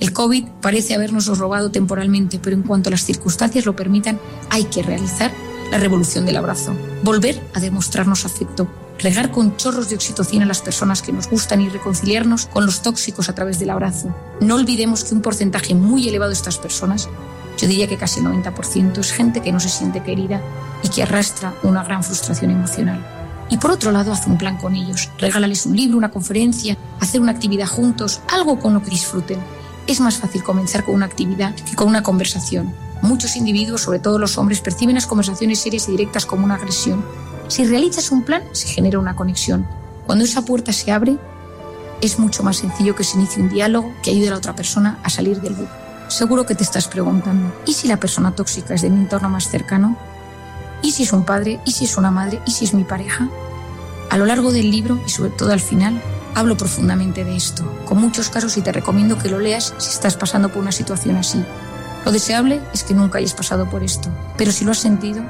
El 0.00 0.12
COVID 0.12 0.46
parece 0.60 0.94
habernos 0.94 1.26
robado 1.38 1.70
temporalmente, 1.70 2.40
pero 2.42 2.56
en 2.56 2.62
cuanto 2.62 2.90
las 2.90 3.04
circunstancias 3.04 3.66
lo 3.66 3.76
permitan, 3.76 4.18
hay 4.50 4.64
que 4.64 4.82
realizar 4.82 5.30
la 5.72 5.78
revolución 5.78 6.26
del 6.26 6.36
abrazo. 6.36 6.76
Volver 7.02 7.42
a 7.54 7.60
demostrarnos 7.60 8.26
afecto. 8.26 8.68
Regar 8.98 9.30
con 9.30 9.56
chorros 9.56 9.88
de 9.88 9.94
oxitocina 9.96 10.44
a 10.44 10.46
las 10.46 10.60
personas 10.60 11.00
que 11.00 11.12
nos 11.12 11.30
gustan 11.30 11.62
y 11.62 11.70
reconciliarnos 11.70 12.44
con 12.44 12.66
los 12.66 12.82
tóxicos 12.82 13.30
a 13.30 13.34
través 13.34 13.58
del 13.58 13.70
abrazo. 13.70 14.14
No 14.40 14.56
olvidemos 14.56 15.02
que 15.02 15.14
un 15.14 15.22
porcentaje 15.22 15.74
muy 15.74 16.06
elevado 16.06 16.28
de 16.28 16.36
estas 16.36 16.58
personas 16.58 17.08
yo 17.56 17.68
diría 17.68 17.86
que 17.86 17.96
casi 17.96 18.20
el 18.20 18.26
90% 18.26 18.98
es 18.98 19.12
gente 19.12 19.40
que 19.40 19.52
no 19.52 19.60
se 19.60 19.70
siente 19.70 20.02
querida 20.02 20.42
y 20.82 20.88
que 20.88 21.04
arrastra 21.04 21.54
una 21.62 21.82
gran 21.84 22.02
frustración 22.02 22.50
emocional. 22.50 23.00
Y 23.48 23.56
por 23.56 23.70
otro 23.70 23.92
lado, 23.92 24.12
haz 24.12 24.26
un 24.26 24.36
plan 24.36 24.58
con 24.58 24.74
ellos. 24.74 25.10
Regálales 25.18 25.64
un 25.64 25.76
libro, 25.76 25.96
una 25.96 26.10
conferencia, 26.10 26.76
hacer 27.00 27.20
una 27.20 27.32
actividad 27.32 27.66
juntos, 27.66 28.20
algo 28.30 28.58
con 28.58 28.74
lo 28.74 28.82
que 28.82 28.90
disfruten. 28.90 29.38
Es 29.86 30.00
más 30.00 30.18
fácil 30.18 30.42
comenzar 30.42 30.84
con 30.84 30.94
una 30.94 31.06
actividad 31.06 31.54
que 31.54 31.76
con 31.76 31.88
una 31.88 32.02
conversación. 32.02 32.74
Muchos 33.02 33.36
individuos, 33.36 33.82
sobre 33.82 33.98
todo 33.98 34.18
los 34.18 34.38
hombres, 34.38 34.60
perciben 34.60 34.94
las 34.94 35.06
conversaciones 35.06 35.58
serias 35.58 35.88
y 35.88 35.90
directas 35.90 36.24
como 36.24 36.44
una 36.44 36.54
agresión. 36.54 37.04
Si 37.48 37.66
realizas 37.66 38.12
un 38.12 38.22
plan, 38.22 38.44
se 38.52 38.68
genera 38.68 39.00
una 39.00 39.16
conexión. 39.16 39.66
Cuando 40.06 40.24
esa 40.24 40.42
puerta 40.42 40.72
se 40.72 40.92
abre, 40.92 41.18
es 42.00 42.20
mucho 42.20 42.44
más 42.44 42.58
sencillo 42.58 42.94
que 42.94 43.02
se 43.02 43.18
inicie 43.18 43.42
un 43.42 43.48
diálogo 43.48 43.92
que 44.02 44.10
ayude 44.10 44.28
a 44.28 44.30
la 44.30 44.36
otra 44.36 44.54
persona 44.54 44.98
a 45.02 45.10
salir 45.10 45.40
del 45.40 45.54
bucle. 45.54 45.82
Seguro 46.06 46.46
que 46.46 46.54
te 46.54 46.62
estás 46.62 46.86
preguntando, 46.86 47.52
¿y 47.66 47.72
si 47.72 47.88
la 47.88 47.98
persona 47.98 48.36
tóxica 48.36 48.74
es 48.74 48.82
de 48.82 48.90
mi 48.90 49.00
entorno 49.00 49.28
más 49.28 49.48
cercano? 49.48 49.96
¿Y 50.80 50.92
si 50.92 51.02
es 51.02 51.12
un 51.12 51.24
padre? 51.24 51.60
¿Y 51.64 51.72
si 51.72 51.86
es 51.86 51.96
una 51.96 52.12
madre? 52.12 52.40
¿Y 52.46 52.52
si 52.52 52.64
es 52.64 52.72
mi 52.72 52.84
pareja? 52.84 53.28
A 54.10 54.16
lo 54.16 54.26
largo 54.26 54.52
del 54.52 54.70
libro 54.70 55.00
y 55.04 55.10
sobre 55.10 55.30
todo 55.30 55.52
al 55.52 55.60
final, 55.60 56.00
hablo 56.34 56.56
profundamente 56.56 57.24
de 57.24 57.36
esto, 57.36 57.64
con 57.84 57.98
muchos 57.98 58.28
casos 58.28 58.56
y 58.56 58.62
te 58.62 58.72
recomiendo 58.72 59.18
que 59.18 59.28
lo 59.28 59.40
leas 59.40 59.74
si 59.78 59.90
estás 59.90 60.16
pasando 60.16 60.50
por 60.50 60.62
una 60.62 60.72
situación 60.72 61.16
así. 61.16 61.44
Lo 62.04 62.10
deseable 62.10 62.60
es 62.74 62.82
que 62.82 62.94
nunca 62.94 63.18
hayas 63.18 63.34
pasado 63.34 63.70
por 63.70 63.84
esto, 63.84 64.08
pero 64.36 64.50
si 64.50 64.64
lo 64.64 64.72
has 64.72 64.78
sentido 64.78 65.22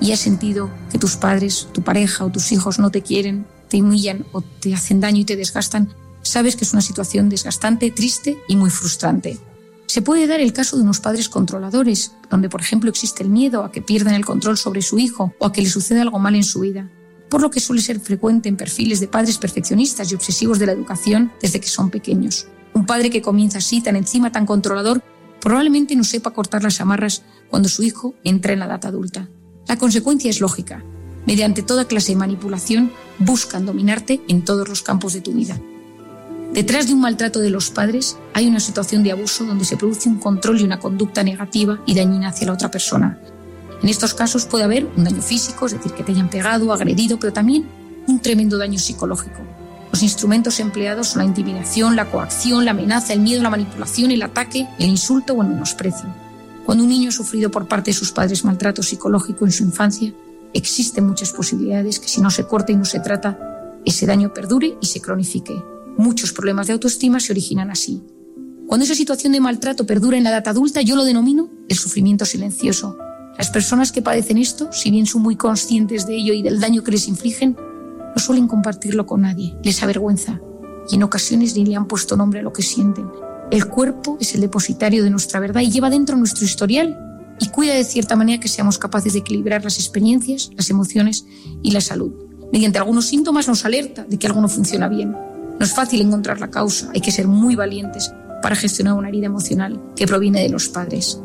y 0.00 0.12
has 0.12 0.20
sentido 0.20 0.70
que 0.90 0.98
tus 0.98 1.16
padres, 1.16 1.68
tu 1.72 1.82
pareja 1.82 2.24
o 2.24 2.30
tus 2.30 2.52
hijos 2.52 2.78
no 2.78 2.90
te 2.90 3.02
quieren, 3.02 3.44
te 3.68 3.82
humillan 3.82 4.24
o 4.32 4.40
te 4.40 4.72
hacen 4.72 5.00
daño 5.00 5.20
y 5.20 5.24
te 5.24 5.36
desgastan, 5.36 5.92
sabes 6.22 6.54
que 6.54 6.64
es 6.64 6.72
una 6.72 6.82
situación 6.82 7.28
desgastante, 7.28 7.90
triste 7.90 8.38
y 8.46 8.54
muy 8.54 8.70
frustrante. 8.70 9.38
Se 9.86 10.02
puede 10.02 10.26
dar 10.26 10.40
el 10.40 10.52
caso 10.52 10.76
de 10.76 10.82
unos 10.82 11.00
padres 11.00 11.28
controladores, 11.28 12.12
donde 12.30 12.48
por 12.48 12.60
ejemplo 12.60 12.90
existe 12.90 13.24
el 13.24 13.28
miedo 13.28 13.64
a 13.64 13.72
que 13.72 13.82
pierdan 13.82 14.14
el 14.14 14.24
control 14.24 14.58
sobre 14.58 14.82
su 14.82 14.98
hijo 14.98 15.34
o 15.38 15.46
a 15.46 15.52
que 15.52 15.62
le 15.62 15.70
suceda 15.70 16.02
algo 16.02 16.18
mal 16.18 16.36
en 16.36 16.44
su 16.44 16.60
vida, 16.60 16.88
por 17.28 17.40
lo 17.40 17.50
que 17.50 17.60
suele 17.60 17.82
ser 17.82 17.98
frecuente 17.98 18.48
en 18.48 18.56
perfiles 18.56 19.00
de 19.00 19.08
padres 19.08 19.38
perfeccionistas 19.38 20.10
y 20.10 20.14
obsesivos 20.14 20.58
de 20.58 20.66
la 20.66 20.72
educación 20.72 21.32
desde 21.40 21.60
que 21.60 21.68
son 21.68 21.90
pequeños. 21.90 22.46
Un 22.74 22.86
padre 22.86 23.10
que 23.10 23.22
comienza 23.22 23.58
así, 23.58 23.80
tan 23.80 23.96
encima, 23.96 24.30
tan 24.30 24.44
controlador, 24.44 25.02
probablemente 25.46 25.94
no 25.94 26.02
sepa 26.02 26.32
cortar 26.32 26.64
las 26.64 26.80
amarras 26.80 27.22
cuando 27.48 27.68
su 27.68 27.84
hijo 27.84 28.16
entra 28.24 28.52
en 28.52 28.58
la 28.58 28.64
edad 28.64 28.84
adulta. 28.84 29.28
La 29.68 29.78
consecuencia 29.78 30.28
es 30.28 30.40
lógica. 30.40 30.82
Mediante 31.24 31.62
toda 31.62 31.84
clase 31.84 32.10
de 32.10 32.18
manipulación 32.18 32.90
buscan 33.20 33.64
dominarte 33.64 34.20
en 34.26 34.44
todos 34.44 34.68
los 34.68 34.82
campos 34.82 35.12
de 35.12 35.20
tu 35.20 35.32
vida. 35.32 35.56
Detrás 36.52 36.88
de 36.88 36.94
un 36.94 37.00
maltrato 37.00 37.38
de 37.38 37.50
los 37.50 37.70
padres 37.70 38.18
hay 38.34 38.48
una 38.48 38.58
situación 38.58 39.04
de 39.04 39.12
abuso 39.12 39.44
donde 39.44 39.64
se 39.64 39.76
produce 39.76 40.08
un 40.08 40.18
control 40.18 40.60
y 40.60 40.64
una 40.64 40.80
conducta 40.80 41.22
negativa 41.22 41.80
y 41.86 41.94
dañina 41.94 42.30
hacia 42.30 42.48
la 42.48 42.54
otra 42.54 42.72
persona. 42.72 43.20
En 43.80 43.88
estos 43.88 44.14
casos 44.14 44.46
puede 44.46 44.64
haber 44.64 44.88
un 44.96 45.04
daño 45.04 45.22
físico, 45.22 45.66
es 45.66 45.74
decir, 45.74 45.92
que 45.92 46.02
te 46.02 46.10
hayan 46.10 46.28
pegado, 46.28 46.72
agredido, 46.72 47.20
pero 47.20 47.32
también 47.32 47.68
un 48.08 48.18
tremendo 48.18 48.58
daño 48.58 48.80
psicológico. 48.80 49.42
Los 49.96 50.02
instrumentos 50.02 50.60
empleados 50.60 51.08
son 51.08 51.20
la 51.20 51.24
intimidación, 51.24 51.96
la 51.96 52.10
coacción, 52.10 52.66
la 52.66 52.72
amenaza, 52.72 53.14
el 53.14 53.20
miedo, 53.20 53.42
la 53.42 53.48
manipulación, 53.48 54.10
el 54.10 54.20
ataque, 54.20 54.68
el 54.78 54.90
insulto 54.90 55.32
o 55.32 55.40
el 55.40 55.48
menosprecio. 55.48 56.14
Cuando 56.66 56.84
un 56.84 56.90
niño 56.90 57.08
ha 57.08 57.12
sufrido 57.12 57.50
por 57.50 57.66
parte 57.66 57.92
de 57.92 57.96
sus 57.96 58.12
padres 58.12 58.44
maltrato 58.44 58.82
psicológico 58.82 59.46
en 59.46 59.52
su 59.52 59.62
infancia, 59.62 60.12
existen 60.52 61.06
muchas 61.06 61.32
posibilidades 61.32 61.98
que 61.98 62.08
si 62.08 62.20
no 62.20 62.30
se 62.30 62.44
corta 62.44 62.72
y 62.72 62.76
no 62.76 62.84
se 62.84 63.00
trata, 63.00 63.38
ese 63.86 64.04
daño 64.04 64.34
perdure 64.34 64.76
y 64.82 64.84
se 64.84 65.00
cronifique. 65.00 65.64
Muchos 65.96 66.34
problemas 66.34 66.66
de 66.66 66.74
autoestima 66.74 67.18
se 67.18 67.32
originan 67.32 67.70
así. 67.70 68.02
Cuando 68.66 68.84
esa 68.84 68.94
situación 68.94 69.32
de 69.32 69.40
maltrato 69.40 69.86
perdura 69.86 70.18
en 70.18 70.24
la 70.24 70.30
edad 70.30 70.46
adulta, 70.46 70.82
yo 70.82 70.94
lo 70.94 71.04
denomino 71.04 71.48
el 71.70 71.76
sufrimiento 71.78 72.26
silencioso. 72.26 72.98
Las 73.38 73.48
personas 73.48 73.92
que 73.92 74.02
padecen 74.02 74.36
esto, 74.36 74.70
si 74.74 74.90
bien 74.90 75.06
son 75.06 75.22
muy 75.22 75.36
conscientes 75.36 76.06
de 76.06 76.16
ello 76.16 76.34
y 76.34 76.42
del 76.42 76.60
daño 76.60 76.84
que 76.84 76.90
les 76.90 77.08
infligen, 77.08 77.56
no 78.16 78.22
suelen 78.22 78.48
compartirlo 78.48 79.04
con 79.04 79.20
nadie, 79.20 79.54
les 79.62 79.82
avergüenza 79.82 80.40
y 80.88 80.94
en 80.94 81.02
ocasiones 81.02 81.54
ni 81.54 81.66
le 81.66 81.76
han 81.76 81.86
puesto 81.86 82.16
nombre 82.16 82.40
a 82.40 82.42
lo 82.42 82.52
que 82.52 82.62
sienten. 82.62 83.10
El 83.50 83.66
cuerpo 83.66 84.16
es 84.18 84.34
el 84.34 84.40
depositario 84.40 85.04
de 85.04 85.10
nuestra 85.10 85.38
verdad 85.38 85.60
y 85.60 85.70
lleva 85.70 85.90
dentro 85.90 86.16
nuestro 86.16 86.46
historial 86.46 86.98
y 87.38 87.48
cuida 87.50 87.74
de 87.74 87.84
cierta 87.84 88.16
manera 88.16 88.40
que 88.40 88.48
seamos 88.48 88.78
capaces 88.78 89.12
de 89.12 89.18
equilibrar 89.18 89.62
las 89.62 89.78
experiencias, 89.78 90.50
las 90.56 90.70
emociones 90.70 91.26
y 91.62 91.72
la 91.72 91.82
salud. 91.82 92.10
Mediante 92.52 92.78
algunos 92.78 93.04
síntomas 93.04 93.48
nos 93.48 93.66
alerta 93.66 94.04
de 94.04 94.18
que 94.18 94.26
algo 94.26 94.40
no 94.40 94.48
funciona 94.48 94.88
bien. 94.88 95.10
No 95.10 95.64
es 95.64 95.74
fácil 95.74 96.00
encontrar 96.00 96.40
la 96.40 96.50
causa, 96.50 96.90
hay 96.94 97.02
que 97.02 97.12
ser 97.12 97.28
muy 97.28 97.54
valientes 97.54 98.12
para 98.40 98.56
gestionar 98.56 98.94
una 98.94 99.08
herida 99.08 99.26
emocional 99.26 99.78
que 99.94 100.06
proviene 100.06 100.40
de 100.40 100.48
los 100.48 100.70
padres. 100.70 101.20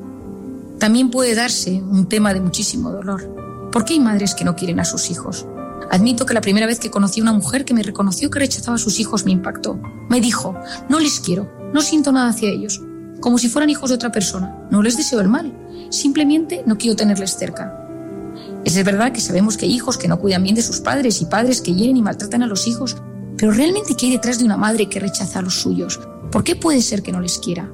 También 0.78 1.10
puede 1.10 1.36
darse 1.36 1.82
un 1.82 2.10
tema 2.10 2.34
de 2.34 2.42
muchísimo 2.42 2.92
dolor. 2.92 3.70
¿Por 3.72 3.86
qué 3.86 3.94
hay 3.94 4.02
madres 4.02 4.36
que 4.36 4.44
no 4.44 4.58
quieren 4.58 4.82
a 4.82 4.86
sus 4.86 5.10
hijos? 5.10 5.48
Admito 5.92 6.26
que 6.26 6.34
la 6.34 6.40
primera 6.40 6.68
vez 6.68 6.80
que 6.80 6.90
conocí 6.90 7.20
a 7.20 7.24
una 7.24 7.34
mujer 7.34 7.66
que 7.66 7.74
me 7.74 7.84
reconoció 7.84 8.32
que 8.32 8.40
rechazaba 8.40 8.76
a 8.76 8.80
sus 8.80 9.02
hijos 9.02 9.26
me 9.26 9.32
impactó. 9.32 9.78
Me 10.10 10.22
dijo, 10.22 10.56
no 10.88 11.00
les 11.00 11.20
quiero, 11.20 11.52
no 11.74 11.82
siento 11.82 12.14
nada 12.14 12.30
hacia 12.30 12.50
ellos, 12.50 12.82
como 13.20 13.38
si 13.38 13.50
fueran 13.50 13.70
hijos 13.70 13.90
de 13.90 13.98
otra 13.98 14.12
persona, 14.12 14.58
no 14.72 14.82
les 14.82 14.98
deseo 14.98 15.20
el 15.20 15.28
mal. 15.28 15.54
simplemente 15.90 16.64
no 16.66 16.78
quiero 16.78 16.96
tenerles 16.96 17.36
cerca. 17.36 17.78
Es 18.64 18.82
verdad 18.84 19.12
que 19.12 19.20
sabemos 19.20 19.58
que 19.58 19.66
hay 19.66 19.74
hijos 19.74 19.98
que 19.98 20.08
no 20.08 20.20
cuidan 20.20 20.44
bien 20.44 20.56
de 20.56 20.62
sus 20.62 20.80
padres 20.80 21.22
y 21.22 21.26
padres 21.26 21.62
que 21.62 21.74
hieren 21.76 21.98
y 21.98 22.02
maltratan 22.02 22.42
a 22.42 22.48
los 22.48 22.68
hijos, 22.68 22.96
pero 23.38 23.52
realmente 23.52 23.96
¿qué 23.96 24.06
hay 24.06 24.14
detrás 24.14 24.40
de 24.40 24.46
una 24.46 24.56
madre 24.56 24.88
que 24.88 25.02
rechaza 25.02 25.40
a 25.40 25.42
los 25.42 25.56
suyos? 25.56 26.00
¿Por 26.32 26.46
qué 26.46 26.56
puede 26.56 26.82
ser 26.82 27.04
que 27.04 27.12
no 27.12 27.20
les 27.20 27.38
quiera? 27.38 27.70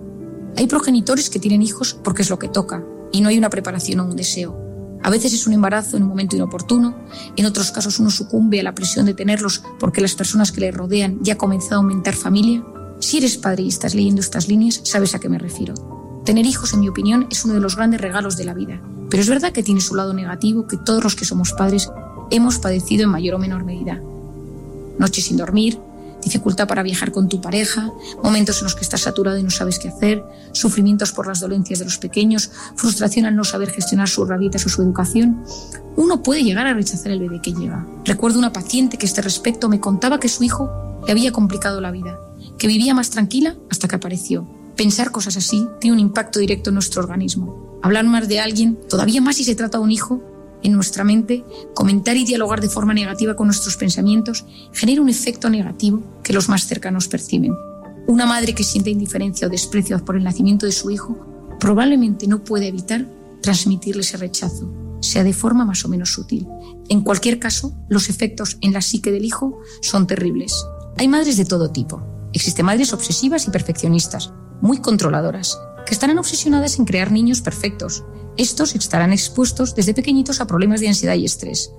Hay 0.58 0.66
progenitores 0.66 1.30
que 1.30 1.40
tienen 1.40 1.62
hijos 1.62 1.94
porque 2.04 2.24
es 2.24 2.32
lo 2.32 2.40
que 2.40 2.48
toca 2.48 2.84
y 3.12 3.22
no 3.22 3.30
hay 3.30 3.38
una 3.38 3.52
preparación 3.52 4.00
o 4.00 4.06
un 4.06 4.16
deseo. 4.16 4.67
A 5.04 5.10
veces 5.10 5.34
es 5.34 5.48
un 5.48 5.54
embarazo 5.54 5.98
en 5.98 6.04
un 6.04 6.10
momento 6.10 6.36
inoportuno, 6.36 6.96
en 7.36 7.46
otros 7.46 7.72
casos 7.72 8.00
uno 8.00 8.10
sucumbe 8.10 8.60
a 8.60 8.64
la 8.64 8.76
presión 8.76 9.06
de 9.06 9.14
tenerlos 9.14 9.64
porque 9.80 10.02
las 10.02 10.16
personas 10.16 10.52
que 10.52 10.62
le 10.62 10.72
rodean 10.72 11.20
ya 11.22 11.34
han 11.34 11.40
comenzado 11.40 11.76
a 11.76 11.84
aumentar 11.84 12.16
familia. 12.16 12.64
Si 13.00 13.18
eres 13.18 13.38
padre 13.38 13.64
y 13.64 13.68
estás 13.68 13.94
leyendo 13.94 14.22
estas 14.22 14.48
líneas, 14.48 14.82
sabes 14.84 15.14
a 15.14 15.20
qué 15.20 15.30
me 15.30 15.38
refiero. 15.38 15.76
Tener 16.26 16.46
hijos, 16.46 16.74
en 16.74 16.82
mi 16.82 16.90
opinión, 16.90 17.28
es 17.32 17.46
uno 17.46 17.54
de 17.54 17.62
los 17.62 17.76
grandes 17.76 18.02
regalos 18.02 18.36
de 18.36 18.46
la 18.46 18.54
vida, 18.54 18.82
pero 19.10 19.22
es 19.22 19.30
verdad 19.30 19.54
que 19.54 19.64
tiene 19.64 19.82
su 19.82 19.96
lado 19.96 20.14
negativo 20.14 20.68
que 20.68 20.78
todos 20.78 21.04
los 21.04 21.16
que 21.16 21.26
somos 21.26 21.54
padres 21.54 21.90
hemos 22.32 22.60
padecido 22.60 23.04
en 23.04 23.10
mayor 23.10 23.36
o 23.36 23.40
menor 23.40 23.64
medida. 23.64 24.02
Noches 24.98 25.26
sin 25.26 25.38
dormir, 25.38 25.80
dificultad 26.24 26.68
para 26.68 26.84
viajar 26.84 27.12
con 27.12 27.30
tu 27.30 27.42
pareja, 27.42 27.92
momentos 28.24 28.60
en 28.60 28.66
los 28.66 28.76
que 28.76 28.82
estás 28.82 29.02
saturado 29.02 29.38
y 29.38 29.44
no 29.44 29.50
sabes 29.50 29.80
qué 29.80 29.90
hacer, 29.90 30.24
sufrimientos 30.52 31.12
por 31.12 31.28
las 31.28 31.40
dolencias 31.40 31.80
de 31.80 31.86
los 31.86 31.98
pequeños, 31.98 32.52
frustración 32.76 33.26
al 33.26 33.36
no 33.36 33.44
saber 33.44 33.70
gestionar 33.70 34.10
sus 34.10 34.28
rabietas 34.28 34.66
o 34.66 34.70
su 34.70 34.82
educación, 34.82 35.44
uno 35.96 36.22
puede 36.22 36.44
llegar 36.44 36.68
a 36.68 36.74
rechazar 36.74 37.12
el 37.12 37.20
bebé 37.20 37.42
que 37.42 37.54
lleva. 37.54 37.86
Recuerdo 38.06 38.40
una 38.40 38.54
paciente 38.54 38.98
que 38.98 39.06
a 39.06 39.10
este 39.10 39.22
respecto 39.22 39.70
me 39.70 39.80
contaba 39.80 40.20
que 40.20 40.30
su 40.30 40.44
hijo 40.44 40.70
le 41.06 41.12
había 41.12 41.32
complicado 41.32 41.82
la 41.82 41.92
vida, 41.92 42.20
que 42.58 42.68
vivía 42.68 42.94
más 42.94 43.10
tranquila 43.10 43.56
hasta 43.70 43.88
que 43.88 43.96
apareció. 43.96 44.48
Pensar 44.76 45.12
cosas 45.12 45.38
así 45.38 45.68
tiene 45.80 45.96
un 45.96 46.00
impacto 46.00 46.40
directo 46.40 46.70
en 46.70 46.76
nuestro 46.76 47.02
organismo. 47.02 47.80
Hablar 47.82 48.06
más 48.06 48.28
de 48.28 48.40
alguien, 48.40 48.78
todavía 48.90 49.22
más 49.22 49.38
si 49.38 49.44
se 49.44 49.56
trata 49.56 49.80
de 49.80 49.84
un 49.84 49.92
hijo, 49.92 50.22
en 50.64 50.74
nuestra 50.74 51.04
mente, 51.04 51.44
comentar 51.74 52.18
y 52.18 52.26
dialogar 52.26 52.62
de 52.62 52.70
forma 52.70 52.94
negativa 52.94 53.36
con 53.36 53.48
nuestros 53.48 53.78
pensamientos 53.78 54.46
genera 54.74 55.02
un 55.02 55.10
efecto 55.10 55.50
negativo 55.50 56.02
que 56.24 56.34
los 56.34 56.50
más 56.50 56.68
cercanos 56.68 57.08
perciben. 57.08 57.54
Una 58.08 58.26
madre 58.26 58.56
que 58.56 58.64
siente 58.64 58.90
indiferencia 58.90 59.48
o 59.48 59.50
desprecio 59.50 60.04
por 60.04 60.16
el 60.16 60.24
nacimiento 60.24 60.66
de 60.66 60.72
su 60.72 60.90
hijo 60.92 61.18
probablemente 61.60 62.28
no 62.28 62.44
puede 62.44 62.68
evitar 62.68 63.06
transmitirle 63.42 64.02
ese 64.02 64.18
rechazo, 64.18 64.72
sea 65.02 65.24
de 65.24 65.34
forma 65.34 65.66
más 65.66 65.84
o 65.86 65.90
menos 65.90 66.14
sutil. 66.14 66.48
En 66.90 67.02
cualquier 67.02 67.40
caso, 67.40 67.74
los 67.90 68.10
efectos 68.10 68.58
en 68.62 68.74
la 68.74 68.82
psique 68.82 69.12
del 69.12 69.26
hijo 69.26 69.60
son 69.82 70.08
terribles. 70.08 70.66
Hay 70.98 71.08
madres 71.08 71.38
de 71.38 71.46
todo 71.46 71.72
tipo. 71.72 72.02
Existen 72.34 72.66
madres 72.66 72.94
obsesivas 72.94 73.48
y 73.48 73.52
perfeccionistas, 73.52 74.34
muy 74.62 74.80
controladoras, 74.80 75.60
que 75.86 75.94
estarán 75.94 76.18
obsesionadas 76.18 76.80
en 76.80 76.86
crear 76.86 77.12
niños 77.12 77.42
perfectos, 77.42 78.04
estos 78.38 78.76
estarán 78.76 79.12
expuestos 79.12 79.76
desde 79.76 79.94
pequeñitos 79.94 80.42
a 80.42 80.48
problemas 80.48 80.80
de 80.80 80.88
ansiedad 80.88 81.16
y 81.16 81.26
estrés. 81.26 81.72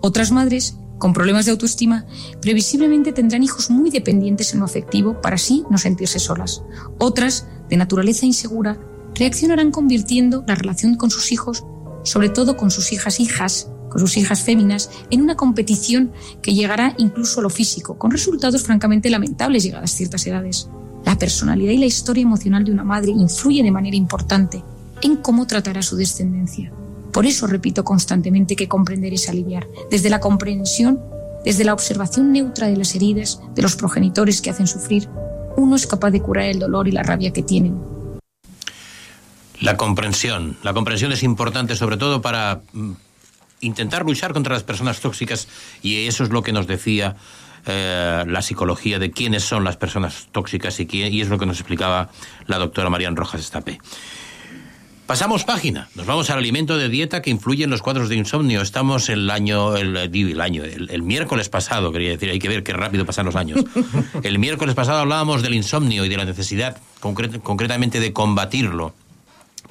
Otras 0.00 0.32
madres, 0.32 0.76
con 0.98 1.12
problemas 1.12 1.46
de 1.46 1.52
autoestima, 1.52 2.06
previsiblemente 2.40 3.12
tendrán 3.12 3.42
hijos 3.42 3.70
muy 3.70 3.90
dependientes 3.90 4.52
en 4.52 4.60
lo 4.60 4.66
afectivo 4.66 5.20
para 5.20 5.36
así 5.36 5.64
no 5.70 5.78
sentirse 5.78 6.18
solas. 6.18 6.62
Otras, 6.98 7.46
de 7.68 7.76
naturaleza 7.76 8.26
insegura, 8.26 8.78
reaccionarán 9.14 9.70
convirtiendo 9.70 10.44
la 10.46 10.54
relación 10.54 10.96
con 10.96 11.10
sus 11.10 11.32
hijos, 11.32 11.64
sobre 12.04 12.28
todo 12.28 12.56
con 12.56 12.70
sus 12.70 12.92
hijas 12.92 13.18
hijas, 13.20 13.70
con 13.88 14.00
sus 14.00 14.16
hijas 14.16 14.42
féminas, 14.42 14.90
en 15.10 15.22
una 15.22 15.36
competición 15.36 16.12
que 16.42 16.52
llegará 16.52 16.94
incluso 16.98 17.40
a 17.40 17.42
lo 17.42 17.50
físico, 17.50 17.96
con 17.98 18.10
resultados 18.10 18.62
francamente 18.62 19.08
lamentables 19.08 19.62
llegadas 19.62 19.92
ciertas 19.92 20.26
edades. 20.26 20.68
La 21.04 21.18
personalidad 21.18 21.72
y 21.72 21.78
la 21.78 21.86
historia 21.86 22.22
emocional 22.22 22.64
de 22.64 22.72
una 22.72 22.84
madre 22.84 23.12
influye 23.12 23.62
de 23.62 23.70
manera 23.70 23.96
importante 23.96 24.62
en 25.04 25.16
cómo 25.16 25.46
tratará 25.46 25.82
su 25.82 25.96
descendencia. 25.96 26.72
Por 27.12 27.26
eso 27.26 27.46
repito 27.46 27.84
constantemente 27.84 28.56
que 28.56 28.68
comprender 28.68 29.12
es 29.12 29.28
aliviar, 29.28 29.68
desde 29.90 30.10
la 30.10 30.18
comprensión, 30.18 30.98
desde 31.44 31.62
la 31.62 31.74
observación 31.74 32.32
neutra 32.32 32.66
de 32.66 32.76
las 32.76 32.94
heridas 32.94 33.38
de 33.54 33.62
los 33.62 33.76
progenitores 33.76 34.40
que 34.40 34.50
hacen 34.50 34.66
sufrir, 34.66 35.08
uno 35.56 35.76
es 35.76 35.86
capaz 35.86 36.10
de 36.10 36.20
curar 36.20 36.46
el 36.46 36.58
dolor 36.58 36.88
y 36.88 36.92
la 36.92 37.02
rabia 37.02 37.32
que 37.32 37.42
tienen. 37.42 37.78
La 39.60 39.76
comprensión. 39.76 40.56
La 40.62 40.72
comprensión 40.72 41.12
es 41.12 41.22
importante 41.22 41.76
sobre 41.76 41.98
todo 41.98 42.20
para 42.20 42.62
mm, 42.72 42.92
intentar 43.60 44.04
luchar 44.04 44.32
contra 44.32 44.54
las 44.54 44.64
personas 44.64 45.00
tóxicas 45.00 45.48
y 45.82 46.06
eso 46.06 46.24
es 46.24 46.30
lo 46.30 46.42
que 46.42 46.52
nos 46.52 46.66
decía 46.66 47.16
eh, 47.66 48.24
la 48.26 48.42
psicología 48.42 48.98
de 48.98 49.10
quiénes 49.10 49.44
son 49.44 49.64
las 49.64 49.76
personas 49.76 50.28
tóxicas 50.32 50.80
y, 50.80 50.86
quién, 50.86 51.14
es 51.14 51.28
lo 51.28 51.38
que 51.38 51.46
nos 51.46 51.60
explicaba 51.60 52.10
la 52.46 52.58
doctora 52.58 52.90
Marian 52.90 53.16
Rojas 53.16 53.40
Estapé. 53.40 53.78
Pasamos 55.06 55.44
página. 55.44 55.88
Nos 55.94 56.06
vamos 56.06 56.30
al 56.30 56.38
alimento 56.38 56.78
de 56.78 56.88
dieta 56.88 57.20
que 57.20 57.28
influye 57.28 57.64
en 57.64 57.68
los 57.68 57.82
cuadros 57.82 58.08
de 58.08 58.16
insomnio. 58.16 58.62
Estamos 58.62 59.10
el 59.10 59.28
año, 59.28 59.76
el, 59.76 59.94
el 59.98 60.40
año, 60.40 60.64
el, 60.64 61.02
miércoles 61.02 61.50
pasado, 61.50 61.92
quería 61.92 62.08
decir, 62.08 62.30
hay 62.30 62.38
que 62.38 62.48
ver 62.48 62.62
qué 62.62 62.72
rápido 62.72 63.04
pasan 63.04 63.26
los 63.26 63.36
años. 63.36 63.62
El 64.22 64.38
miércoles 64.38 64.74
pasado 64.74 65.00
hablábamos 65.00 65.42
del 65.42 65.52
insomnio 65.52 66.06
y 66.06 66.08
de 66.08 66.16
la 66.16 66.24
necesidad 66.24 66.78
concretamente 67.00 68.00
de 68.00 68.14
combatirlo, 68.14 68.94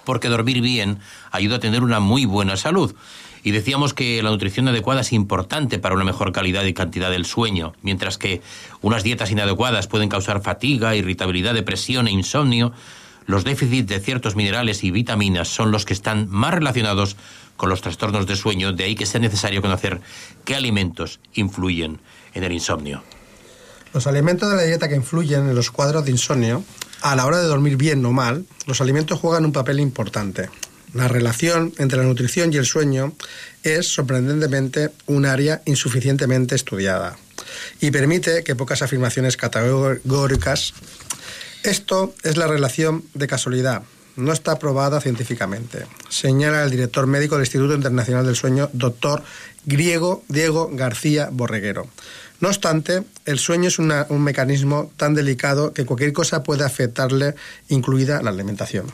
porque 0.05 0.29
dormir 0.29 0.61
bien 0.61 0.99
ayuda 1.31 1.55
a 1.55 1.59
tener 1.59 1.81
una 1.81 1.99
muy 1.99 2.25
buena 2.25 2.55
salud. 2.55 2.93
Y 3.43 3.51
decíamos 3.51 3.95
que 3.95 4.21
la 4.21 4.29
nutrición 4.29 4.67
adecuada 4.67 5.01
es 5.01 5.13
importante 5.13 5.79
para 5.79 5.95
una 5.95 6.03
mejor 6.03 6.31
calidad 6.31 6.63
y 6.63 6.75
cantidad 6.75 7.09
del 7.09 7.25
sueño, 7.25 7.73
mientras 7.81 8.19
que 8.19 8.43
unas 8.81 9.01
dietas 9.01 9.31
inadecuadas 9.31 9.87
pueden 9.87 10.09
causar 10.09 10.43
fatiga, 10.43 10.95
irritabilidad, 10.95 11.55
depresión 11.55 12.07
e 12.07 12.11
insomnio 12.11 12.71
los 13.25 13.43
déficits 13.43 13.87
de 13.87 13.99
ciertos 13.99 14.35
minerales 14.35 14.83
y 14.83 14.91
vitaminas 14.91 15.47
son 15.47 15.71
los 15.71 15.85
que 15.85 15.93
están 15.93 16.27
más 16.29 16.53
relacionados 16.53 17.15
con 17.57 17.69
los 17.69 17.81
trastornos 17.81 18.27
de 18.27 18.35
sueño, 18.35 18.73
de 18.73 18.83
ahí 18.83 18.95
que 18.95 19.05
sea 19.05 19.21
necesario 19.21 19.61
conocer 19.61 20.01
qué 20.45 20.55
alimentos 20.55 21.19
influyen 21.33 21.99
en 22.33 22.43
el 22.43 22.51
insomnio. 22.51 23.03
Los 23.93 24.07
alimentos 24.07 24.49
de 24.49 24.55
la 24.55 24.63
dieta 24.63 24.89
que 24.89 24.95
influyen 24.95 25.47
en 25.47 25.55
los 25.55 25.69
cuadros 25.69 26.03
de 26.05 26.11
insomnio, 26.11 26.63
a 27.01 27.15
la 27.15 27.25
hora 27.25 27.39
de 27.39 27.47
dormir 27.47 27.77
bien 27.77 28.03
o 28.05 28.11
mal, 28.11 28.45
los 28.65 28.81
alimentos 28.81 29.19
juegan 29.19 29.45
un 29.45 29.51
papel 29.51 29.79
importante. 29.79 30.49
La 30.93 31.07
relación 31.07 31.73
entre 31.77 31.97
la 31.97 32.05
nutrición 32.05 32.53
y 32.53 32.57
el 32.57 32.65
sueño 32.65 33.13
es 33.63 33.87
sorprendentemente 33.87 34.89
un 35.07 35.25
área 35.25 35.61
insuficientemente 35.65 36.55
estudiada 36.55 37.17
y 37.79 37.91
permite 37.91 38.43
que 38.43 38.55
pocas 38.55 38.81
afirmaciones 38.81 39.37
categóricas 39.37 40.73
esto 41.63 42.13
es 42.23 42.37
la 42.37 42.47
relación 42.47 43.03
de 43.13 43.27
casualidad. 43.27 43.83
No 44.15 44.31
está 44.31 44.59
probada 44.59 45.01
científicamente, 45.01 45.87
señala 46.07 46.63
el 46.63 46.69
director 46.69 47.07
médico 47.07 47.35
del 47.35 47.45
Instituto 47.45 47.73
Internacional 47.73 48.25
del 48.25 48.35
Sueño, 48.35 48.69
doctor 48.73 49.23
griego 49.65 50.23
Diego 50.27 50.69
García 50.71 51.29
Borreguero. 51.31 51.87
No 52.39 52.49
obstante, 52.49 53.03
el 53.25 53.39
sueño 53.39 53.69
es 53.69 53.79
un 53.79 54.21
mecanismo 54.21 54.91
tan 54.97 55.15
delicado 55.15 55.73
que 55.73 55.85
cualquier 55.85 56.13
cosa 56.13 56.43
puede 56.43 56.63
afectarle, 56.63 57.35
incluida 57.69 58.21
la 58.21 58.29
alimentación. 58.29 58.85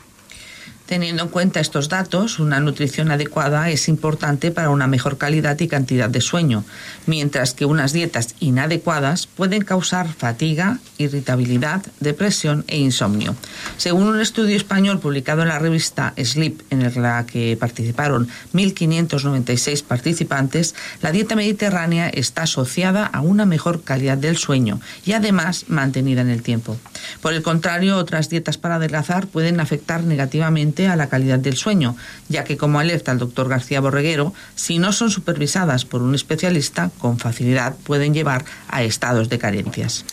Teniendo 0.90 1.22
en 1.22 1.30
cuenta 1.30 1.60
estos 1.60 1.88
datos, 1.88 2.40
una 2.40 2.60
nutrición 2.60 3.12
adecuada 3.12 3.70
es 3.70 3.88
importante 3.90 4.50
para 4.50 4.72
una 4.72 4.88
mejor 4.88 5.20
calidad 5.20 5.60
y 5.60 5.68
cantidad 5.68 6.10
de 6.10 6.20
sueño, 6.20 6.66
mientras 7.06 7.54
que 7.54 7.66
unas 7.66 7.94
dietas 7.94 8.34
inadecuadas 8.40 9.28
pueden 9.28 9.62
causar 9.62 10.12
fatiga, 10.12 10.80
irritabilidad, 10.98 11.86
depresión 12.00 12.66
e 12.68 12.80
insomnio. 12.80 13.36
Según 13.78 14.08
un 14.08 14.20
estudio 14.20 14.58
español 14.58 15.00
publicado 15.00 15.44
en 15.44 15.50
la 15.50 15.60
revista 15.60 16.16
Sleep, 16.18 16.60
en 16.72 16.92
la 17.04 17.24
que 17.28 17.56
participaron 17.56 18.28
1.596 18.56 19.84
participantes, 19.84 20.74
la 21.04 21.12
dieta 21.12 21.36
mediterránea 21.36 22.10
está 22.10 22.42
asociada 22.42 23.06
a 23.06 23.22
una 23.22 23.46
mejor 23.46 23.84
calidad 23.84 24.18
del 24.18 24.38
sueño 24.38 24.82
y 25.06 25.12
además 25.12 25.66
mantenida 25.68 26.22
en 26.22 26.30
el 26.30 26.42
tiempo. 26.42 26.80
Por 27.22 27.36
el 27.36 27.44
contrario, 27.44 27.98
otras 27.98 28.28
dietas 28.30 28.58
para 28.58 28.78
adelgazar 28.78 29.28
pueden 29.28 29.60
afectar 29.60 30.04
negativamente 30.04 30.79
a 30.88 30.96
la 30.96 31.10
calidad 31.10 31.40
del 31.40 31.58
sueño, 31.58 31.96
ya 32.28 32.44
que, 32.44 32.58
como 32.58 32.80
alerta 32.80 33.12
el 33.12 33.18
doctor 33.18 33.50
García 33.50 33.82
Borreguero, 33.82 34.34
si 34.56 34.80
no 34.80 34.94
son 34.94 35.12
supervisadas 35.12 35.86
por 35.86 36.02
un 36.02 36.16
especialista, 36.16 36.92
con 36.98 37.20
facilidad 37.20 37.76
pueden 37.84 38.14
llevar 38.14 38.46
a 38.68 38.84
estados 38.84 39.30
de 39.30 39.40
carencias. 39.40 40.06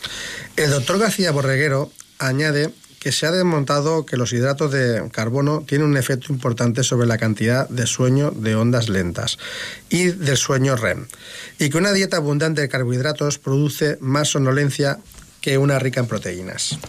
El 0.56 0.70
doctor 0.70 0.98
García 0.98 1.30
Borreguero 1.30 1.90
añade 2.18 2.72
que 3.06 3.12
se 3.12 3.24
ha 3.24 3.30
demostrado 3.30 4.04
que 4.04 4.16
los 4.16 4.32
hidratos 4.32 4.72
de 4.72 5.08
carbono 5.12 5.62
tienen 5.64 5.86
un 5.86 5.96
efecto 5.96 6.32
importante 6.32 6.82
sobre 6.82 7.06
la 7.06 7.18
cantidad 7.18 7.68
de 7.68 7.86
sueño 7.86 8.32
de 8.32 8.56
ondas 8.56 8.88
lentas 8.88 9.38
y 9.88 10.06
del 10.06 10.36
sueño 10.36 10.74
REM, 10.74 11.06
y 11.60 11.70
que 11.70 11.78
una 11.78 11.92
dieta 11.92 12.16
abundante 12.16 12.62
de 12.62 12.68
carbohidratos 12.68 13.38
produce 13.38 13.96
más 14.00 14.30
somnolencia 14.30 14.98
que 15.40 15.56
una 15.56 15.78
rica 15.78 16.00
en 16.00 16.08
proteínas. 16.08 16.80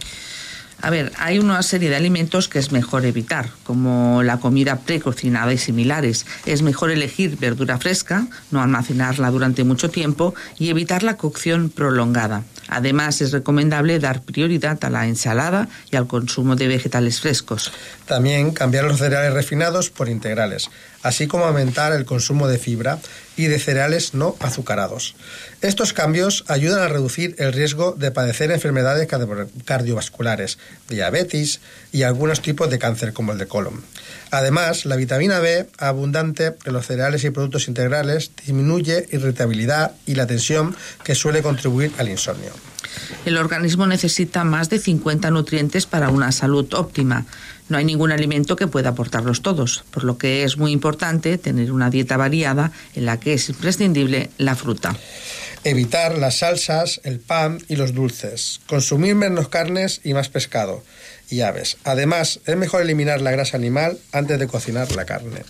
A 0.80 0.90
ver, 0.90 1.12
hay 1.18 1.40
una 1.40 1.60
serie 1.64 1.90
de 1.90 1.96
alimentos 1.96 2.48
que 2.48 2.60
es 2.60 2.70
mejor 2.70 3.04
evitar, 3.04 3.50
como 3.64 4.22
la 4.22 4.38
comida 4.38 4.76
precocinada 4.76 5.52
y 5.52 5.58
similares. 5.58 6.24
Es 6.46 6.62
mejor 6.62 6.90
elegir 6.90 7.36
verdura 7.36 7.78
fresca, 7.78 8.28
no 8.52 8.62
almacenarla 8.62 9.30
durante 9.30 9.64
mucho 9.64 9.90
tiempo 9.90 10.34
y 10.56 10.70
evitar 10.70 11.02
la 11.02 11.16
cocción 11.16 11.68
prolongada. 11.68 12.44
Además, 12.68 13.20
es 13.20 13.32
recomendable 13.32 13.98
dar 13.98 14.22
prioridad 14.22 14.82
a 14.84 14.90
la 14.90 15.06
ensalada 15.06 15.68
y 15.90 15.96
al 15.96 16.06
consumo 16.06 16.54
de 16.54 16.68
vegetales 16.68 17.20
frescos. 17.20 17.72
También 18.08 18.52
cambiar 18.52 18.84
los 18.84 18.98
cereales 18.98 19.34
refinados 19.34 19.90
por 19.90 20.08
integrales, 20.08 20.70
así 21.02 21.26
como 21.26 21.44
aumentar 21.44 21.92
el 21.92 22.06
consumo 22.06 22.48
de 22.48 22.58
fibra 22.58 22.98
y 23.36 23.44
de 23.48 23.58
cereales 23.58 24.14
no 24.14 24.34
azucarados. 24.40 25.14
Estos 25.60 25.92
cambios 25.92 26.44
ayudan 26.48 26.80
a 26.80 26.88
reducir 26.88 27.36
el 27.38 27.52
riesgo 27.52 27.92
de 27.92 28.10
padecer 28.10 28.50
enfermedades 28.50 29.06
cardio- 29.08 29.48
cardiovasculares, 29.66 30.58
diabetes 30.88 31.60
y 31.92 32.02
algunos 32.02 32.40
tipos 32.40 32.70
de 32.70 32.78
cáncer 32.78 33.12
como 33.12 33.32
el 33.32 33.38
de 33.38 33.46
colon. 33.46 33.82
Además, 34.30 34.86
la 34.86 34.96
vitamina 34.96 35.38
B 35.38 35.66
abundante 35.76 36.54
en 36.64 36.72
los 36.72 36.86
cereales 36.86 37.24
y 37.24 37.30
productos 37.30 37.68
integrales 37.68 38.30
disminuye 38.44 39.06
irritabilidad 39.12 39.92
y 40.06 40.14
la 40.14 40.26
tensión 40.26 40.74
que 41.04 41.14
suele 41.14 41.42
contribuir 41.42 41.92
al 41.98 42.08
insomnio. 42.08 42.52
El 43.26 43.36
organismo 43.36 43.86
necesita 43.86 44.44
más 44.44 44.70
de 44.70 44.78
50 44.78 45.30
nutrientes 45.30 45.86
para 45.86 46.08
una 46.08 46.32
salud 46.32 46.72
óptima. 46.74 47.26
No 47.68 47.76
hay 47.78 47.84
ningún 47.84 48.12
alimento 48.12 48.56
que 48.56 48.66
pueda 48.66 48.90
aportarlos 48.90 49.42
todos, 49.42 49.84
por 49.90 50.04
lo 50.04 50.18
que 50.18 50.44
es 50.44 50.56
muy 50.56 50.72
importante 50.72 51.38
tener 51.38 51.70
una 51.72 51.90
dieta 51.90 52.16
variada 52.16 52.72
en 52.94 53.04
la 53.04 53.20
que 53.20 53.34
es 53.34 53.48
imprescindible 53.48 54.30
la 54.38 54.56
fruta. 54.56 54.96
Evitar 55.64 56.16
las 56.18 56.38
salsas, 56.38 57.00
el 57.04 57.18
pan 57.18 57.58
y 57.68 57.76
los 57.76 57.92
dulces. 57.92 58.60
Consumir 58.66 59.14
menos 59.16 59.48
carnes 59.48 60.00
y 60.04 60.14
más 60.14 60.28
pescado 60.28 60.82
y 61.30 61.42
aves. 61.42 61.76
Además, 61.84 62.40
es 62.46 62.56
mejor 62.56 62.82
eliminar 62.82 63.20
la 63.20 63.30
grasa 63.30 63.56
animal 63.56 63.98
antes 64.12 64.38
de 64.38 64.46
cocinar 64.46 64.90
la 64.92 65.04
carne. 65.04 65.44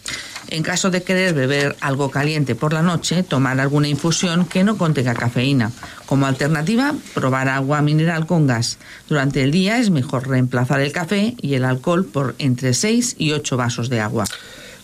En 0.49 0.63
caso 0.63 0.91
de 0.91 1.03
querer 1.03 1.35
beber 1.35 1.77
algo 1.81 2.11
caliente 2.11 2.55
por 2.55 2.73
la 2.73 2.83
noche, 2.83 3.23
tomar 3.23 3.61
alguna 3.61 3.89
infusión 3.89 4.47
que 4.47 4.65
no 4.65 4.79
contenga 4.79 5.15
cafeína. 5.15 5.73
Como 6.07 6.27
alternativa, 6.27 6.95
probar 7.15 7.49
agua 7.49 7.83
mineral 7.83 8.27
con 8.27 8.47
gas. 8.47 8.79
Durante 9.09 9.43
el 9.43 9.51
día 9.51 9.79
es 9.79 9.91
mejor 9.91 10.29
reemplazar 10.29 10.81
el 10.81 10.93
café 10.93 11.35
y 11.41 11.55
el 11.55 11.65
alcohol 11.65 12.07
por 12.07 12.35
entre 12.39 12.73
6 12.73 13.17
y 13.19 13.33
8 13.33 13.57
vasos 13.57 13.91
de 13.91 14.01
agua. 14.01 14.25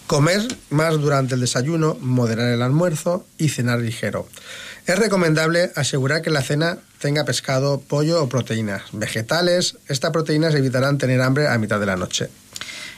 Comer 0.07 0.43
más 0.69 1.01
durante 1.01 1.35
el 1.35 1.41
desayuno, 1.41 1.97
moderar 2.01 2.53
el 2.53 2.61
almuerzo 2.61 3.25
y 3.39 3.49
cenar 3.49 3.81
ligero. 3.81 4.29
Es 4.87 4.99
recomendable 4.99 5.73
asegurar 5.77 6.21
que 6.21 6.29
la 6.29 6.43
cena 6.43 6.77
tenga 7.05 7.27
pescado, 7.27 7.83
pollo 7.83 8.23
o 8.23 8.31
proteínas. 8.31 8.81
Vegetales, 8.93 9.77
estas 9.89 10.11
proteínas 10.11 10.55
evitarán 10.55 10.97
tener 10.97 11.21
hambre 11.21 11.49
a 11.49 11.59
mitad 11.59 11.79
de 11.79 11.85
la 11.85 11.97
noche. 11.97 12.31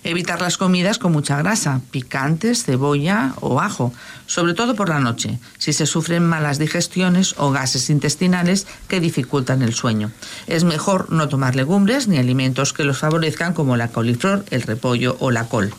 Evitar 0.04 0.40
las 0.40 0.57
comidas 0.57 0.98
con 0.98 1.11
mucha 1.11 1.36
grasa, 1.38 1.80
picantes, 1.90 2.62
cebolla 2.62 3.34
o 3.40 3.61
ajo, 3.61 3.92
sobre 4.26 4.54
todo 4.54 4.76
por 4.76 4.88
la 4.88 5.00
noche, 5.00 5.40
si 5.59 5.72
se 5.72 5.86
sufren 5.86 6.24
malas 6.24 6.61
digestiones 6.61 7.34
o 7.36 7.50
gases 7.50 7.90
intestinales 7.90 8.68
que 8.86 9.00
dificultan 9.00 9.62
el 9.62 9.74
sueño. 9.74 10.12
Es 10.46 10.62
mejor 10.62 11.11
no 11.11 11.28
tomar 11.28 11.57
legumbres 11.57 12.07
ni 12.07 12.18
alimentos 12.18 12.72
que 12.72 12.84
los 12.84 12.98
favorezcan 12.98 13.54
como 13.54 13.76
la 13.76 13.88
coliflor, 13.88 14.44
el 14.50 14.62
repollo 14.62 15.16
o 15.18 15.32
la 15.32 15.48
col. 15.48 15.74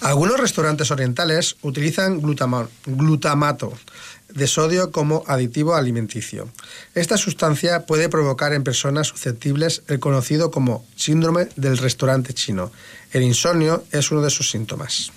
Algunos 0.00 0.40
restaurantes 0.40 0.90
orientales 0.90 1.56
utilizan 1.60 2.22
glutama- 2.22 2.68
glutamato 2.86 3.74
de 4.34 4.46
sodio 4.46 4.90
como 4.92 5.24
aditivo 5.26 5.74
alimenticio. 5.74 6.48
Esta 6.94 7.16
sustancia 7.16 7.86
puede 7.86 8.08
provocar 8.08 8.52
en 8.52 8.64
personas 8.64 9.08
susceptibles 9.08 9.82
el 9.88 10.00
conocido 10.00 10.50
como 10.50 10.84
síndrome 10.96 11.48
del 11.56 11.78
restaurante 11.78 12.32
chino. 12.34 12.70
El 13.12 13.22
insomnio 13.22 13.84
es 13.92 14.10
uno 14.10 14.22
de 14.22 14.30
sus 14.30 14.50
síntomas. 14.50 15.12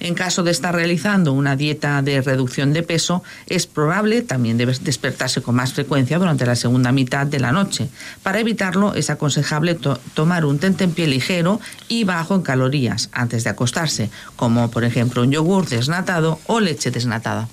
En 0.00 0.14
caso 0.14 0.42
de 0.42 0.50
estar 0.50 0.74
realizando 0.74 1.34
una 1.34 1.56
dieta 1.56 2.00
de 2.00 2.22
reducción 2.22 2.72
de 2.72 2.82
peso, 2.82 3.22
es 3.46 3.66
probable 3.66 4.22
también 4.22 4.56
despertarse 4.56 5.42
con 5.42 5.54
más 5.54 5.74
frecuencia 5.74 6.18
durante 6.18 6.46
la 6.46 6.56
segunda 6.56 6.90
mitad 6.90 7.26
de 7.26 7.38
la 7.38 7.52
noche. 7.52 7.90
Para 8.22 8.40
evitarlo, 8.40 8.94
es 8.94 9.10
aconsejable 9.10 9.74
to- 9.74 10.00
tomar 10.14 10.46
un 10.46 10.58
tentempié 10.58 11.06
ligero 11.06 11.60
y 11.86 12.04
bajo 12.04 12.34
en 12.34 12.40
calorías 12.40 13.10
antes 13.12 13.44
de 13.44 13.50
acostarse, 13.50 14.10
como 14.36 14.70
por 14.70 14.84
ejemplo 14.84 15.20
un 15.20 15.32
yogur 15.32 15.68
desnatado 15.68 16.40
o 16.46 16.60
leche 16.60 16.90
desnatada. 16.90 17.48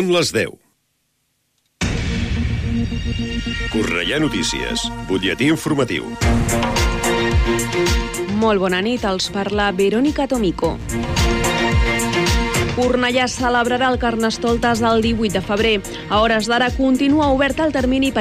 Són 0.00 0.08
les 0.14 0.30
10. 0.32 0.52
Correia 3.68 4.16
Notícies, 4.22 4.86
butlletí 5.10 5.50
informatiu. 5.52 6.06
Molt 8.40 8.62
bona 8.64 8.80
nit, 8.80 9.04
els 9.04 9.28
parla 9.34 9.68
Verónica 9.76 10.24
Tomico. 10.30 10.70
Cornellà 12.78 13.26
celebrarà 13.28 13.90
el 13.92 13.98
Carnestoltes 14.00 14.80
el 14.80 15.04
18 15.04 15.34
de 15.36 15.40
febrer. 15.44 15.76
A 16.08 16.22
hores 16.24 16.48
d'ara 16.48 16.70
continua 16.72 17.28
obert 17.34 17.60
el 17.60 17.72
termini 17.76 18.08
per 18.08 18.18